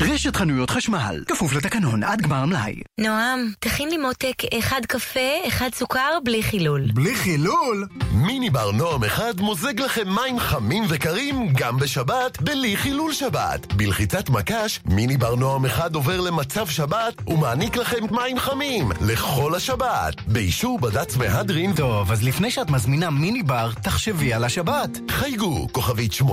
רשת 0.00 0.36
חנויות 0.36 0.70
חשמל, 0.70 1.22
כפוף 1.28 1.52
לתקנון 1.52 2.02
עד 2.02 2.20
גמר 2.22 2.36
המלאי. 2.36 2.74
נועם, 3.00 3.52
תכין 3.60 3.90
לי 3.90 3.96
מותק 3.96 4.42
אחד 4.58 4.80
קפה, 4.88 5.20
אחד 5.48 5.68
סוכר, 5.74 6.18
בלי 6.24 6.42
חילול. 6.42 6.82
בלי 6.94 7.14
חילול? 7.14 7.86
מיני 8.12 8.50
בר 8.50 8.70
נועם 8.72 9.04
אחד 9.04 9.40
מוזג 9.40 9.80
לכם 9.80 10.08
מים 10.08 10.38
חמים 10.38 10.84
וקרים 10.88 11.48
גם 11.52 11.76
בשבת, 11.76 12.42
בלי 12.42 12.76
חילול 12.76 13.12
שבת. 13.12 13.72
בלחיצת 13.72 14.30
מקש, 14.30 14.80
מיני 14.86 15.16
בר 15.16 15.34
נועם 15.34 15.64
אחד 15.64 15.94
עובר 15.94 16.20
למצב 16.20 16.66
שבת 16.66 17.14
ומעניק 17.26 17.76
לכם 17.76 18.04
מים 18.10 18.38
חמים 18.38 18.92
לכל 19.00 19.54
השבת. 19.54 20.14
באישור 20.26 20.80
בד"ץ 20.80 21.16
מהדרין. 21.16 21.72
טוב, 21.74 22.12
אז 22.12 22.22
לפני 22.22 22.50
שאת 22.50 22.70
מזמינה 22.70 23.10
מיני 23.10 23.42
בר, 23.42 23.70
תחשבי 23.82 24.34
על 24.34 24.44
השבת. 24.44 24.90
חייגו, 25.10 25.68
כוכבית 25.72 26.12
85-10. 26.12 26.24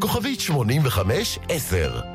כוכבית 0.00 0.40
85-10. 0.40 2.05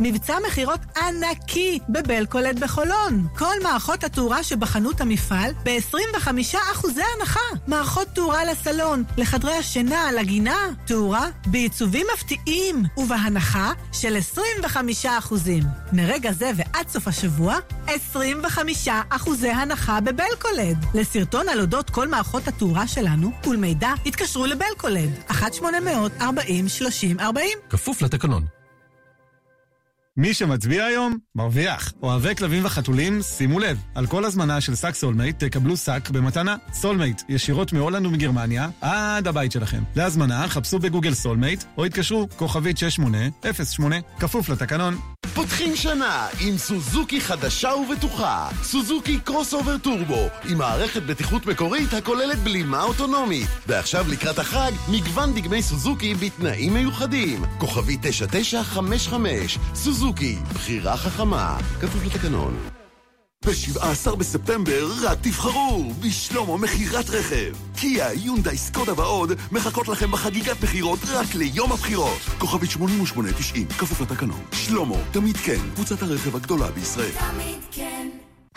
מבצע 0.00 0.34
מכירות 0.46 0.80
ענקי 0.96 1.78
בבלקולד 1.88 2.60
בחולון. 2.60 3.26
כל 3.38 3.54
מערכות 3.62 4.04
התאורה 4.04 4.42
שבחנות 4.42 5.00
המפעל 5.00 5.50
ב-25% 5.64 6.56
הנחה. 6.86 7.40
מערכות 7.66 8.08
תאורה 8.08 8.44
לסלון, 8.44 9.04
לחדרי 9.16 9.54
השינה, 9.54 10.12
לגינה, 10.12 10.56
תאורה 10.86 11.28
בעיצובים 11.46 12.06
מפתיעים 12.14 12.82
ובהנחה 12.96 13.72
של 13.92 14.16
25%. 15.04 15.06
מרגע 15.92 16.32
זה 16.32 16.50
ועד 16.56 16.88
סוף 16.88 17.08
השבוע, 17.08 17.56
25% 17.86 18.88
הנחה 19.52 20.00
בבלקולד. 20.00 20.84
לסרטון 20.94 21.48
על 21.48 21.60
אודות 21.60 21.90
כל 21.90 22.08
מערכות 22.08 22.48
התאורה 22.48 22.86
שלנו 22.86 23.30
ולמידע, 23.46 23.92
התקשרו 24.06 24.46
לבלקולד, 24.46 25.10
1-800-40-30-40. 25.30 27.22
כפוף 27.70 28.02
לתקנון. 28.02 28.55
מי 30.18 30.34
שמצביע 30.34 30.84
היום, 30.84 31.16
מרוויח. 31.34 31.92
אוהבי 32.02 32.34
כלבים 32.34 32.64
וחתולים, 32.64 33.22
שימו 33.22 33.58
לב, 33.58 33.78
על 33.94 34.06
כל 34.06 34.24
הזמנה 34.24 34.60
של 34.60 34.74
שק 34.74 34.94
סולמייט 34.94 35.44
תקבלו 35.44 35.76
שק 35.76 36.10
במתנה. 36.12 36.56
סולמייט, 36.72 37.22
ישירות 37.28 37.72
מהולנד 37.72 38.06
ומגרמניה, 38.06 38.68
עד 38.80 39.28
הבית 39.28 39.52
שלכם. 39.52 39.82
להזמנה, 39.96 40.48
חפשו 40.48 40.78
בגוגל 40.78 41.14
סולמייט, 41.14 41.64
או 41.78 41.84
התקשרו, 41.84 42.28
כוכבית 42.36 42.78
6808, 42.78 43.96
כפוף 44.18 44.48
לתקנון. 44.48 44.96
פותחים 45.34 45.76
שנה 45.76 46.26
עם 46.40 46.58
סוזוקי 46.58 47.20
חדשה 47.20 47.74
ובטוחה. 47.74 48.48
סוזוקי 48.62 49.18
קרוס 49.20 49.54
אובר 49.54 49.78
טורבו, 49.78 50.28
עם 50.48 50.58
מערכת 50.58 51.02
בטיחות 51.02 51.46
מקורית 51.46 51.94
הכוללת 51.94 52.38
בלימה 52.38 52.82
אוטונומית. 52.82 53.48
ועכשיו 53.66 54.06
לקראת 54.08 54.38
החג, 54.38 54.72
מגוון 54.88 55.34
דגמי 55.34 55.62
סוזוקי 55.62 56.14
בתנאים 56.14 56.74
מיוחדים. 56.74 57.44
כוכבית 57.58 57.96
9955, 58.02 59.58
סוזוקי, 59.74 60.05
בחירה 60.14 60.96
חכמה, 60.96 61.58
כפוף 61.80 62.04
לתקנון. 62.04 62.56
ב-17 63.46 64.16
בספטמבר 64.16 64.88
רק 65.02 65.18
תבחרו 65.20 65.92
בשלומו 66.00 66.58
מכירת 66.58 67.10
רכב. 67.10 67.54
קיה, 67.76 68.12
יונדאי, 68.12 68.56
סקודה 68.56 68.92
ועוד 68.96 69.32
מחכות 69.52 69.88
לכם 69.88 70.10
בחגיגת 70.10 70.62
מכירות 70.62 70.98
רק 71.08 71.34
ליום 71.34 71.72
הבחירות. 71.72 72.18
כוכבית 72.38 72.70
8890, 72.70 73.66
כפוף 73.66 74.00
לתקנון. 74.00 74.40
שלומו, 74.52 74.98
תמיד 75.12 75.36
כן, 75.36 75.60
קבוצת 75.74 76.02
הרכב 76.02 76.36
הגדולה 76.36 76.70
בישראל. 76.70 77.12
תמיד 77.12 77.60
כן. 77.72 77.95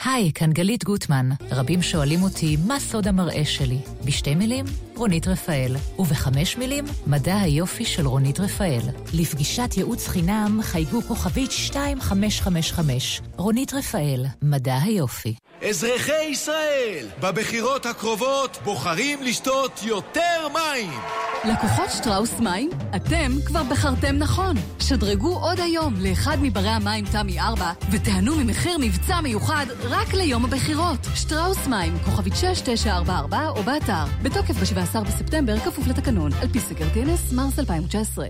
היי, 0.06 0.32
כאן 0.34 0.52
גלית 0.52 0.84
גוטמן. 0.84 1.30
רבים 1.52 1.82
שואלים 1.82 2.24
אותי, 2.24 2.58
מה 2.68 2.80
סוד 2.80 3.08
המראה 3.08 3.46
שלי? 3.46 3.78
בשתי 4.06 4.36
מילים, 4.36 4.66
רונית 4.96 5.28
רפאל. 5.28 5.76
ובחמש 6.00 6.58
מילים, 6.58 6.86
מדע 7.08 7.38
היופי 7.38 7.86
של 7.86 8.08
רונית 8.08 8.40
רפאל. 8.40 8.82
לפגישת 9.14 9.78
ייעוץ 9.78 10.08
חינם 10.08 10.60
חייגו 10.62 11.02
כוכבית 11.02 11.52
2555. 11.52 13.22
רונית 13.38 13.74
רפאל, 13.74 14.26
מדע 14.42 14.78
היופי. 14.84 15.36
אזרחי 15.70 16.24
ישראל, 16.24 17.08
בבחירות 17.22 17.86
הקרובות 17.86 18.58
בוחרים 18.64 19.24
לשתות 19.24 19.80
יותר 19.84 20.48
מים. 20.54 21.29
לקוחות 21.46 21.90
שטראוס 21.90 22.40
מים, 22.40 22.70
אתם 22.96 23.32
כבר 23.46 23.64
בחרתם 23.64 24.16
נכון. 24.16 24.56
שדרגו 24.80 25.40
עוד 25.40 25.60
היום 25.60 25.94
לאחד 26.00 26.38
מברי 26.42 26.70
המים 26.70 27.06
תמי 27.06 27.40
4 27.40 27.72
ותיהנו 27.92 28.36
ממחיר 28.36 28.78
מבצע 28.82 29.22
מיוחד 29.22 29.66
רק 29.84 30.14
ליום 30.14 30.46
הבחירות. 30.46 31.08
שטראוס 31.16 31.68
מים, 31.68 32.00
כוכבית 32.06 32.36
6944 32.36 33.48
או 33.48 33.64
באתר. 33.64 34.06
בתוקף 34.22 34.56
ב-17 34.56 35.00
בספטמבר, 35.00 35.60
כפוף 35.60 35.88
לתקנון, 35.88 36.32
על 36.42 36.48
פי 36.48 36.60
סקר 36.60 36.86
TNS, 36.94 37.36
מרס 37.36 37.60
2019. 37.60 38.28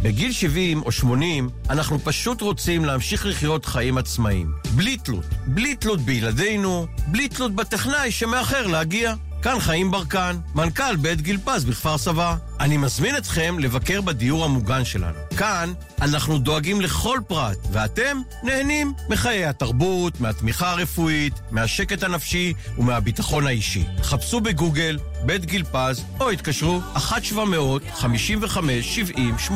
בגיל 0.00 0.32
70 0.32 0.82
או 0.82 0.92
80 0.92 1.48
אנחנו 1.70 1.98
פשוט 1.98 2.40
רוצים 2.40 2.84
להמשיך 2.84 3.26
לחיות 3.26 3.64
חיים 3.64 3.98
עצמאיים. 3.98 4.52
בלי 4.74 4.96
תלות. 4.96 5.24
בלי 5.46 5.76
תלות 5.76 6.00
בילדינו, 6.00 6.86
בלי 7.06 7.28
תלות 7.28 7.52
בטכנאי 7.54 8.10
שמאחר 8.10 8.66
להגיע. 8.66 9.14
כאן 9.42 9.60
חיים 9.60 9.90
ברקן, 9.90 10.36
מנכ"ל 10.54 10.96
בית 10.96 11.20
גיל 11.20 11.38
פז 11.44 11.64
בכפר 11.64 11.98
סבא. 11.98 12.36
אני 12.60 12.76
מזמין 12.76 13.16
אתכם 13.16 13.58
לבקר 13.58 14.00
בדיור 14.00 14.44
המוגן 14.44 14.84
שלנו. 14.84 15.25
כאן 15.38 15.72
אנחנו 16.02 16.38
דואגים 16.38 16.80
לכל 16.80 17.18
פרט, 17.26 17.58
ואתם 17.72 18.20
נהנים 18.42 18.92
מחיי 19.08 19.46
התרבות, 19.46 20.20
מהתמיכה 20.20 20.70
הרפואית, 20.70 21.32
מהשקט 21.50 22.02
הנפשי 22.02 22.52
ומהביטחון 22.78 23.46
האישי. 23.46 23.84
חפשו 24.02 24.40
בגוגל 24.40 24.98
בית 25.26 25.44
גיל 25.44 25.64
פז, 25.64 26.04
או 26.20 26.30
התקשרו 26.30 26.80
1-700-55-70-80. 26.96 29.52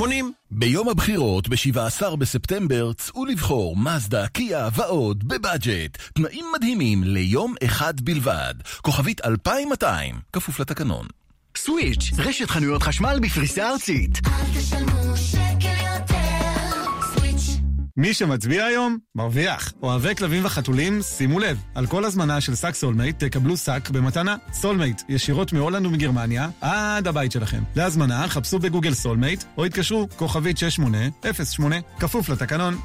ביום 0.50 0.88
הבחירות, 0.88 1.48
ב-17 1.48 2.16
בספטמבר, 2.16 2.92
צאו 2.92 3.24
לבחור 3.24 3.76
מזדה, 3.76 4.28
קיה 4.28 4.68
ועוד 4.74 5.28
בבאג'ט. 5.28 5.98
תנאים 6.14 6.46
מדהימים 6.54 7.04
ליום 7.04 7.54
אחד 7.64 8.00
בלבד. 8.00 8.54
כוכבית 8.82 9.20
2200, 9.24 10.20
כפוף 10.32 10.60
לתקנון. 10.60 11.19
סוויץ', 11.56 12.10
רשת 12.18 12.50
חנויות 12.50 12.82
חשמל 12.82 13.18
בפריסה 13.22 13.70
ארצית. 13.70 14.20
אל 14.26 14.60
תשלמו 14.60 15.16
שקל 15.16 15.94
יותר. 15.94 16.90
סוויץ'. 17.14 17.60
מי 17.96 18.14
שמצביע 18.14 18.64
היום, 18.64 18.98
מרוויח. 19.14 19.72
אוהבי 19.82 20.14
כלבים 20.14 20.44
וחתולים, 20.44 21.02
שימו 21.02 21.38
לב, 21.38 21.58
על 21.74 21.86
כל 21.86 22.04
הזמנה 22.04 22.40
של 22.40 22.54
שק 22.54 22.74
סולמייט 22.74 23.24
תקבלו 23.24 23.56
שק 23.56 23.88
במתנה. 23.92 24.36
סולמייט, 24.52 25.02
ישירות 25.08 25.52
מהולנד 25.52 25.86
ומגרמניה, 25.86 26.48
עד 26.60 27.08
הבית 27.08 27.32
שלכם. 27.32 27.62
להזמנה, 27.76 28.28
חפשו 28.28 28.58
בגוגל 28.58 28.94
סולמייט, 28.94 29.44
או 29.56 29.64
התקשרו, 29.64 30.08
כוכבית 30.16 30.58
6808, 30.58 31.76
כפוף 32.00 32.28
לתקנון. 32.28 32.78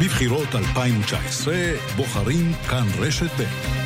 בבחירות 0.00 0.54
2019, 0.54 1.54
בוחרים 1.96 2.52
כאן 2.68 2.86
רשת 2.98 3.30
ב'. 3.40 3.83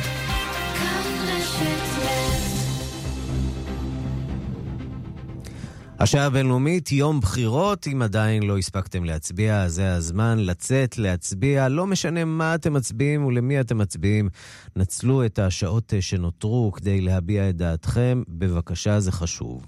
השעה 6.01 6.25
הבינלאומית, 6.25 6.91
יום 6.91 7.19
בחירות, 7.19 7.87
אם 7.93 8.01
עדיין 8.01 8.43
לא 8.43 8.57
הספקתם 8.57 9.03
להצביע, 9.03 9.67
זה 9.67 9.93
הזמן 9.93 10.39
לצאת, 10.39 10.97
להצביע, 10.97 11.69
לא 11.69 11.87
משנה 11.87 12.25
מה 12.25 12.55
אתם 12.55 12.73
מצביעים 12.73 13.25
ולמי 13.25 13.59
אתם 13.59 13.77
מצביעים. 13.77 14.29
נצלו 14.75 15.25
את 15.25 15.39
השעות 15.39 15.93
שנותרו 15.99 16.71
כדי 16.75 17.01
להביע 17.01 17.49
את 17.49 17.55
דעתכם, 17.55 18.23
בבקשה, 18.29 18.99
זה 18.99 19.11
חשוב. 19.11 19.65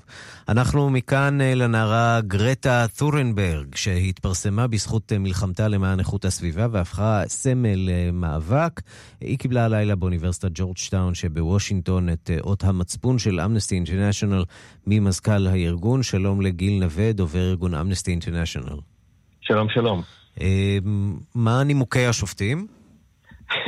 אנחנו 0.49 0.89
מכאן 0.89 1.41
אה, 1.41 1.55
לנערה 1.55 2.21
גרטה 2.21 2.86
תורנברג, 2.97 3.75
שהתפרסמה 3.75 4.67
בזכות 4.67 5.13
אה, 5.13 5.19
מלחמתה 5.19 5.67
למען 5.67 5.99
איכות 5.99 6.25
הסביבה 6.25 6.67
והפכה 6.71 7.23
סמל 7.27 7.89
אה, 7.89 8.09
מאבק. 8.13 8.82
היא 9.21 9.38
קיבלה 9.38 9.65
הלילה 9.65 9.95
באוניברסיטת 9.95 10.49
ג'ורג'טאון 10.53 11.15
שבוושינגטון 11.15 12.09
את 12.09 12.29
אות 12.41 12.63
המצפון 12.63 13.19
של 13.19 13.39
אמנסטי 13.39 13.75
אינטרנשיונל 13.75 14.43
ממזכ"ל 14.88 15.47
הארגון. 15.47 16.03
שלום 16.22 16.41
לגיל 16.41 16.84
נווה, 16.84 17.11
דובר 17.11 17.39
ארגון 17.39 17.74
אמנסטי 17.74 18.11
אינטרנשיונל. 18.11 18.78
שלום, 19.41 19.67
שלום. 19.69 20.01
מה 21.36 21.63
נימוקי 21.63 22.05
השופטים? 22.05 22.67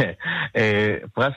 פרס 1.13 1.33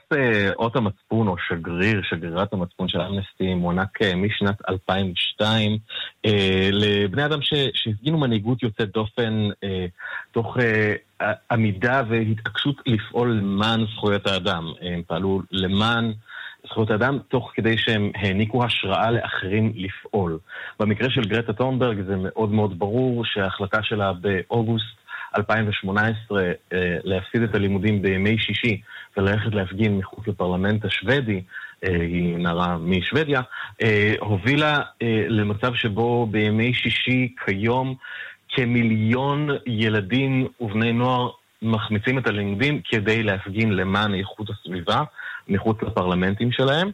אות 0.57 0.77
המצפון, 0.77 1.29
או 1.29 1.37
שגריר, 1.49 2.03
שגרירת 2.11 2.53
המצפון 2.53 2.89
של 2.89 3.01
אמנסטי, 3.01 3.55
מוענק 3.55 3.99
משנת 4.17 4.57
2002 4.69 5.79
לבני 6.73 7.25
אדם 7.27 7.39
שהפגינו 7.75 8.19
מנהיגות 8.19 8.63
יוצאת 8.63 8.91
דופן 8.91 9.49
תוך 10.33 10.57
עמידה 11.51 12.03
והתעקשות 12.09 12.77
לפעול 12.87 13.33
למען 13.33 13.87
זכויות 13.95 14.27
האדם. 14.27 14.73
הם 14.81 15.03
פעלו 15.07 15.43
למען... 15.51 16.13
זכויות 16.69 16.91
האדם, 16.91 17.19
תוך 17.29 17.53
כדי 17.55 17.79
שהם 17.79 18.11
העניקו 18.15 18.65
השראה 18.65 19.11
לאחרים 19.11 19.73
לפעול. 19.75 20.39
במקרה 20.81 21.11
של 21.11 21.21
גרטה 21.21 21.53
טורנברג 21.53 22.01
זה 22.07 22.15
מאוד 22.17 22.53
מאוד 22.53 22.79
ברור 22.79 23.25
שההחלטה 23.25 23.83
שלה 23.83 24.13
באוגוסט 24.13 24.97
2018 25.39 26.43
אה, 26.43 26.53
להפסיד 27.05 27.43
את 27.43 27.55
הלימודים 27.55 28.03
בימי 28.03 28.39
שישי 28.39 28.81
וללכת 29.17 29.55
להפגין 29.55 29.99
מחוץ 29.99 30.27
לפרלמנט 30.27 30.85
השוודי, 30.85 31.43
אה, 31.85 31.97
היא 32.01 32.37
נערה 32.37 32.77
משוודיה, 32.79 33.41
אה, 33.83 34.15
הובילה 34.21 34.81
למצב 35.29 35.75
שבו 35.75 36.27
בימי 36.27 36.75
שישי 36.75 37.35
כיום 37.45 37.95
כמיליון 38.49 39.49
ילדים 39.67 40.47
ובני 40.61 40.93
נוער 40.93 41.31
מחמיצים 41.63 42.19
את 42.19 42.27
הלימודים 42.27 42.81
כדי 42.89 43.23
להפגין 43.23 43.73
למען 43.73 44.15
איכות 44.15 44.51
הסביבה. 44.51 45.03
מחוץ 45.49 45.77
לפרלמנטים 45.83 46.53
שלהם, 46.53 46.91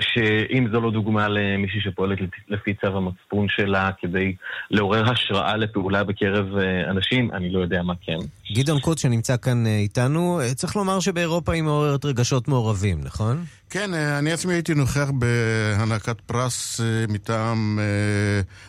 שאם 0.00 0.66
זו 0.72 0.80
לא 0.80 0.90
דוגמה 0.90 1.28
למישהי 1.28 1.80
שפועלת 1.80 2.18
לפי 2.48 2.74
צו 2.74 2.86
המצפון 2.86 3.46
שלה 3.48 3.90
כדי 4.00 4.34
לעורר 4.70 5.10
השראה 5.12 5.56
לפעולה 5.56 6.04
בקרב 6.04 6.46
אנשים, 6.90 7.30
אני 7.32 7.50
לא 7.50 7.60
יודע 7.60 7.82
מה 7.82 7.94
כן. 8.06 8.18
גדעון 8.52 8.80
קוץ 8.80 9.02
שנמצא 9.02 9.36
כאן 9.36 9.66
איתנו, 9.66 10.40
צריך 10.54 10.76
לומר 10.76 11.00
שבאירופה 11.00 11.52
היא 11.52 11.62
מעוררת 11.62 12.04
רגשות 12.04 12.48
מעורבים, 12.48 13.00
נכון? 13.04 13.44
כן, 13.70 13.94
אני 13.94 14.32
עצמי 14.32 14.54
הייתי 14.54 14.74
נוכח 14.74 15.10
בהענקת 15.10 16.20
פרס 16.20 16.80
מטעם 17.08 17.78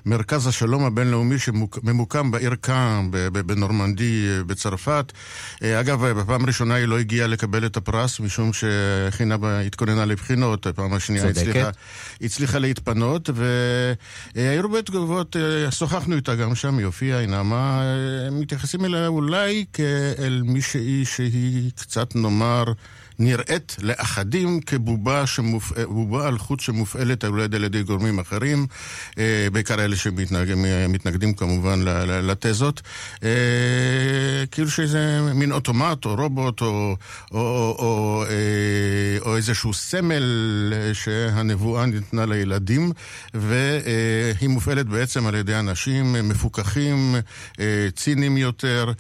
מרכז 0.06 0.48
השלום 0.48 0.86
הבינלאומי 0.86 1.36
שממוקם 1.40 2.32
בעיר 2.32 2.56
קאם 2.62 3.12
בנורמנדי 3.46 4.28
בצרפת. 4.48 5.12
אגב, 5.64 6.06
בפעם 6.06 6.44
הראשונה 6.44 6.74
היא 6.74 6.86
לא 6.86 7.00
הגיעה 7.00 7.28
לקבל 7.28 7.66
את 7.66 7.78
הפרס 7.78 8.20
משום 8.20 8.54
שהכינה, 8.86 9.36
התכוננה 9.66 10.06
לבחינות, 10.06 10.68
בפעם 10.68 10.94
השנייה 10.94 11.28
הצליחה, 11.28 11.70
הצליחה 12.22 12.60
להתפנות, 12.60 13.30
והיו 14.36 14.62
הרבה 14.62 14.82
תגובות, 14.82 15.36
שוחחנו 15.72 16.16
איתה 16.16 16.36
גם 16.36 16.56
שם, 16.56 16.78
היא 16.78 16.86
הופיעה, 16.86 17.20
היא 17.20 17.28
נעמה, 17.28 17.82
מתייחסים 18.32 18.86
אליה 18.86 19.08
אולי 19.08 19.66
כאל 19.74 20.42
מישהי 20.46 21.06
שהיא 21.06 21.72
קצת 21.76 22.16
נאמר... 22.16 22.64
נראית 23.20 23.76
לאחדים 23.82 24.62
כבובה 24.62 25.28
שמופ... 25.28 25.72
בובה 25.88 26.28
על 26.28 26.38
חוט 26.38 26.60
שמופעלת 26.60 27.24
על 27.24 27.64
ידי 27.64 27.84
גורמים 27.84 28.20
אחרים, 28.20 28.68
אה, 29.18 29.48
בעיקר 29.52 29.86
אלה 29.86 29.96
שמתנגדים 29.96 31.34
כמובן 31.34 31.80
לתזות, 32.06 32.82
אה, 33.24 33.30
כאילו 34.52 34.70
שזה 34.70 35.22
מין 35.34 35.52
אוטומט 35.52 36.06
או 36.06 36.16
רובוט 36.16 36.62
או, 36.62 36.68
או, 36.68 36.96
או, 37.32 37.76
או, 37.80 38.24
אה, 38.30 39.26
או 39.26 39.36
איזשהו 39.36 39.74
סמל 39.74 40.24
שהנבואה 40.94 41.86
ניתנה 41.86 42.26
לילדים, 42.26 42.92
והיא 43.34 44.50
מופעלת 44.50 44.86
בעצם 44.86 45.28
על 45.28 45.36
ידי 45.36 45.56
אנשים 45.56 46.30
מפוכחים, 46.30 47.16
ציניים 47.96 48.38
יותר. 48.38 48.92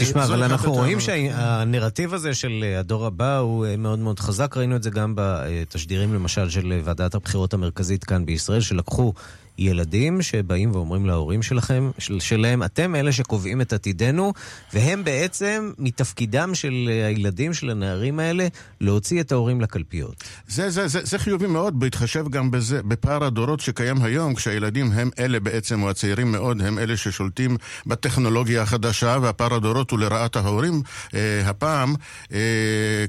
תשמע, 0.00 0.24
אבל 0.24 0.42
אנחנו 0.42 0.72
רואים 0.72 1.00
שהנרטיב 1.00 2.14
הזה 2.14 2.34
של 2.34 2.64
הדור 2.78 3.06
הבא 3.06 3.29
הוא 3.38 3.66
מאוד 3.78 3.98
מאוד 3.98 4.20
חזק. 4.20 4.56
ראינו 4.56 4.76
את 4.76 4.82
זה 4.82 4.90
גם 4.90 5.12
בתשדירים 5.16 6.14
למשל 6.14 6.50
של 6.50 6.80
ועדת 6.84 7.14
הבחירות 7.14 7.54
המרכזית 7.54 8.04
כאן 8.04 8.26
בישראל, 8.26 8.60
שלקחו 8.60 9.12
ילדים 9.60 10.22
שבאים 10.22 10.70
ואומרים 10.72 11.06
להורים 11.06 11.42
שלכם, 11.42 11.90
של, 11.98 12.20
שלהם, 12.20 12.62
אתם 12.62 12.94
אלה 12.94 13.12
שקובעים 13.12 13.60
את 13.60 13.72
עתידנו, 13.72 14.32
והם 14.72 15.04
בעצם, 15.04 15.72
מתפקידם 15.78 16.54
של 16.54 16.90
הילדים, 17.06 17.54
של 17.54 17.70
הנערים 17.70 18.20
האלה, 18.20 18.46
להוציא 18.80 19.20
את 19.20 19.32
ההורים 19.32 19.60
לקלפיות. 19.60 20.24
זה, 20.48 20.70
זה, 20.70 20.88
זה, 20.88 21.00
זה 21.02 21.18
חיובי 21.18 21.46
מאוד, 21.46 21.80
בהתחשב 21.80 22.28
גם 22.28 22.50
בזה, 22.50 22.82
בפער 22.82 23.24
הדורות 23.24 23.60
שקיים 23.60 24.02
היום, 24.02 24.34
כשהילדים 24.34 24.92
הם 24.92 25.10
אלה 25.18 25.40
בעצם, 25.40 25.82
או 25.82 25.90
הצעירים 25.90 26.32
מאוד, 26.32 26.62
הם 26.62 26.78
אלה 26.78 26.96
ששולטים 26.96 27.56
בטכנולוגיה 27.86 28.62
החדשה, 28.62 29.16
והפער 29.22 29.54
הדורות 29.54 29.90
הוא 29.90 29.98
לרעת 29.98 30.36
ההורים 30.36 30.82
אה, 31.14 31.42
הפעם, 31.44 31.94
אה, 32.32 32.38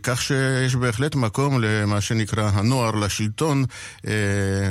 כך 0.03 0.21
שיש 0.21 0.75
בהחלט 0.75 1.15
מקום 1.15 1.61
למה 1.61 2.01
שנקרא 2.01 2.49
הנוער 2.53 2.95
לשלטון. 2.95 3.65
אה, 4.07 4.11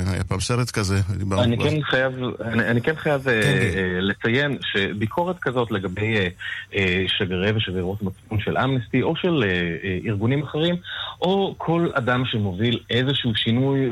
היה 0.07 0.23
פעם 0.23 0.39
סרט 0.39 0.71
כזה, 0.71 1.01
דיברנו. 1.17 1.70
כן 1.75 1.83
חייב, 1.83 2.13
אני, 2.41 2.67
אני 2.67 2.81
כן 2.81 2.95
חייב 2.95 3.21
כן, 3.23 3.29
uh, 3.29 4.01
לציין 4.01 4.57
שביקורת 4.61 5.39
כזאת 5.39 5.71
לגבי 5.71 6.15
uh, 6.17 6.29
uh, 6.73 6.77
שגרירי 7.07 7.51
ושגרירות 7.51 8.01
מצפון 8.01 8.39
של 8.39 8.57
אמנסטי 8.57 9.01
או 9.01 9.15
של 9.15 9.43
uh, 9.43 10.05
uh, 10.05 10.07
ארגונים 10.07 10.43
אחרים, 10.43 10.75
או 11.21 11.55
כל 11.57 11.87
אדם 11.93 12.23
שמוביל 12.25 12.79
איזשהו 12.89 13.35
שינוי 13.35 13.89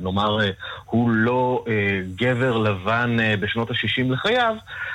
ונאמר 0.00 0.38
uh, 0.38 0.42
uh, 0.42 0.44
הוא 0.84 1.10
לא 1.10 1.64
uh, 1.66 1.70
גבר 2.16 2.58
לבן 2.58 3.16
uh, 3.18 3.40
בשנות 3.40 3.70
ה-60 3.70 4.12
לחייו, 4.12 4.54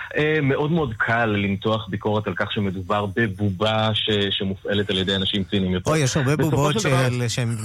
uh, 0.09 0.17
מאוד 0.43 0.71
מאוד 0.71 0.93
קל 0.97 1.25
למתוח 1.25 1.87
ביקורת 1.89 2.27
על 2.27 2.33
כך 2.35 2.51
שמדובר 2.51 3.05
בבובה 3.15 3.89
ש, 3.93 4.09
שמופעלת 4.29 4.89
על 4.89 4.97
ידי 4.97 5.15
אנשים 5.15 5.43
ציניים 5.43 5.73
יותר. 5.73 5.91
אוי, 5.91 5.99
יש 5.99 6.17
הרבה 6.17 6.35
בובות 6.35 6.75
שהן 7.27 7.55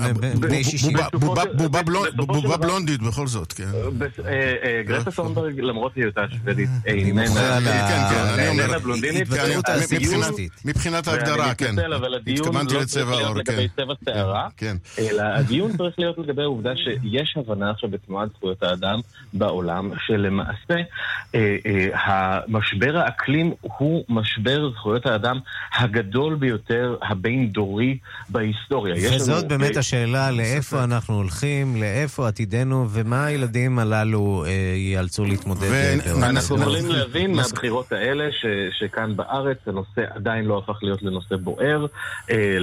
בני 0.40 0.64
60. 0.64 0.96
בובה 2.24 2.56
בלונדית 2.56 3.02
בכל 3.02 3.26
זאת, 3.26 3.52
כן. 3.52 3.64
גרטה 4.86 5.10
סונברג, 5.10 5.60
למרות 5.60 5.96
היותה 5.96 6.24
שוודית, 6.30 6.68
איננה 6.86 8.78
בלונדינית. 8.78 9.28
מבחינת 10.64 11.08
ההגדרה, 11.08 11.54
כן. 11.54 11.74
התכוונתי 12.26 12.74
לצבע 12.74 13.21
להיות 13.22 13.48
לגבי 13.48 13.68
צבע 13.76 13.94
שערה, 14.04 14.48
כן. 14.56 14.76
אלא 14.98 15.22
הדיון 15.22 15.76
צריך 15.76 15.98
להיות 15.98 16.18
לגבי 16.18 16.42
העובדה 16.42 16.76
שיש 16.76 17.36
הבנה 17.36 17.70
עכשיו 17.70 17.90
בתנועת 17.90 18.28
זכויות 18.36 18.62
האדם 18.62 19.00
בעולם, 19.32 19.90
שלמעשה 20.06 20.74
אה, 21.34 21.56
אה, 21.66 21.88
המשבר 21.94 22.96
האקלים 22.96 23.52
הוא 23.60 24.04
משבר 24.08 24.70
זכויות 24.70 25.06
האדם 25.06 25.38
הגדול 25.78 26.34
ביותר, 26.34 26.96
הבין-דורי 27.02 27.98
בהיסטוריה. 28.28 28.94
וזאת 29.16 29.38
לנו, 29.38 29.48
באמת 29.48 29.74
אה, 29.74 29.78
השאלה, 29.78 30.30
לאיפה 30.30 30.84
אנחנו 30.84 31.14
הולכים, 31.14 31.76
לאיפה 31.76 32.28
עתידנו, 32.28 32.86
ומה 32.90 33.24
הילדים 33.24 33.78
הללו 33.78 34.44
אה, 34.46 34.50
ייאלצו 34.76 35.24
להתמודד 35.24 35.72
אה, 35.72 35.94
אנחנו. 36.30 36.56
יכולים 36.56 36.88
להבין 36.88 37.34
מהבחירות 37.34 37.92
האלה 37.92 38.32
ש, 38.32 38.46
שכאן 38.78 39.16
בארץ 39.16 39.58
הנושא 39.66 40.02
עדיין 40.14 40.44
לא 40.44 40.58
הפך 40.58 40.78
להיות 40.82 41.02
לנושא 41.02 41.36
בוער, 41.36 41.86
אה, 42.30 42.58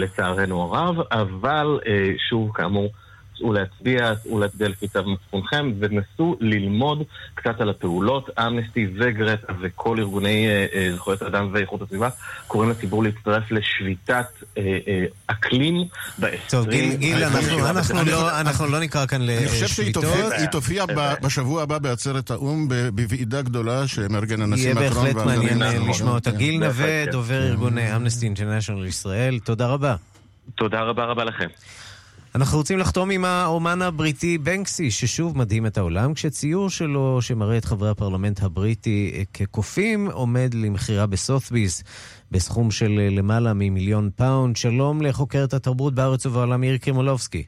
לצערנו 0.50 0.76
הרב, 0.76 0.96
אבל 1.12 1.80
אה, 1.88 1.94
שוב, 2.30 2.52
כאמור, 2.54 2.90
צאו 3.38 3.54
להצביע, 3.54 4.16
צאו 4.24 4.40
להצביע 4.40 4.68
לפי 4.68 4.88
צו 4.88 5.00
מצפונכם, 5.04 5.72
ונסו 5.80 6.38
ללמוד 6.40 7.04
קצת 7.36 7.62
על 7.62 7.70
הפעולות. 7.70 8.30
אמנסטי 8.40 8.88
וגרטה 9.00 9.54
וכל 9.62 10.00
ארגוני 10.00 10.48
אה, 10.48 10.66
אה, 10.74 10.90
זכויות 10.96 11.22
האדם 11.22 11.50
ואיכות 11.54 11.82
הסביבה 11.82 12.10
קוראים 12.48 12.70
לציבור 12.72 13.04
להצטרף 13.04 13.44
לשביתת 13.52 14.26
אה, 14.58 14.64
אה, 14.88 15.06
אקלים 15.28 15.76
ב-20... 16.20 16.28
טוב, 16.50 16.70
גיל, 16.70 16.96
גיל, 16.96 17.24
אנחנו- 17.24 17.68
אנחנו 17.70 18.04
לא- 18.06 18.40
אנחנו 18.40 18.68
לא 18.68 18.80
נקרא 18.80 19.06
כאן 19.06 19.22
אני 19.22 19.48
חושב 19.48 19.68
שהיא 19.68 19.90
לשביתות. 19.90 20.04
תופיע- 20.52 20.86
בשבוע 21.24 21.64
הבא 21.64 21.78
בעצרת 21.78 22.32
האו"ם 22.32 22.68
בוועידה 22.94 23.42
גדולה 23.42 23.88
שמארגן 23.88 24.42
הנשיא 24.42 24.64
יהיה 24.64 24.90
מקרון. 24.90 25.06
בהחלט 25.06 25.26
מעניין 25.26 25.62
אה. 25.64 25.74
לשמוע 25.90 26.14
אותה. 26.16 26.32
גיל 26.32 26.60
נווה, 26.66 27.06
כן. 27.06 27.12
דובר 27.12 27.44
ארגוני 27.48 27.96
אמנסטי 27.96 28.26
אינטרנשיונל 28.26 28.86
ישראל, 28.86 29.40
תודה 29.40 29.68
רבה. 29.68 29.96
תודה 30.56 30.82
רבה 30.82 31.06
רבה 31.06 31.24
לכם. 31.24 31.48
אנחנו 32.36 32.58
רוצים 32.58 32.80
לחתום 32.80 33.12
עם 33.12 33.26
האומן 33.26 33.82
הבריטי 33.82 34.38
בנקסי, 34.38 34.92
ששוב 34.92 35.38
מדהים 35.38 35.66
את 35.66 35.78
העולם, 35.78 36.14
כשציור 36.14 36.70
שלו 36.70 37.22
שמראה 37.22 37.58
את 37.58 37.66
חברי 37.66 37.90
הפרלמנט 37.90 38.44
הבריטי 38.44 39.26
כקופים 39.34 40.12
עומד 40.12 40.54
למכירה 40.54 41.06
בסות'ביס 41.06 41.84
בסכום 42.32 42.72
של 42.72 43.00
אה, 43.00 43.10
למעלה 43.10 43.54
ממיליון 43.54 44.10
פאונד. 44.16 44.56
שלום 44.56 45.02
לחוקרת 45.02 45.54
התרבות 45.54 45.96
בארץ 45.96 46.26
ובעולם 46.26 46.62
מירי 46.62 46.80
קרימולובסקי. 46.80 47.44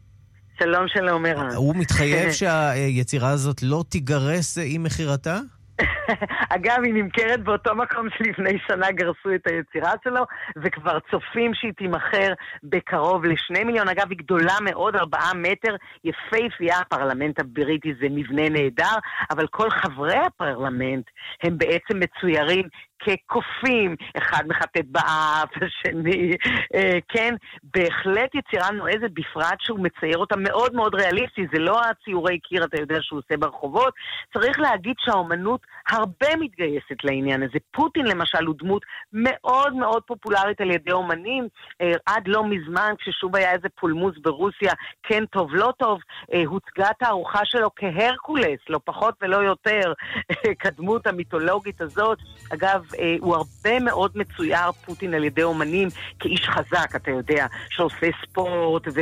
שלום 0.59 0.85
שלום 0.87 1.25
ערן. 1.25 1.55
הוא 1.55 1.75
מתחייב 1.75 2.31
שהיצירה 2.39 3.29
הזאת 3.29 3.63
לא 3.63 3.83
תיגרס 3.89 4.57
עם 4.63 4.83
מכירתה? 4.83 5.39
אגב, 6.55 6.83
היא 6.83 6.93
נמכרת 6.93 7.43
באותו 7.43 7.75
מקום 7.75 8.07
שלפני 8.17 8.57
שנה 8.67 8.91
גרסו 8.91 9.35
את 9.35 9.47
היצירה 9.47 9.91
שלו, 10.03 10.23
וכבר 10.63 10.99
צופים 11.11 11.53
שהיא 11.53 11.73
תימכר 11.77 12.33
בקרוב 12.63 13.25
לשני 13.25 13.63
מיליון. 13.63 13.87
אגב, 13.89 14.05
היא 14.09 14.17
גדולה 14.17 14.55
מאוד, 14.61 14.95
ארבעה 14.95 15.33
מטר, 15.35 15.75
יפהפייה, 16.03 16.79
הפרלמנט 16.79 17.39
הבריטי 17.39 17.93
זה 18.01 18.07
מבנה 18.09 18.49
נהדר, 18.49 18.95
אבל 19.31 19.47
כל 19.47 19.69
חברי 19.69 20.17
הפרלמנט 20.17 21.05
הם 21.43 21.57
בעצם 21.57 21.99
מצוירים 21.99 22.67
כקופים, 23.03 23.95
אחד 24.17 24.43
מחטט 24.47 24.85
באף, 24.85 25.49
השני, 25.65 26.35
אה, 26.75 26.99
כן, 27.07 27.35
בהחלט 27.63 28.35
יצירה 28.35 28.71
נועזת, 28.71 29.11
בפרט 29.13 29.57
שהוא 29.59 29.79
מצייר 29.79 30.17
אותה 30.17 30.35
מאוד 30.37 30.73
מאוד 30.75 30.95
ריאליסטי, 30.95 31.45
זה 31.53 31.59
לא 31.59 31.81
הציורי 31.81 32.39
קיר, 32.39 32.63
אתה 32.63 32.81
יודע, 32.81 32.97
שהוא 33.01 33.19
עושה 33.19 33.37
ברחובות. 33.37 33.93
צריך 34.33 34.59
להגיד 34.59 34.95
שהאומנות 34.99 35.61
הרבה 36.01 36.35
מתגייסת 36.39 37.03
לעניין 37.03 37.43
הזה. 37.43 37.57
פוטין 37.71 38.05
למשל 38.05 38.45
הוא 38.45 38.55
דמות 38.59 38.81
מאוד 39.13 39.73
מאוד 39.73 40.03
פופולרית 40.03 40.61
על 40.61 40.71
ידי 40.71 40.91
אומנים. 40.91 41.47
אה, 41.81 41.93
עד 42.05 42.27
לא 42.27 42.43
מזמן, 42.43 42.93
כששוב 42.99 43.35
היה 43.35 43.51
איזה 43.51 43.67
פולמוס 43.79 44.15
ברוסיה, 44.21 44.73
כן 45.03 45.25
טוב, 45.25 45.55
לא 45.55 45.73
טוב, 45.77 45.99
אה, 46.33 46.43
הוצגה 46.45 46.89
תערוכה 46.99 47.39
שלו 47.45 47.69
כהרקולס, 47.75 48.59
לא 48.69 48.79
פחות 48.85 49.15
ולא 49.21 49.37
יותר, 49.37 49.93
כדמות 50.61 51.07
המיתולוגית 51.07 51.81
הזאת. 51.81 52.17
אגב, 52.53 52.85
אה, 52.99 53.15
הוא 53.19 53.35
הרבה 53.35 53.79
מאוד 53.79 54.11
מצויר, 54.15 54.71
פוטין, 54.71 55.13
על 55.13 55.23
ידי 55.23 55.43
אומנים, 55.43 55.87
כאיש 56.19 56.49
חזק, 56.49 56.95
אתה 56.95 57.11
יודע, 57.11 57.47
שעושה 57.69 58.07
ספורט 58.25 58.87
ו... 58.87 59.01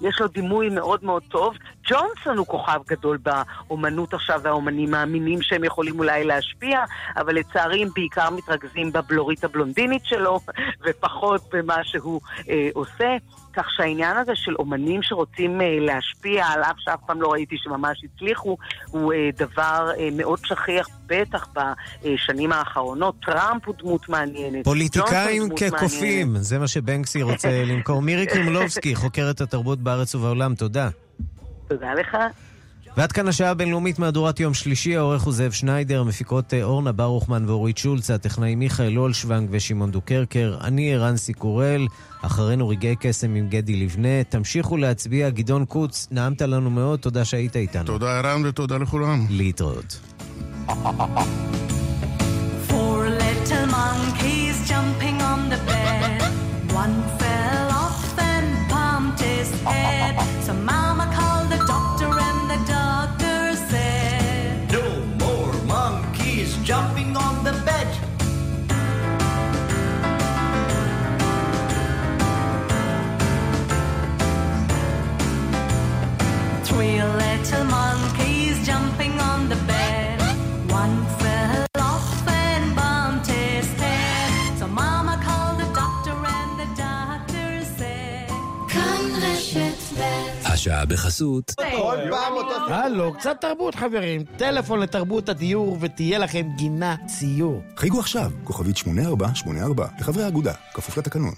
יש 0.00 0.20
לו 0.20 0.28
דימוי 0.28 0.68
מאוד 0.68 1.04
מאוד 1.04 1.22
טוב. 1.28 1.54
ג'ונסון 1.84 2.38
הוא 2.38 2.46
כוכב 2.46 2.80
גדול 2.86 3.18
באומנות 3.22 4.14
עכשיו, 4.14 4.40
והאומנים 4.42 4.90
מאמינים 4.90 5.42
שהם 5.42 5.64
יכולים 5.64 5.98
אולי 5.98 6.24
להשפיע, 6.24 6.84
אבל 7.16 7.34
לצערי 7.34 7.82
הם 7.82 7.88
בעיקר 7.94 8.30
מתרכזים 8.30 8.92
בבלורית 8.92 9.44
הבלונדינית 9.44 10.04
שלו, 10.04 10.40
ופחות 10.84 11.42
במה 11.52 11.84
שהוא 11.84 12.20
אה, 12.48 12.68
עושה. 12.74 13.16
כך 13.58 13.66
שהעניין 13.76 14.16
הזה 14.16 14.32
של 14.34 14.54
אומנים 14.58 15.02
שרוצים 15.02 15.60
אה, 15.60 15.76
להשפיע, 15.80 16.46
על 16.46 16.62
אף 16.62 16.76
שאף 16.78 17.00
פעם 17.06 17.22
לא 17.22 17.32
ראיתי 17.32 17.56
שממש 17.58 18.04
הצליחו, 18.04 18.56
הוא 18.90 19.12
אה, 19.12 19.30
דבר 19.36 19.90
אה, 19.98 20.08
מאוד 20.12 20.38
שכיח, 20.44 20.88
בטח 21.06 21.48
בשנים 22.04 22.52
האחרונות. 22.52 23.14
טראמפ 23.26 23.66
הוא 23.66 23.74
דמות 23.78 24.08
מעניינת. 24.08 24.64
פוליטיקאים 24.64 25.48
כקופים. 25.56 26.36
זה 26.36 26.58
מה 26.58 26.68
שבנקסי 26.68 27.22
רוצה 27.22 27.62
למכור. 27.70 28.02
מירי 28.02 28.26
קרימולובסקי, 28.26 28.94
חוקרת 28.94 29.40
התרבות 29.40 29.78
בארץ 29.78 30.14
ובעולם, 30.14 30.54
תודה. 30.54 30.88
תודה 31.68 31.94
לך. 31.94 32.16
ועד 32.96 33.12
כאן 33.12 33.28
השעה 33.28 33.50
הבינלאומית 33.50 33.98
מהדורת 33.98 34.40
יום 34.40 34.54
שלישי, 34.54 34.96
העורך 34.96 35.22
הוא 35.22 35.32
זאב 35.32 35.52
שניידר, 35.52 36.02
מפיקות 36.02 36.54
אה, 36.54 36.62
אורנה 36.62 36.92
ברוכמן 36.92 37.48
ואורית 37.48 37.78
שולץ, 37.78 38.10
הטכנאי 38.10 38.54
מיכאל 38.54 38.98
אולשוונג 38.98 39.48
ושמעון 39.52 39.90
דוקרקר, 39.90 40.56
אני 40.60 40.94
ערן 40.94 41.16
סיקורל, 41.16 41.86
אחרינו 42.22 42.68
רגעי 42.68 42.96
קסם 43.00 43.34
עם 43.34 43.48
גדי 43.48 43.76
לבנה, 43.76 44.24
תמשיכו 44.28 44.76
להצביע, 44.76 45.30
גדעון 45.30 45.64
קוץ, 45.64 46.08
נעמת 46.10 46.42
לנו 46.42 46.70
מאוד, 46.70 46.98
תודה 46.98 47.24
שהיית 47.24 47.56
איתנו. 47.56 47.84
תודה 47.84 48.18
ערן 48.18 48.46
ותודה 48.46 48.76
לכולם. 48.78 49.26
להתראות. 49.30 50.00
Four 52.68 53.08
little 53.24 53.66
monkeys 53.80 54.56
jumping 54.70 55.18
on 55.30 55.40
the 55.52 55.60
bed. 55.70 56.20
One 56.82 56.96
fell 57.20 57.68
off 57.84 58.02
and 58.32 58.48
bumped 58.70 59.20
his 59.20 59.50
head. 59.70 60.37
השעה 90.58 90.86
בחסות. 90.86 91.54
כל 91.56 91.96
פעם 92.10 92.32
אותו... 92.32 92.74
הלו, 92.74 93.14
קצת 93.14 93.36
תרבות 93.40 93.74
חברים. 93.74 94.24
טלפון 94.36 94.80
לתרבות 94.80 95.28
הדיור 95.28 95.78
ותהיה 95.80 96.18
לכם 96.18 96.46
גינה 96.56 96.96
ציור. 97.06 97.62
חייגו 97.76 98.00
עכשיו, 98.00 98.30
כוכבית 98.44 98.76
8484, 98.76 99.86
לחברי 100.00 100.24
האגודה, 100.24 100.52
כפוף 100.74 100.98
לתקנון. 100.98 101.34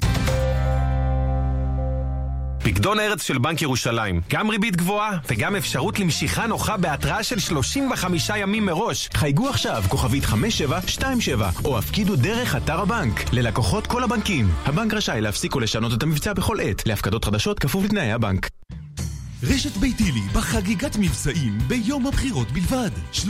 פקדון 2.65 3.01
ארץ 3.01 3.23
של 3.23 3.39
בנק 3.39 3.63
ירושלים. 3.63 4.21
גם 4.31 4.51
ריבית 4.51 4.77
גבוהה 4.77 5.19
וגם 5.29 5.57
אפשרות 5.57 5.99
למשיכה 5.99 6.47
נוחה 6.47 6.77
בהתראה 6.77 7.23
של 7.23 7.39
35 7.39 8.31
ימים 8.37 8.67
מראש. 8.67 9.09
חייגו 9.15 9.49
עכשיו, 9.49 9.83
כוכבית 9.89 10.25
5727, 10.25 11.51
או 11.65 11.79
הפקידו 11.79 12.17
דרך 12.17 12.57
אתר 12.57 12.81
הבנק. 12.81 13.25
ללקוחות 13.33 13.87
כל 13.87 14.05
הבנקים. 14.05 14.49
הבנק 14.65 14.95
רשאי 14.95 15.21
להפסיק 15.21 15.55
או 15.55 15.61
לשנות 15.61 15.93
את 15.93 16.03
המבצע 16.03 16.33
בכל 16.33 16.61
עת. 16.61 16.87
להפקדות 16.87 17.25
חדשות 17.25 17.59
כפוף 17.59 17.85
לתנאי 17.85 18.13
הבנק. 18.13 18.51
רשת 19.43 19.77
ביתילי 19.77 20.21
בחגיגת 20.33 20.97
מבצעים 20.97 21.59
ביום 21.67 22.07
הבחירות 22.07 22.51
בלבד. 22.51 22.91
30% 23.13 23.25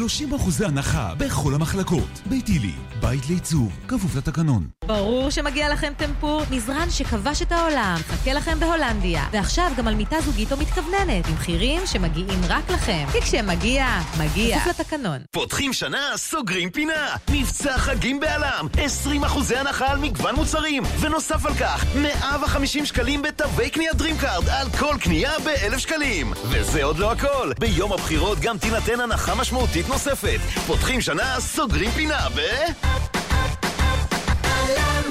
הנחה 0.66 1.14
בכל 1.18 1.54
המחלקות. 1.54 2.20
ביתילי, 2.26 2.72
בית 3.00 3.28
לייצור, 3.28 3.70
כפוף 3.88 4.16
לתקנון. 4.16 4.66
ברור 4.86 5.30
שמגיע 5.30 5.72
לכם 5.72 5.92
טמפור, 5.96 6.42
מזרן 6.50 6.90
שכבש 6.90 7.42
את 7.42 7.52
העולם, 7.52 7.96
מחכה 8.00 8.32
לכם 8.32 8.60
בהולנדיה. 8.60 9.24
ועכשיו 9.32 9.70
גם 9.76 9.88
על 9.88 9.94
מיטה 9.94 10.16
זוגית 10.20 10.52
או 10.52 10.56
מתכווננת, 10.56 11.28
עם 11.28 11.36
מחירים 11.36 11.82
שמגיעים 11.86 12.40
רק 12.48 12.70
לכם. 12.70 13.06
כי 13.12 13.20
כשמגיע, 13.20 13.86
מגיע. 14.18 14.58
כפוף 14.60 14.80
לתקנון. 14.80 15.18
פותחים 15.30 15.72
שנה, 15.72 16.12
סוגרים 16.16 16.70
פינה. 16.70 17.16
מבצע 17.30 17.78
חגים 17.78 18.20
בא.ל.מ. 18.20 18.66
20% 18.74 19.56
הנחה 19.56 19.90
על 19.90 19.98
מגוון 19.98 20.34
מוצרים. 20.34 20.82
ונוסף 21.00 21.46
על 21.46 21.54
כך, 21.54 21.84
150 21.94 22.86
שקלים 22.86 23.22
בתווי 23.22 23.70
קניית 23.70 23.94
דרימקארד 23.94 24.48
על 24.48 24.70
כל 24.78 24.96
קנייה 25.00 25.32
ב-1,000 25.38 25.78
שקלים. 25.78 25.99
וזה 26.44 26.84
עוד 26.84 26.98
לא 26.98 27.12
הכל. 27.12 27.52
ביום 27.58 27.92
הבחירות 27.92 28.38
גם 28.40 28.58
תינתן 28.58 29.00
הנחה 29.00 29.34
משמעותית 29.34 29.88
נוספת. 29.88 30.40
פותחים 30.66 31.00
שנה, 31.00 31.40
סוגרים 31.40 31.90
פינה 31.90 32.28
ב... 32.36 32.40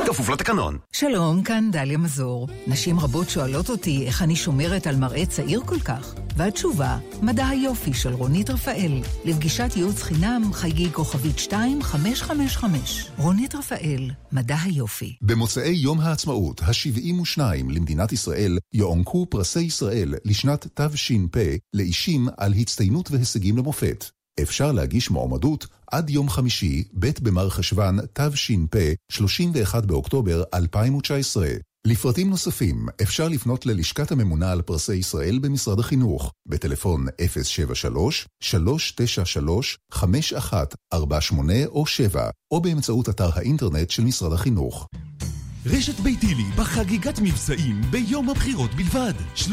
כפוף 0.08 0.30
לתקנון. 0.30 0.78
שלום, 0.92 1.44
כאן 1.44 1.70
דליה 1.72 1.98
מזור. 1.98 2.48
נשים 2.68 3.00
רבות 3.00 3.30
שואלות 3.30 3.70
אותי 3.70 4.06
איך 4.08 4.22
אני 4.22 4.36
שומרת 4.36 4.88
על 4.88 4.96
מראה 4.96 5.26
צעיר 5.26 5.62
כל 5.66 5.80
כך. 5.80 6.14
והתשובה, 6.38 6.98
מדע 7.22 7.48
היופי 7.48 7.94
של 7.94 8.14
רונית 8.14 8.50
רפאל. 8.50 8.92
לפגישת 9.26 9.70
ייעוץ 9.76 10.02
חינם, 10.02 10.50
חייגי 10.54 10.92
כוכבית 10.92 11.36
2555. 11.40 13.10
רונית 13.18 13.56
רפאל, 13.56 14.12
מדע 14.32 14.56
היופי. 14.64 15.16
במוצאי 15.22 15.72
יום 15.72 16.00
העצמאות, 16.00 16.62
ה-72 16.62 17.42
למדינת 17.70 18.12
ישראל, 18.12 18.58
יוענקו 18.74 19.28
פרסי 19.30 19.62
ישראל 19.62 20.16
לשנת 20.26 20.68
תש"פ 20.82 21.38
לאישים 21.74 22.28
על 22.38 22.54
הצטיינות 22.54 23.12
והישגים 23.12 23.58
למופת. 23.58 24.06
אפשר 24.42 24.72
להגיש 24.72 25.10
מועמדות 25.10 25.68
עד 25.92 26.10
יום 26.10 26.30
חמישי, 26.30 26.84
ב' 27.00 27.10
במר 27.22 27.50
חשוון, 27.50 28.00
תש"פ, 28.14 28.94
31 29.12 29.86
באוקטובר 29.86 30.44
2019. 30.54 31.48
לפרטים 31.88 32.30
נוספים 32.30 32.88
אפשר 33.02 33.28
לפנות 33.28 33.66
ללשכת 33.66 34.12
הממונה 34.12 34.52
על 34.52 34.62
פרסי 34.62 34.96
ישראל 34.96 35.40
במשרד 35.40 35.80
החינוך, 35.80 36.34
בטלפון 36.46 37.06
073-393-5148 39.92 40.96
או 41.66 41.86
7, 41.86 42.30
או 42.52 42.62
באמצעות 42.62 43.10
אתר 43.10 43.30
האינטרנט 43.34 43.90
של 43.90 44.04
משרד 44.04 44.34
החינוך. 44.34 44.88
רשת 45.66 46.00
ביתילי 46.00 46.44
בחגיגת 46.56 47.20
מבצעים 47.20 47.82
ביום 47.90 48.30
הבחירות 48.30 48.76
בלבד. 48.76 49.14
30% 49.36 49.48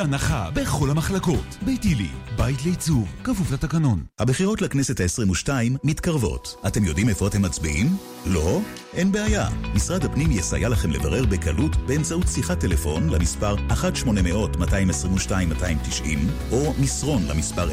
הנחה 0.00 0.50
בכל 0.54 0.90
המחלקות. 0.90 1.56
ביתילי, 1.64 2.08
בית 2.36 2.64
לעיצוב, 2.64 3.08
כפוף 3.24 3.52
לתקנון. 3.52 4.02
הבחירות 4.18 4.62
לכנסת 4.62 5.00
ה-22 5.00 5.48
מתקרבות. 5.84 6.56
אתם 6.66 6.84
יודעים 6.84 7.08
איפה 7.08 7.26
אתם 7.26 7.42
מצביעים? 7.42 7.96
לא? 8.26 8.60
אין 8.94 9.12
בעיה. 9.12 9.48
משרד 9.74 10.04
הפנים 10.04 10.32
יסייע 10.32 10.68
לכם 10.68 10.90
לברר 10.90 11.26
בקלות 11.26 11.76
באמצעות 11.76 12.28
שיחת 12.28 12.60
טלפון 12.60 13.10
למספר 13.10 13.56
1-800-222-290 13.56 13.62
או 16.50 16.74
מסרון 16.78 17.22
למספר 17.28 17.68
050-808-5500 17.68 17.72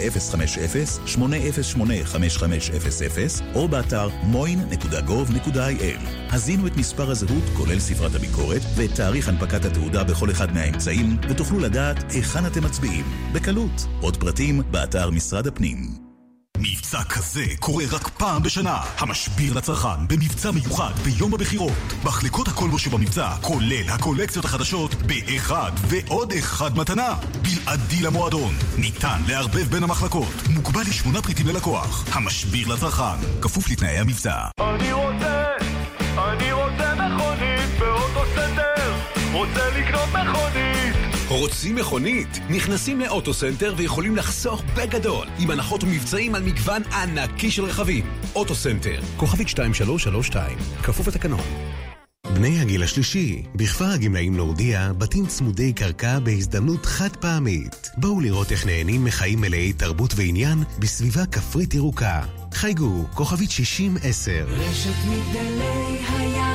או 3.55 3.67
באתר 3.67 4.09
moin.gov.il. 4.33 5.99
הזינו 6.31 6.67
את 6.67 6.77
מספר 6.77 7.11
הזהות 7.11 7.43
כולל 7.59 7.79
ספרת 7.79 8.15
הביקורת 8.15 8.61
ואת 8.75 8.95
תאריך 8.95 9.27
הנפקת 9.27 9.65
התעודה 9.65 10.03
בכל 10.03 10.31
אחד 10.31 10.53
מהאמצעים 10.53 11.17
ותוכלו 11.29 11.59
לדעת 11.59 12.11
היכן 12.11 12.45
אתם 12.45 12.63
מצביעים. 12.63 13.05
בקלות. 13.33 13.85
עוד 14.01 14.17
פרטים 14.17 14.61
באתר 14.71 15.09
משרד 15.09 15.47
הפנים. 15.47 16.09
מבצע 16.57 17.03
כזה 17.03 17.45
קורה 17.59 17.83
רק 17.91 18.07
פעם 18.07 18.43
בשנה. 18.43 18.81
המשביר 18.97 19.53
לצרכן 19.53 20.07
במבצע 20.07 20.51
מיוחד 20.51 20.91
ביום 21.03 21.33
הבחירות. 21.33 21.77
מחלקות 22.03 22.47
הכל 22.47 22.69
בו 22.69 22.79
שבמבצע, 22.79 23.35
כולל 23.41 23.89
הקולקציות 23.89 24.45
החדשות, 24.45 24.95
באחד 24.95 25.71
ועוד 25.87 26.33
אחד 26.39 26.77
מתנה. 26.77 27.15
בלעדי 27.41 28.01
למועדון. 28.01 28.53
ניתן 28.77 29.21
לערבב 29.27 29.67
בין 29.71 29.83
המחלקות. 29.83 30.33
מוגבל 30.49 30.81
לשמונה 30.81 31.21
פריטים 31.21 31.47
ללקוח. 31.47 32.15
המשביר 32.15 32.67
לצרכן. 32.67 33.41
כפוף 33.41 33.69
לתנאי 33.69 33.97
המבצע. 33.97 34.35
אני 34.59 34.93
רוצה, 34.93 35.08
רוצה 39.33 39.69
לקנות 39.79 40.09
מכונית. 40.09 40.95
רוצים 41.27 41.75
מכונית? 41.75 42.39
נכנסים 42.49 42.99
לאוטוסנטר 42.99 43.73
ויכולים 43.77 44.15
לחסוך 44.15 44.63
בגדול 44.75 45.27
עם 45.39 45.49
הנחות 45.51 45.83
ומבצעים 45.83 46.35
על 46.35 46.43
מגוון 46.43 46.81
ענקי 46.83 47.51
של 47.51 47.63
רכבים. 47.63 48.05
אוטוסנטר, 48.35 48.99
כוכבית 49.17 49.47
2332, 49.47 50.57
כפוף 50.83 51.07
לתקנון. 51.07 51.41
בני 52.33 52.59
הגיל 52.59 52.83
השלישי, 52.83 53.43
בכפר 53.55 53.85
הגמלאים 53.85 54.35
להודיע, 54.35 54.91
בתים 54.97 55.25
צמודי 55.25 55.73
קרקע 55.73 56.19
בהזדמנות 56.19 56.85
חד 56.85 57.15
פעמית. 57.15 57.89
בואו 57.97 58.21
לראות 58.21 58.51
איך 58.51 58.65
נהנים 58.65 59.05
מחיים 59.05 59.41
מלאי 59.41 59.73
תרבות 59.73 60.13
ועניין 60.15 60.63
בסביבה 60.79 61.25
כפרית 61.25 61.73
ירוקה. 61.73 62.21
חייגו, 62.53 63.05
כוכבית 63.13 63.49
60-10. 63.49 63.53
רשת 64.47 64.89
מגדלי 65.07 65.97
הים 66.09 66.48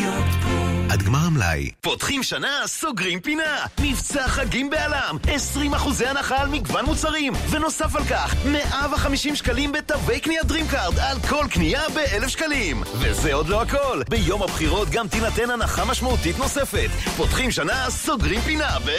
לחיות 0.00 0.24
פה. 0.42 0.92
עד 0.92 1.02
גמר 1.02 1.18
המלאי. 1.18 1.70
פותחים 1.80 2.22
שנה, 2.22 2.62
סוגרים 2.66 3.20
פינה. 3.20 3.66
מבצע 3.80 4.28
חגים 4.28 4.70
בעלם. 4.70 5.16
20% 5.24 6.06
הנחה 6.06 6.40
על 6.40 6.48
מגוון 6.48 6.84
מוצרים. 6.84 7.32
ונוסף 7.50 7.96
על 7.96 8.04
כך, 8.04 8.34
150 8.44 9.36
שקלים 9.36 9.72
בתווי 9.72 10.20
קנייה 10.20 10.42
DreamCard 10.42 11.00
על 11.00 11.18
כל 11.28 11.46
קנייה 11.50 11.82
ב-1,000 11.88 12.28
שקלים. 12.28 12.82
וזה 12.94 13.34
עוד 13.34 13.48
לא 13.48 13.62
הכל. 13.62 14.02
ביום 14.08 14.42
הבחירות 14.42 14.88
גם 14.90 15.08
תינתן 15.08 15.50
הנחה 15.50 15.84
משמעותית 15.84 16.38
נוספת. 16.38 16.90
פותחים 17.16 17.50
שנה, 17.50 17.90
סוגרים 17.90 18.40
פינה 18.40 18.78
ב... 18.86 18.90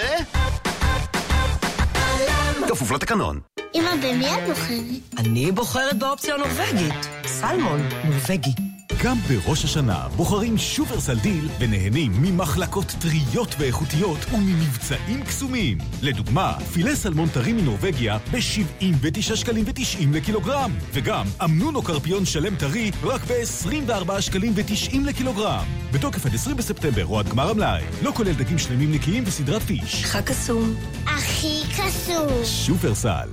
כפוף 2.68 2.92
לתקנון. 2.92 3.40
אמא, 3.76 3.96
במי 3.96 4.28
את 4.28 4.48
בוחרת? 4.48 5.18
אני 5.18 5.52
בוחרת 5.52 6.00
באופציה 6.00 6.36
הנורבגית. 6.36 6.94
סלמון, 7.26 7.90
נורבגי. 8.04 8.81
גם 9.04 9.18
בראש 9.30 9.66
השנה 9.66 10.08
בוחרים 10.16 10.58
שופרסל 10.58 11.20
דיל 11.20 11.50
ונהנים 11.60 12.12
ממחלקות 12.22 12.96
טריות 13.02 13.56
ואיכותיות 13.60 14.18
וממבצעים 14.34 15.24
קסומים. 15.24 15.78
לדוגמה, 16.02 16.54
פילה 16.74 16.96
סלמון 16.96 17.30
טרי 17.30 17.54
מנורבגיה 17.54 18.18
ב-79 18.32 19.36
שקלים 19.36 19.66
ו-90 19.68 20.06
לקילוגרם, 20.14 20.72
וגם 20.94 21.26
אמנון 21.44 21.76
או 21.76 21.82
קרפיון 21.82 22.26
שלם 22.26 22.56
טרי 22.56 22.92
רק 23.04 23.22
ב-24 23.28 24.22
שקלים 24.22 24.54
ו-90 24.56 24.98
לקילוגרם. 25.06 25.66
בתוקף 25.92 26.26
עד 26.26 26.34
20 26.36 26.58
בספטמבר 26.58 27.06
או 27.06 27.20
עד 27.20 27.30
גמר 27.30 27.50
המלאי. 27.50 27.84
לא 28.02 28.12
כולל 28.16 28.34
דגים 28.34 28.58
שלמים 28.58 28.92
נקיים 28.92 29.24
וסדרת 29.28 29.62
פיש. 29.62 30.06
חג 30.06 30.22
קסום. 30.22 30.76
הכי 31.06 31.62
קסום. 31.78 32.46
שופרסל. 32.46 33.30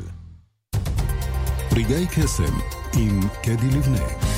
רגעי 1.72 2.06
קסם 2.06 2.59
עם 2.96 3.20
קדי 3.42 3.66
לבנה. 3.66 4.38